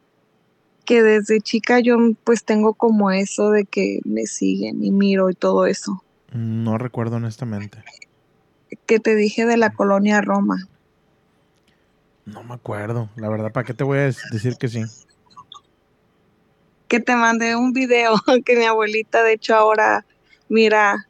[0.85, 5.35] que desde chica yo pues tengo como eso de que me siguen y miro y
[5.35, 6.03] todo eso.
[6.33, 7.79] No recuerdo honestamente.
[8.87, 10.69] Que te dije de la colonia Roma.
[12.27, 13.09] No me acuerdo.
[13.17, 14.83] La verdad, ¿para qué te voy a decir que sí?
[16.89, 20.05] Que te mandé un video que mi abuelita de hecho ahora
[20.49, 21.07] mira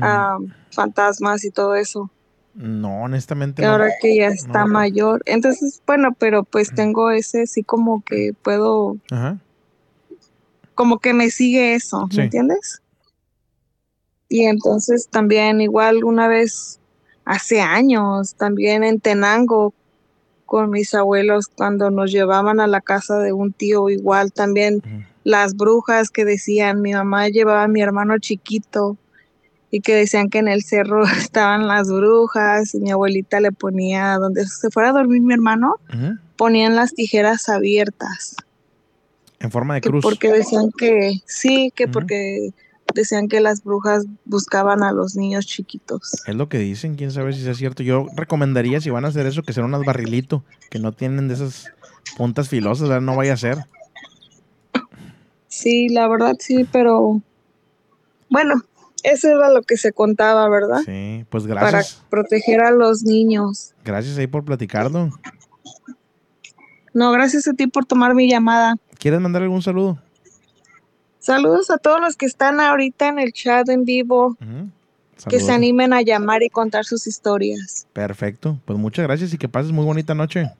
[0.00, 0.38] ah,
[0.70, 2.10] fantasmas y todo eso.
[2.54, 3.68] No, honestamente no.
[3.70, 5.22] ahora que ya está mayor.
[5.26, 9.38] Entonces, bueno, pero pues tengo ese sí como que puedo, Ajá.
[10.74, 12.20] como que me sigue eso, ¿me Sí.
[12.22, 12.82] entiendes?
[14.28, 16.80] Y entonces también igual una vez,
[17.24, 19.72] hace años, también en Tenango,
[20.44, 24.82] con mis abuelos, cuando nos llevaban a la casa de un tío, igual también
[25.24, 28.96] las brujas que decían, mi mamá llevaba a mi hermano chiquito
[29.70, 34.16] y que decían que en el cerro estaban las brujas y mi abuelita le ponía,
[34.18, 35.76] donde se fuera a dormir mi hermano,
[36.36, 38.36] ponían las tijeras abiertas.
[39.40, 40.02] En forma de que cruz.
[40.02, 42.50] porque decían que sí, que porque
[42.94, 46.22] decían que las brujas buscaban a los niños chiquitos.
[46.26, 47.82] Es lo que dicen, quién sabe si es cierto.
[47.82, 51.34] Yo recomendaría, si van a hacer eso, que sean unas barrilito, que no tienen de
[51.34, 51.66] esas
[52.16, 53.58] puntas filosas, no vaya a ser.
[55.46, 57.22] Sí, la verdad sí, pero
[58.28, 58.62] bueno,
[59.02, 60.80] eso era lo que se contaba, ¿verdad?
[60.84, 62.02] Sí, pues Para gracias.
[62.10, 63.74] proteger a los niños.
[63.84, 65.10] Gracias ahí por platicarlo.
[66.94, 68.76] No, gracias a ti por tomar mi llamada.
[68.98, 69.98] ¿Quieres mandar algún saludo?
[71.18, 74.36] Saludos a todos los que están ahorita en el chat en vivo,
[75.28, 77.86] que se animen a llamar y contar sus historias.
[77.92, 78.58] Perfecto.
[78.64, 80.50] Pues muchas gracias y que pases muy bonita noche.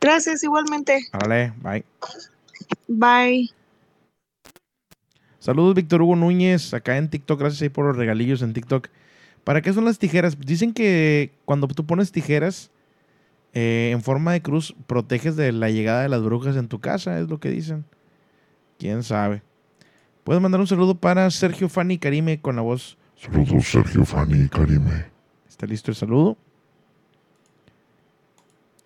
[0.00, 1.00] Gracias igualmente.
[1.12, 1.84] Árale, bye.
[2.88, 3.59] Bye.
[5.40, 7.40] Saludos, Víctor Hugo Núñez, acá en TikTok.
[7.40, 8.88] Gracias ahí por los regalillos en TikTok.
[9.42, 10.38] ¿Para qué son las tijeras?
[10.38, 12.70] Dicen que cuando tú pones tijeras
[13.54, 17.18] eh, en forma de cruz, proteges de la llegada de las brujas en tu casa,
[17.18, 17.86] es lo que dicen.
[18.78, 19.42] ¿Quién sabe?
[20.24, 22.98] Puedes mandar un saludo para Sergio Fanny Karime con la voz.
[23.16, 25.06] Saludos, Sergio, Fanny y Karime.
[25.48, 26.36] está listo el saludo.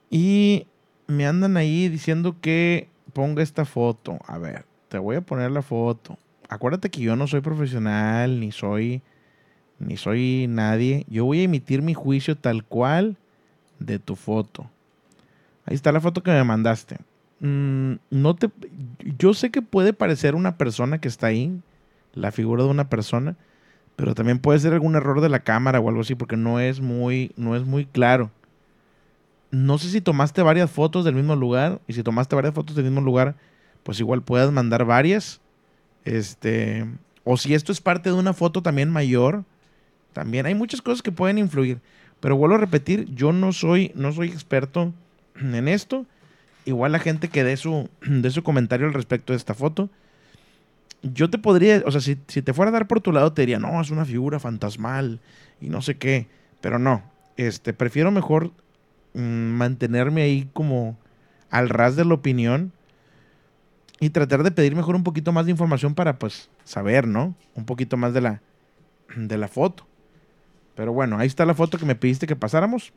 [0.09, 0.69] Y
[1.09, 4.19] me andan ahí diciendo que ponga esta foto.
[4.25, 6.17] A ver, te voy a poner la foto.
[6.55, 9.03] Acuérdate que yo no soy profesional, ni soy,
[9.81, 11.05] ni soy nadie.
[11.09, 13.17] Yo voy a emitir mi juicio tal cual
[13.81, 14.71] de tu foto.
[15.67, 16.99] Ahí está la foto que me mandaste.
[17.41, 18.51] Mm, no te,
[19.19, 21.61] yo sé que puede parecer una persona que está ahí,
[22.13, 23.35] la figura de una persona,
[23.97, 26.81] pero también puede ser algún error de la cámara o algo así, porque no es
[26.81, 28.31] muy, no es muy claro.
[29.51, 32.85] No sé si tomaste varias fotos del mismo lugar, y si tomaste varias fotos del
[32.85, 33.35] mismo lugar,
[33.83, 35.41] pues igual puedas mandar varias.
[36.05, 36.87] Este,
[37.25, 39.45] o si esto es parte de una foto también mayor,
[40.13, 41.81] también hay muchas cosas que pueden influir.
[42.21, 44.93] Pero vuelvo a repetir, yo no soy, no soy experto
[45.41, 46.07] en esto.
[46.65, 49.91] Igual la gente que dé su, de su comentario al respecto de esta foto.
[51.03, 53.43] Yo te podría, o sea, si, si te fuera a dar por tu lado, te
[53.43, 55.21] diría, no, es una figura fantasmal
[55.61, 56.29] y no sé qué.
[56.63, 57.03] Pero no,
[57.37, 58.53] este, prefiero mejor
[59.13, 60.97] mm, mantenerme ahí como
[61.51, 62.73] al ras de la opinión
[64.05, 67.35] y tratar de pedir mejor un poquito más de información para pues saber, ¿no?
[67.55, 68.43] Un poquito más de la,
[69.17, 69.87] de la foto.
[70.75, 72.93] Pero bueno, ahí está la foto que me pediste que pasáramos.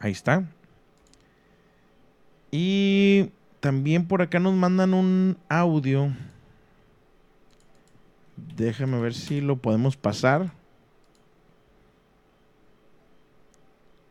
[0.00, 0.44] Ahí está.
[2.50, 6.10] Y también por acá nos mandan un audio.
[8.56, 10.52] Déjame ver si lo podemos pasar.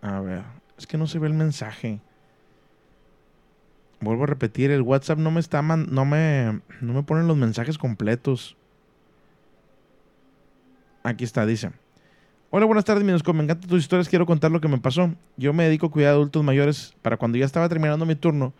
[0.03, 0.43] A ver,
[0.77, 2.01] es que no se ve el mensaje.
[3.99, 7.77] Vuelvo a repetir, el WhatsApp no me está no me no me ponen los mensajes
[7.77, 8.55] completos.
[11.03, 11.71] Aquí está, dice.
[12.49, 15.13] Hola, buenas tardes, me encantan tus historias, quiero contar lo que me pasó.
[15.35, 18.53] Yo me dedico a cuidar adultos mayores para cuando ya estaba terminando mi turno.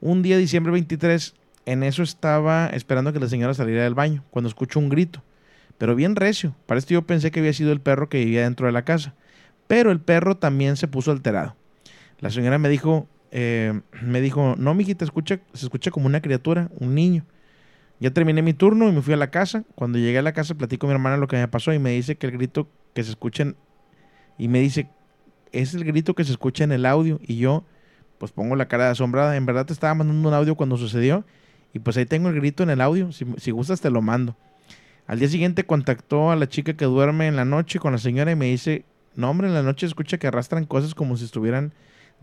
[0.00, 1.34] Un día, diciembre 23,
[1.66, 5.22] en eso estaba esperando que la señora saliera del baño, cuando escucho un grito,
[5.78, 6.54] pero bien recio.
[6.66, 9.14] Para esto yo pensé que había sido el perro que vivía dentro de la casa,
[9.66, 11.56] pero el perro también se puso alterado.
[12.20, 16.70] La señora me dijo, eh, me dijo, no, mijita, escucha, se escucha como una criatura,
[16.78, 17.26] un niño.
[17.98, 19.64] Ya terminé mi turno y me fui a la casa.
[19.74, 21.90] Cuando llegué a la casa platico a mi hermana lo que me pasó y me
[21.90, 23.52] dice que el grito que se escucha
[24.38, 24.88] y me dice,
[25.50, 27.64] es el grito que se escucha en el audio y yo
[28.18, 29.36] pues pongo la cara de asombrada.
[29.36, 31.24] En verdad te estaba mandando un audio cuando sucedió
[31.72, 33.10] y pues ahí tengo el grito en el audio.
[33.10, 34.36] Si, si gustas te lo mando.
[35.08, 38.30] Al día siguiente contactó a la chica que duerme en la noche con la señora
[38.30, 38.84] y me dice,
[39.16, 41.72] no hombre, en la noche escucha que arrastran cosas como si estuvieran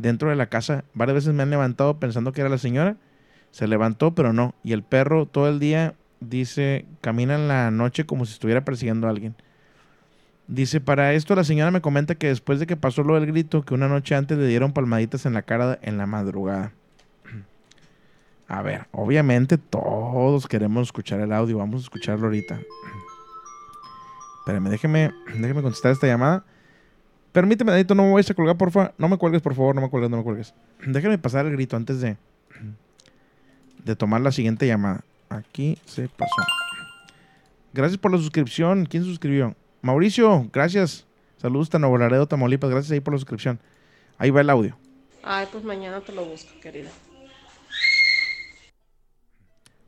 [0.02, 0.84] dentro de la casa.
[0.94, 2.98] Varias veces me han levantado pensando que era la señora
[3.52, 4.56] se levantó, pero no.
[4.64, 9.08] Y el perro todo el día dice, camina en la noche como si estuviera persiguiendo
[9.08, 9.36] a alguien.
[10.48, 13.64] Dice, para esto la señora me comenta que después de que pasó lo del grito,
[13.64, 16.74] que una noche antes le dieron palmaditas en la cara en la madrugada.
[18.48, 22.60] A ver, obviamente todos queremos escuchar el audio, vamos a escucharlo ahorita.
[24.40, 26.44] Espérame, déjeme, déjeme contestar esta llamada.
[27.32, 28.94] Permíteme, Adito, no me vayas a colgar, por favor.
[28.98, 30.54] No me cuelgues, por favor, no me cuelgues, no me cuelgues.
[30.86, 32.18] Déjeme pasar el grito antes de,
[33.84, 35.04] de tomar la siguiente llamada.
[35.30, 36.36] Aquí se pasó.
[37.74, 38.86] Gracias por la suscripción.
[38.86, 39.56] ¿Quién suscribió?
[39.82, 41.06] Mauricio, gracias.
[41.38, 42.70] Saludos Nuevo Laredo, Tamaulipas.
[42.70, 43.60] Gracias ahí por la suscripción.
[44.18, 44.78] Ahí va el audio.
[45.24, 46.90] Ay, pues mañana te lo busco, querida.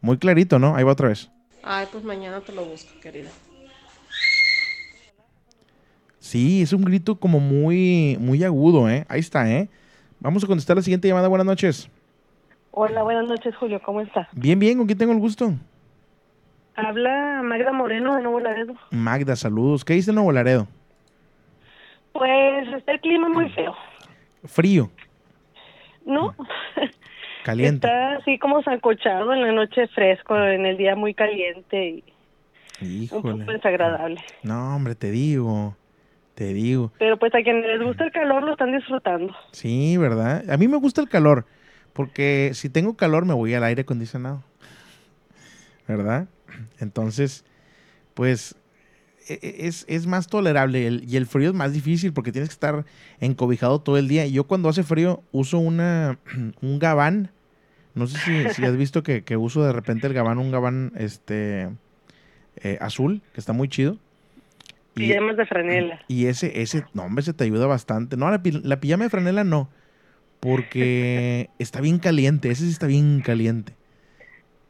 [0.01, 0.75] Muy clarito, ¿no?
[0.75, 1.29] Ahí va otra vez.
[1.61, 3.29] Ay, pues mañana te lo busco, querida.
[6.23, 9.05] Sí, es un grito como muy, muy agudo, ¿eh?
[9.09, 9.67] Ahí está, ¿eh?
[10.21, 11.27] Vamos a contestar la siguiente llamada.
[11.27, 11.89] Buenas noches.
[12.71, 13.81] Hola, buenas noches, Julio.
[13.85, 14.29] ¿Cómo está?
[14.31, 14.77] Bien, bien.
[14.77, 15.51] ¿Con quién tengo el gusto?
[16.77, 18.73] Habla Magda Moreno de Nuevo Laredo.
[18.89, 19.83] Magda, saludos.
[19.83, 20.65] ¿Qué dice Nuevo Laredo?
[22.13, 23.75] Pues está el clima muy feo.
[24.45, 24.91] Frío.
[26.05, 26.33] ¿No?
[27.43, 27.85] Caliente.
[27.87, 32.01] Está así como sancochado en la noche fresco, en el día muy caliente
[32.81, 34.23] y un poco desagradable.
[34.41, 35.75] No, hombre, te digo.
[36.35, 36.91] Te digo.
[36.97, 39.35] Pero pues a quienes les gusta el calor lo están disfrutando.
[39.51, 40.49] Sí, ¿verdad?
[40.49, 41.45] A mí me gusta el calor.
[41.93, 44.43] Porque si tengo calor me voy al aire acondicionado.
[45.87, 46.27] ¿Verdad?
[46.79, 47.45] Entonces,
[48.15, 48.55] pues
[49.27, 52.85] e, e, es, más tolerable y el frío es más difícil porque tienes que estar
[53.19, 54.25] encobijado todo el día.
[54.25, 56.17] Y yo cuando hace frío uso una,
[56.61, 57.31] un gabán.
[57.93, 58.17] No sé
[58.51, 61.69] si, has visto que, uso de repente el gabán, un gabán este,
[62.55, 63.99] eh, azul, que está muy chido.
[64.93, 65.99] Pijamas de franela.
[66.07, 68.17] Y ese, ese, no, hombre, se te ayuda bastante.
[68.17, 69.69] No, la, la pijama de franela no
[70.43, 73.73] porque está bien caliente, ese sí está bien caliente.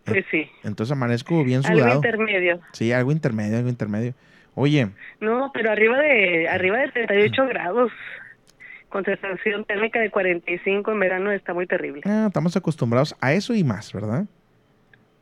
[0.06, 0.50] Pues sí.
[0.64, 1.86] Entonces amanezco bien sudado.
[1.86, 2.60] Algo intermedio.
[2.74, 4.14] Sí, algo intermedio, algo intermedio.
[4.54, 4.90] Oye.
[5.20, 7.92] No, pero arriba de arriba de 38 grados.
[8.90, 12.02] Con sensación térmica de 45 en verano está muy terrible.
[12.06, 14.26] Ah, estamos acostumbrados a eso y más, ¿verdad?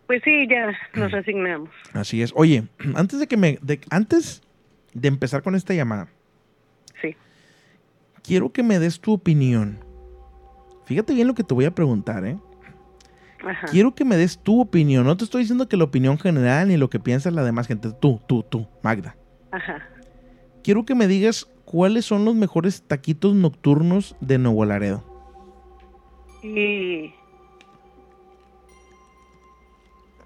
[0.07, 1.69] Pues sí, ya nos resignamos.
[1.93, 2.33] Así es.
[2.35, 2.63] Oye,
[2.95, 4.41] antes de que me de, antes
[4.93, 6.07] de empezar con esta llamada.
[7.01, 7.15] Sí.
[8.23, 9.79] quiero que me des tu opinión.
[10.85, 12.37] Fíjate bien lo que te voy a preguntar, ¿eh?
[13.43, 13.67] Ajá.
[13.67, 15.05] Quiero que me des tu opinión.
[15.05, 17.89] No te estoy diciendo que la opinión general ni lo que piensa la demás gente.
[17.99, 19.15] Tú, tú, tú, Magda.
[19.51, 19.87] Ajá.
[20.63, 25.03] Quiero que me digas cuáles son los mejores taquitos nocturnos de Nuevo Laredo.
[26.43, 27.13] Y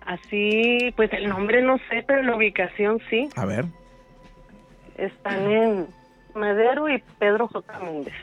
[0.05, 3.29] así, pues el nombre no sé, pero la ubicación sí.
[3.35, 3.65] A ver.
[4.95, 5.87] Están en
[6.33, 7.79] Madero y Pedro J.
[7.79, 8.13] Méndez.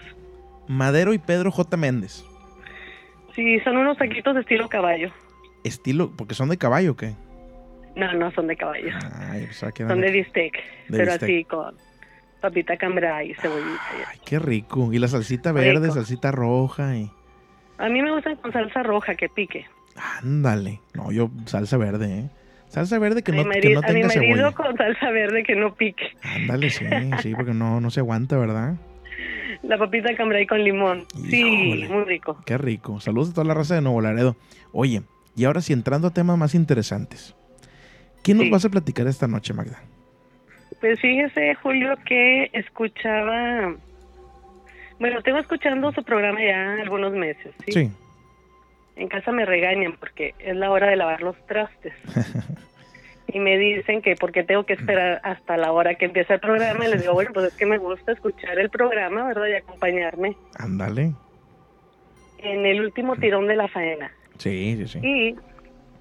[0.69, 1.77] Madero y Pedro J.
[1.77, 2.24] Méndez.
[3.35, 5.11] Sí, son unos taquitos de estilo caballo.
[5.65, 7.15] Estilo, porque son de caballo, ¿o ¿qué?
[7.97, 8.90] No, no son de caballo.
[9.31, 10.55] Ay, eran son de bistec,
[10.89, 11.23] de pero bistec.
[11.23, 11.77] así con
[12.40, 13.82] papita cambray y cebollita.
[14.11, 14.93] Ay, qué rico.
[14.93, 17.11] Y la salsita verde, salsita roja y...
[17.78, 19.66] A mí me gustan con salsa roja que pique.
[20.23, 20.81] Ándale.
[20.94, 22.31] No, yo salsa verde, ¿eh?
[22.73, 24.53] Salsa verde que no, mi, que no a mi tenga marido cebolla.
[24.53, 26.05] con salsa verde que no pique.
[26.23, 26.86] Ándale, sí,
[27.20, 28.77] sí, porque no, no se aguanta, ¿verdad?
[29.62, 31.05] La papita cambray con limón.
[31.28, 32.39] Sí, muy rico.
[32.47, 32.99] Qué rico.
[32.99, 34.36] Saludos a toda la raza de Nuevo Laredo.
[34.73, 35.03] Oye,
[35.36, 37.36] y ahora sí, entrando a temas más interesantes.
[38.24, 38.51] ¿Qué nos Sí.
[38.51, 39.78] vas a platicar esta noche, Magda?
[40.81, 43.74] Pues fíjese, Julio, que escuchaba.
[44.99, 47.73] Bueno, tengo escuchando su programa ya algunos meses, ¿sí?
[47.73, 47.90] Sí.
[48.97, 51.94] En casa me regañan porque es la hora de lavar los trastes.
[53.27, 56.86] y me dicen que porque tengo que esperar hasta la hora que empieza el programa.
[56.86, 59.47] Y les digo, bueno, pues es que me gusta escuchar el programa, ¿verdad?
[59.47, 61.12] Y acompañarme Ándale.
[62.39, 64.12] en el último tirón de la faena.
[64.39, 65.06] Sí, sí, sí.
[65.06, 65.36] Y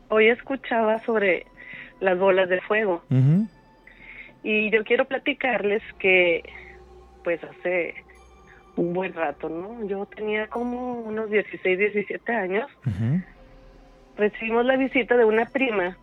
[0.10, 1.46] hoy escuchaba sobre
[2.02, 3.04] las bolas de fuego.
[4.44, 6.44] Y yo quiero platicarles que,
[7.24, 7.94] pues hace
[8.82, 9.86] un buen rato, ¿no?
[9.86, 12.66] Yo tenía como unos 16, 17 años.
[14.18, 15.98] Recibimos la visita de una prima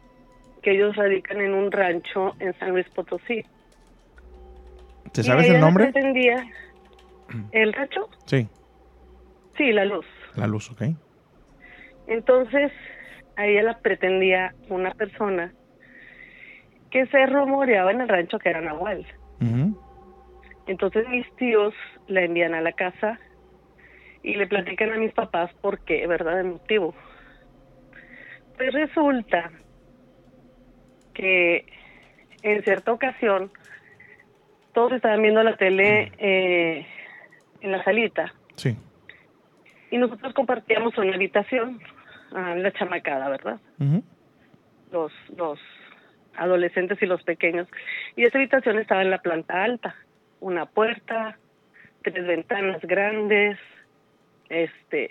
[0.62, 3.44] que ellos radican en un rancho en San Luis Potosí.
[5.12, 5.84] ¿Te Y sabes ella el nombre?
[5.92, 6.44] pretendía
[7.52, 8.48] el rancho, Sí,
[9.56, 10.06] sí, la luz.
[10.36, 10.82] la luz, ¿ok?
[12.06, 12.72] Entonces,
[13.36, 15.52] a ella la pretendía una persona
[16.90, 19.06] que se rumoreaba en el rancho que era Nahual.
[19.40, 19.76] Ujú.
[20.68, 21.74] Entonces mis tíos
[22.06, 23.18] la envían a la casa
[24.22, 26.40] y le platican a mis papás por qué, ¿verdad?
[26.40, 26.94] El motivo.
[28.56, 29.50] Pues resulta
[31.14, 31.64] que
[32.42, 33.50] en cierta ocasión
[34.72, 36.86] todos estaban viendo la tele eh,
[37.60, 38.76] en la salita Sí.
[39.90, 41.80] y nosotros compartíamos una habitación,
[42.32, 43.60] ah, la chamacada, ¿verdad?
[44.92, 45.58] Los, los
[46.36, 47.68] adolescentes y los pequeños.
[48.16, 49.94] Y esa habitación estaba en la planta alta,
[50.40, 51.38] una puerta,
[52.02, 53.58] tres ventanas grandes,
[54.48, 55.10] este,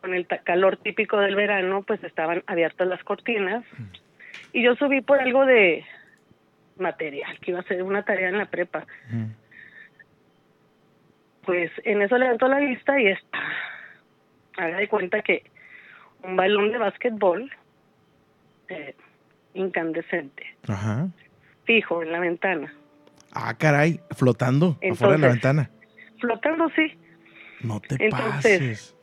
[0.00, 3.64] con el calor típico del verano, pues estaban abiertas las cortinas.
[4.52, 5.84] Y yo subí por algo de
[6.78, 8.86] material, que iba a ser una tarea en la prepa.
[11.44, 13.38] Pues en eso levantó la vista y está,
[14.56, 15.44] haga de cuenta que
[16.22, 17.50] un balón de básquetbol
[18.68, 18.94] eh,
[19.52, 21.08] incandescente, Ajá.
[21.64, 22.72] fijo en la ventana,
[23.34, 25.70] Ah, caray, flotando afuera de la ventana.
[26.20, 26.98] flotando sí.
[27.62, 28.96] No te Entonces, pases.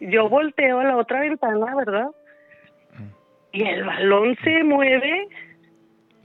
[0.00, 2.06] yo volteo a la otra ventana, ¿verdad?
[3.52, 5.28] Y el balón se mueve.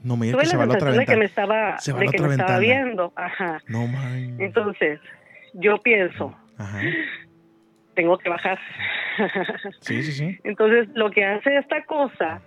[0.02, 1.46] No me digas que se la va a la otra sensación de que me ventana.
[1.74, 2.82] estaba, Se va a de la que otra me estaba ventana.
[2.84, 3.12] viendo.
[3.16, 3.62] Ajá.
[3.68, 4.36] No, man.
[4.40, 5.00] Entonces,
[5.54, 6.80] yo pienso, Ajá.
[7.94, 8.58] tengo que bajar.
[9.80, 10.38] Sí, sí, sí.
[10.44, 12.40] Entonces, lo que hace esta cosa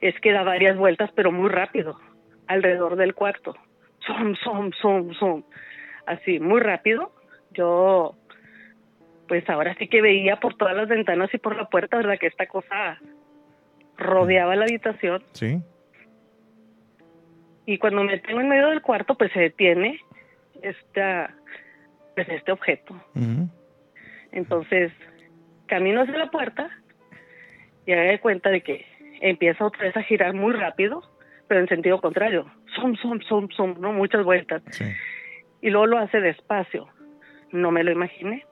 [0.00, 1.98] es que da varias vueltas, pero muy rápido,
[2.46, 3.54] alrededor del cuarto.
[4.06, 5.44] Som, som, som, som.
[6.06, 7.12] Así, muy rápido.
[7.52, 8.14] Yo,
[9.28, 12.18] pues ahora sí que veía por todas las ventanas y por la puerta, ¿verdad?
[12.18, 12.98] Que esta cosa
[13.96, 15.22] rodeaba la habitación.
[15.32, 15.62] Sí.
[17.66, 19.98] Y cuando me tengo en medio del cuarto, pues se detiene
[20.60, 21.34] esta,
[22.14, 22.94] pues este objeto.
[24.32, 24.92] Entonces,
[25.66, 26.68] camino hacia la puerta
[27.86, 28.84] y haga de cuenta de que
[29.20, 31.02] empieza otra vez a girar muy rápido,
[31.48, 32.46] pero en sentido contrario.
[32.74, 33.92] Som, som, som, som, ¿no?
[33.92, 34.62] Muchas vueltas.
[35.60, 36.88] Y luego lo hace despacio.
[37.52, 38.44] No me lo imaginé.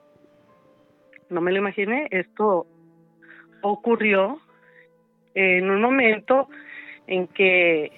[1.29, 2.07] No me lo imaginé.
[2.11, 2.67] Esto
[3.61, 4.39] ocurrió
[5.35, 6.47] en un momento
[7.07, 7.91] en que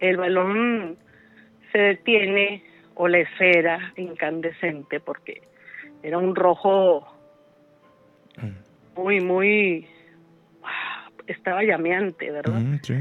[0.00, 0.96] el balón
[1.72, 2.62] se detiene
[2.94, 5.42] o la esfera incandescente porque
[6.02, 7.06] era un rojo
[8.96, 9.86] muy, muy...
[10.64, 12.60] ah, Estaba llameante, ¿verdad?
[12.60, 12.94] Ujú, sí.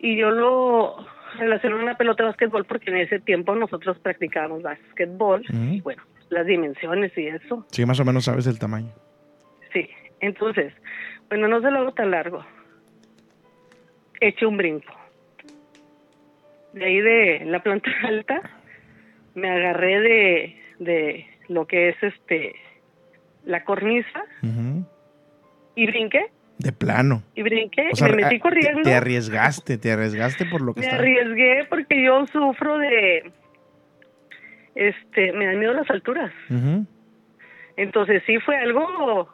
[0.00, 0.96] Y yo lo
[1.38, 5.44] relaciono a una pelota de básquetbol porque en ese tiempo nosotros practicábamos básquetbol.
[5.50, 7.64] Y bueno, las dimensiones y eso.
[7.70, 8.92] Sí, más o menos sabes el tamaño.
[9.72, 9.88] Sí.
[10.20, 10.72] Entonces,
[11.28, 12.44] bueno, no se lo hago tan largo.
[14.20, 14.92] Eché un brinco.
[16.72, 18.40] De ahí de la planta alta,
[19.34, 22.56] me agarré de de lo que es este
[23.44, 24.24] la cornisa
[25.74, 26.30] y brinqué
[26.62, 27.22] De plano.
[27.34, 28.82] y brinqué O sea, y me metí a- corriendo.
[28.82, 33.32] Te, te arriesgaste, te arriesgaste por lo que Me arriesgué porque yo sufro de
[34.74, 36.32] este me dan miedo las alturas.
[37.76, 39.28] Entonces sí fue algo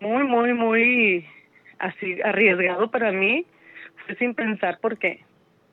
[0.00, 1.26] muy, muy, muy
[1.78, 3.46] así arriesgado para mí.
[4.06, 5.20] Fue sin pensar porque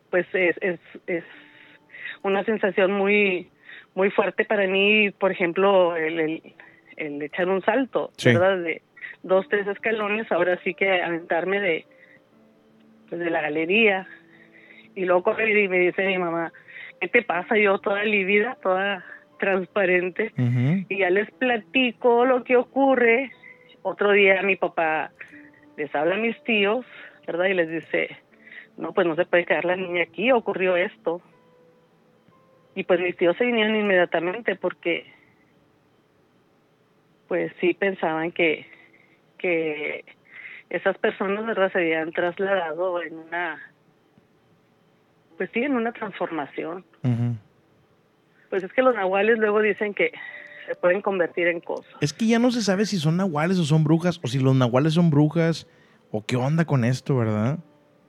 [0.10, 1.23] pues es, es, es
[2.23, 3.49] una sensación muy,
[3.95, 6.53] muy fuerte para mí, por ejemplo, el, el,
[6.98, 8.30] el echar un salto, Sí.
[8.34, 8.57] ¿verdad?
[8.57, 8.82] De
[9.23, 11.85] dos, tres escalones, ahora sí que aventarme de,
[13.10, 14.07] pues, de la galería
[14.95, 16.52] y luego correr y me dice mi mamá,
[16.99, 17.57] ¿qué te pasa?
[17.57, 19.06] Yo toda lívida, toda
[19.39, 20.31] transparente
[20.88, 23.31] y ya les platico lo que ocurre.
[23.81, 25.11] Otro día mi papá
[25.77, 26.85] les habla a mis tíos,
[27.26, 27.45] ¿verdad?
[27.45, 28.18] Y les dice,
[28.77, 31.22] no, pues no se puede quedar la niña aquí, ocurrió esto.
[32.76, 35.06] Y pues mis tíos se vinieron inmediatamente porque,
[37.27, 38.65] pues sí pensaban que,
[39.41, 40.05] que
[40.69, 41.72] esas personas, ¿verdad?
[41.72, 43.59] Se habían trasladado en una,
[45.38, 46.85] pues sí, en una transformación.
[48.49, 50.11] Pues es que los nahuales luego dicen que
[50.68, 51.91] se pueden convertir en cosas.
[52.01, 54.55] Es que ya no se sabe si son nahuales o son brujas, o si los
[54.55, 55.68] nahuales son brujas,
[56.11, 57.59] o qué onda con esto, ¿verdad?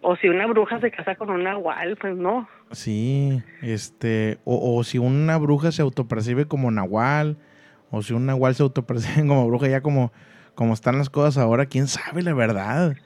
[0.01, 2.49] O si una bruja se casa con un nahual, pues no.
[2.73, 7.37] Sí, este, o, o si una bruja se autopercibe como nahual,
[7.91, 10.13] o si un nahual se autopercibe como bruja, ya como,
[10.55, 12.97] como están las cosas ahora, quién sabe la verdad.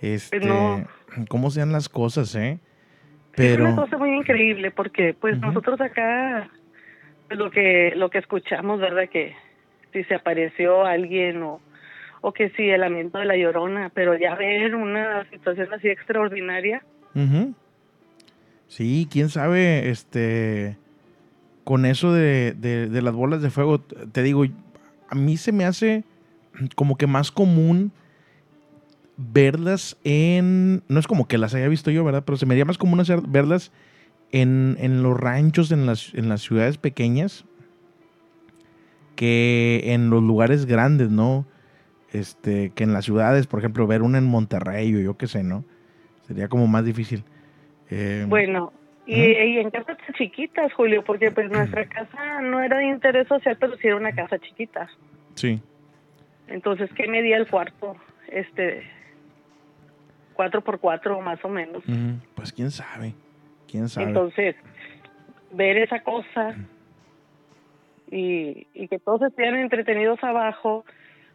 [0.00, 0.84] Este, no.
[1.28, 2.58] cómo sean las cosas, ¿eh?
[3.36, 6.50] Es una Pero, cosa muy increíble porque pues nosotros acá
[7.28, 9.08] pues, lo que lo que escuchamos, ¿verdad?
[9.10, 9.34] Que
[9.92, 11.60] si se apareció alguien o,
[12.22, 16.82] o que si el lamento de la llorona, pero ya ver una situación así extraordinaria,
[17.14, 17.54] Ujú.
[18.68, 20.76] sí, quién sabe, este,
[21.64, 24.44] con eso de, de- de las bolas de fuego, te digo,
[25.08, 26.04] a mí se me hace
[26.74, 27.92] como que más común
[29.16, 32.22] verlas en, no es como que las haya visto yo, ¿verdad?
[32.24, 33.72] Pero se me haría más común hacer, verlas
[34.32, 37.44] en, en los ranchos, en las, en las ciudades pequeñas,
[39.16, 41.46] que en los lugares grandes, ¿no?
[42.12, 45.42] Este, que en las ciudades, por ejemplo, ver una en Monterrey o yo qué sé,
[45.42, 45.64] ¿no?
[46.26, 47.22] Sería como más difícil.
[47.90, 48.72] Eh, bueno,
[49.06, 53.56] y, y en casas chiquitas, Julio, porque pues nuestra casa no era de interés social,
[53.60, 54.88] pero sí era una casa chiquita.
[55.34, 55.60] Sí.
[56.50, 57.96] Entonces, ¿qué medía el cuarto?
[58.28, 58.82] Este,
[60.34, 61.82] cuatro por cuatro más o menos.
[62.34, 63.14] Pues quién sabe.
[63.68, 64.08] Quién sabe.
[64.08, 64.56] Entonces,
[65.52, 66.56] ver esa cosa
[68.10, 70.84] y, y que todos estén entretenidos abajo,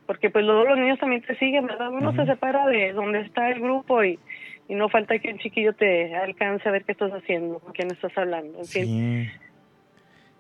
[0.06, 1.90] porque pues luego los niños también te siguen, ¿verdad?
[1.92, 4.20] Uno se separa de donde está el grupo y,
[4.68, 7.92] y no falta que un chiquillo te alcance a ver qué estás haciendo, con quién
[7.92, 9.32] estás hablando, en fin.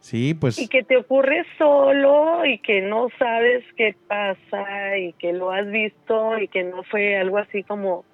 [0.06, 0.34] Sí.
[0.34, 0.60] Pues.
[0.60, 5.69] Y que te ocurre solo y que no sabes qué pasa y que lo has
[5.69, 8.06] visto y que no fue algo así como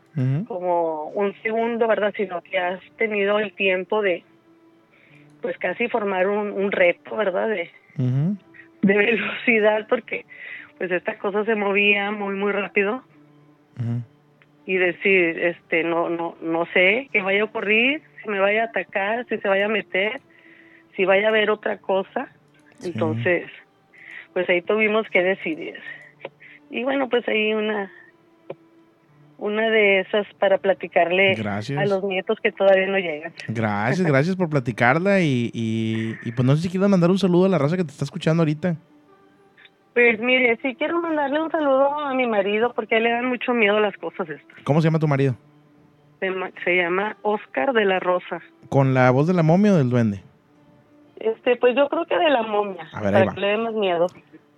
[0.47, 2.13] como un segundo, ¿verdad?
[2.17, 4.23] Sino que has tenido el tiempo de,
[5.41, 7.47] pues casi formar un, un reto, ¿verdad?
[7.47, 10.25] De, de velocidad, porque
[10.77, 13.03] pues esta cosa se movía muy, muy rápido
[14.65, 18.65] y decir, este, no, no, no sé qué vaya a ocurrir, si me vaya a
[18.65, 20.21] atacar, si se vaya a meter,
[20.95, 22.29] si vaya a haber otra cosa.
[22.83, 23.45] Entonces,
[24.33, 25.75] pues ahí tuvimos que decidir.
[26.69, 27.91] Y bueno, pues ahí una
[29.41, 31.77] una de esas para platicarle Gracias.
[31.77, 33.33] a los nietos que todavía no llegan.
[33.47, 37.45] Gracias, gracias por platicarla y, y, y pues no sé si quieres mandar un saludo
[37.45, 38.75] a la raza que te está escuchando ahorita.
[39.93, 43.25] Pues mire, sí quiero mandarle un saludo a mi marido porque a él le dan
[43.25, 44.63] mucho miedo las cosas estas.
[44.63, 45.35] ¿Cómo se llama tu marido?
[46.19, 46.31] Se,
[46.63, 48.41] se llama Oscar de la Rosa.
[48.69, 50.21] ¿Con la voz de la momia o del duende?
[51.23, 53.33] Este, pues yo creo que de la momia, A ver, ahí para va.
[53.35, 54.07] que le dé más miedo.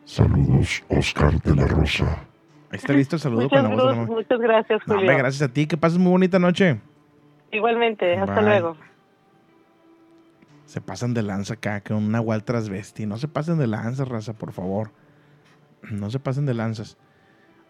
[0.06, 2.26] Saludos, Oscar de la Rosa.
[2.72, 4.16] Ahí está listo el saludo Muchas, con la voz de la momia.
[4.16, 5.00] muchas gracias, No, Julio.
[5.02, 6.80] hombre, gracias a ti, que pases muy bonita noche.
[7.52, 8.44] Igualmente, hasta Bye.
[8.46, 8.78] luego.
[10.66, 13.06] Se pasan de lanza acá, con una Nahual transvesti.
[13.06, 14.92] No se pasen de lanza, raza, por favor.
[15.92, 16.98] No se pasen de lanzas.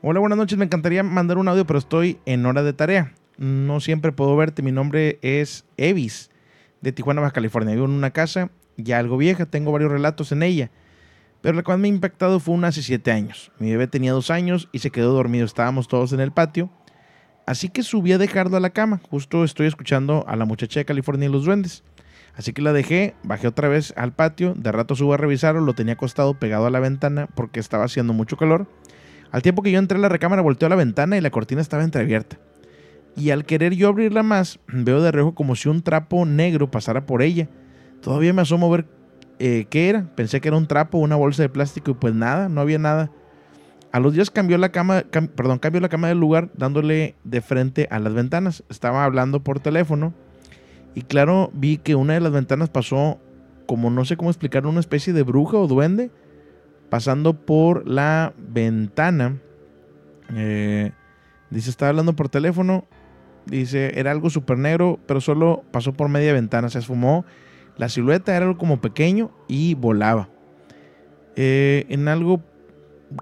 [0.01, 0.57] Hola, buenas noches.
[0.57, 3.13] Me encantaría mandar un audio, pero estoy en hora de tarea.
[3.37, 4.61] No siempre puedo verte.
[4.61, 6.29] Mi nombre es Evis,
[6.81, 7.73] de Tijuana, Baja California.
[7.73, 9.45] Vivo en una casa ya algo vieja.
[9.45, 10.71] Tengo varios relatos en ella.
[11.41, 13.51] Pero la que más me ha impactado fue una hace siete años.
[13.59, 15.45] Mi bebé tenía dos años y se quedó dormido.
[15.45, 16.69] Estábamos todos en el patio.
[17.45, 19.01] Así que subí a dejarlo a la cama.
[19.09, 21.83] Justo estoy escuchando a la muchacha de California y los duendes.
[22.35, 25.73] Así que la dejé, bajé otra vez al patio, de rato subo a revisarlo, lo
[25.73, 28.67] tenía acostado pegado a la ventana porque estaba haciendo mucho calor.
[29.31, 31.61] Al tiempo que yo entré a la recámara, volteó a la ventana y la cortina
[31.61, 32.37] estaba entreabierta.
[33.15, 37.05] Y al querer yo abrirla más, veo de reojo como si un trapo negro pasara
[37.05, 37.49] por ella.
[38.03, 38.85] Todavía me asomo ver
[39.39, 40.05] eh, qué era.
[40.15, 43.09] Pensé que era un trapo, una bolsa de plástico y pues nada, no había nada.
[43.91, 45.03] A los días cambió la cama,
[45.35, 48.63] perdón, cambió la cama del lugar dándole de frente a las ventanas.
[48.69, 50.13] Estaba hablando por teléfono
[50.95, 53.19] y claro, vi que una de las ventanas pasó
[53.65, 56.11] como no sé cómo explicar, una especie de bruja o duende
[56.89, 59.39] pasando por la ventana.
[60.35, 60.91] Eh,
[61.49, 62.85] dice, estaba hablando por teléfono.
[63.45, 66.69] Dice, era algo súper negro, pero solo pasó por media ventana.
[66.69, 67.25] Se esfumó.
[67.77, 70.29] La silueta era algo como pequeño y volaba.
[71.35, 72.41] Eh, en algo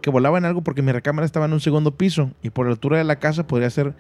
[0.02, 2.74] que volaba en algo porque mi recámara estaba en un segundo piso y por la
[2.74, 3.94] altura de la casa podría ser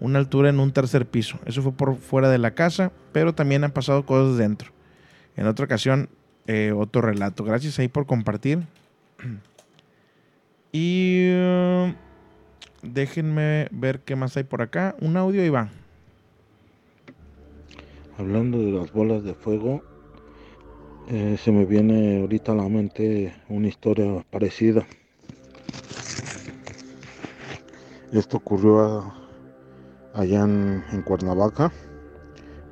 [0.00, 1.38] una altura en un tercer piso.
[1.44, 4.70] Eso fue por fuera de la casa, pero también han pasado cosas dentro.
[5.36, 6.08] En otra ocasión,
[6.46, 7.44] eh, otro relato.
[7.44, 8.60] Gracias ahí por compartir.
[10.72, 11.92] Y uh,
[12.80, 14.94] déjenme ver qué más hay por acá.
[15.00, 15.70] Un audio, Iván.
[18.16, 19.82] Hablando de las bolas de fuego,
[21.12, 24.86] eh, se me viene ahorita a la mente una historia parecida.
[28.12, 29.12] Esto ocurrió
[30.14, 31.72] allá en, Cuernavaca,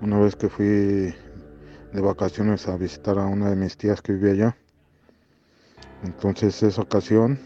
[0.01, 4.32] una vez que fui de vacaciones a visitar a una de mis tías que vivía
[4.32, 4.56] allá.
[6.05, 7.40] Entonces esa ocasión,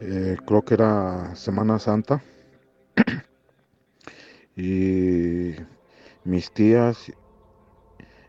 [0.00, 2.22] eh, creo que era Semana Santa,
[4.56, 5.56] y
[6.24, 7.12] mis tías,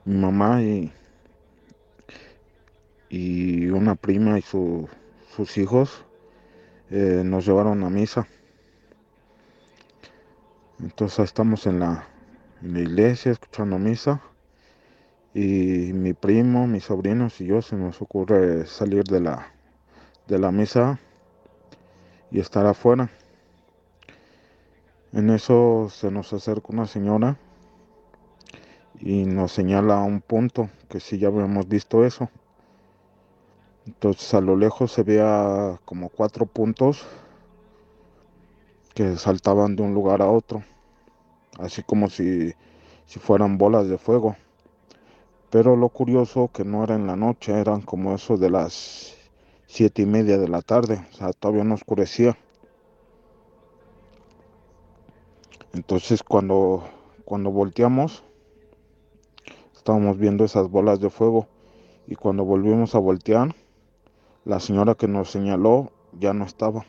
[0.06, 0.92] mi mamá y,
[3.10, 4.90] y una prima y su,
[5.36, 6.06] sus hijos
[6.90, 8.28] eh, nos llevaron a misa.
[10.80, 12.08] Entonces estamos en la,
[12.62, 14.22] en la iglesia escuchando misa
[15.34, 19.54] y mi primo, mis sobrinos y yo se nos ocurre salir de la,
[20.28, 21.00] de la misa
[22.32, 23.10] y estar afuera.
[25.14, 27.38] En eso se nos acerca una señora
[29.02, 32.30] y nos señala un punto que si ya habíamos visto eso.
[33.88, 37.04] Entonces a lo lejos se veía como cuatro puntos
[38.94, 40.64] que saltaban de un lugar a otro,
[41.58, 42.54] así como si,
[43.06, 44.36] si fueran bolas de fuego.
[45.50, 49.16] Pero lo curioso que no era en la noche, eran como eso de las
[49.66, 52.38] siete y media de la tarde, o sea, todavía no oscurecía.
[55.74, 56.84] Entonces cuando,
[57.26, 58.24] cuando volteamos,
[59.82, 61.48] estábamos viendo esas bolas de fuego
[62.06, 63.56] y cuando volvimos a voltear,
[64.46, 66.86] la señora que nos señaló ya no estaba.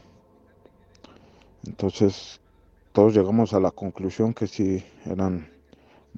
[1.67, 2.39] Entonces
[2.93, 5.51] todos llegamos a la conclusión que sí eran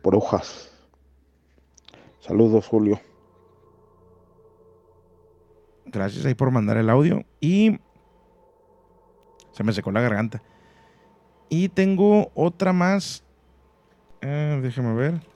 [0.03, 0.73] brujas.
[2.19, 2.99] Saludos, Julio.
[5.87, 7.23] Gracias ahí por mandar el audio.
[7.41, 7.79] Y
[9.53, 10.43] se me secó la garganta.
[11.49, 13.23] Y tengo otra más.
[14.23, 15.34] Eh, déjame ver.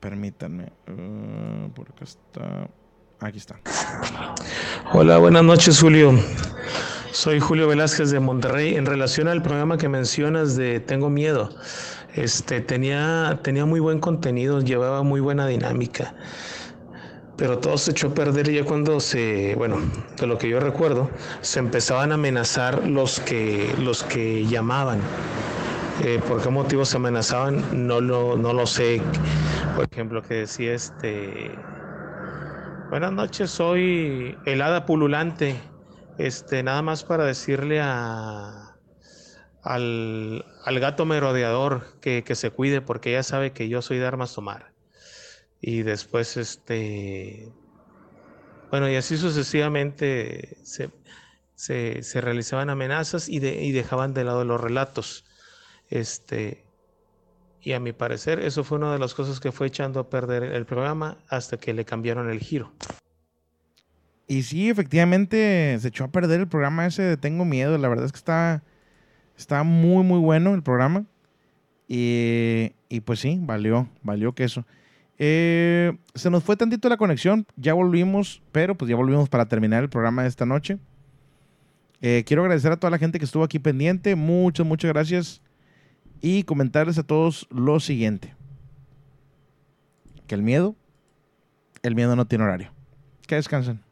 [0.00, 0.72] Permítanme.
[0.88, 2.68] Uh, por acá está.
[3.20, 3.60] Aquí está.
[4.92, 6.12] Hola, buenas noches, Julio.
[7.10, 8.76] Soy Julio Velázquez de Monterrey.
[8.76, 11.50] En relación al programa que mencionas de Tengo Miedo.
[12.14, 16.14] Este, tenía, tenía muy buen contenido, llevaba muy buena dinámica,
[17.36, 19.76] pero todo se echó a perder ya cuando se, bueno,
[20.18, 21.10] de lo que yo recuerdo,
[21.42, 25.00] se empezaban a amenazar los que, los que llamaban.
[26.04, 27.86] Eh, ¿Por qué motivos se amenazaban?
[27.88, 29.02] No lo, no lo sé.
[29.74, 31.58] Por ejemplo, que decía este...
[32.88, 35.60] Buenas noches, soy el hada pululante.
[36.16, 38.76] Este, nada más para decirle a,
[39.62, 40.44] al,
[40.80, 44.72] gato merodeador que, se cuide porque ella sabe que yo soy de armas tomar.
[45.60, 47.52] Y después, este,
[48.70, 50.90] bueno, y así sucesivamente se,
[51.56, 55.24] se, realizaban amenazas y, de, y, dejaban de lado los relatos.
[55.90, 56.64] Este,
[57.60, 60.42] y a mi parecer, eso fue una de las cosas que fue echando a perder
[60.42, 62.72] el programa hasta que le cambiaron el giro.
[64.26, 67.78] Y sí, efectivamente, se echó a perder el programa ese de Tengo Miedo.
[67.78, 68.62] La verdad es que está
[69.38, 71.06] Está muy, muy bueno el programa.
[71.86, 72.70] Y,
[73.04, 74.66] pues sí, valió, valió queso.
[75.16, 79.82] Eh, se nos fue tantito la conexión, ya volvimos, pero pues ya volvimos para terminar
[79.82, 80.78] el programa de esta noche.
[82.02, 85.40] Eh, quiero agradecer a toda la gente que estuvo aquí pendiente, muchas, muchas gracias.
[86.20, 88.34] Y comentarles a todos lo siguiente.
[90.26, 90.74] Que el miedo,
[91.82, 92.72] el miedo no tiene horario.
[93.26, 93.87] Que descansen.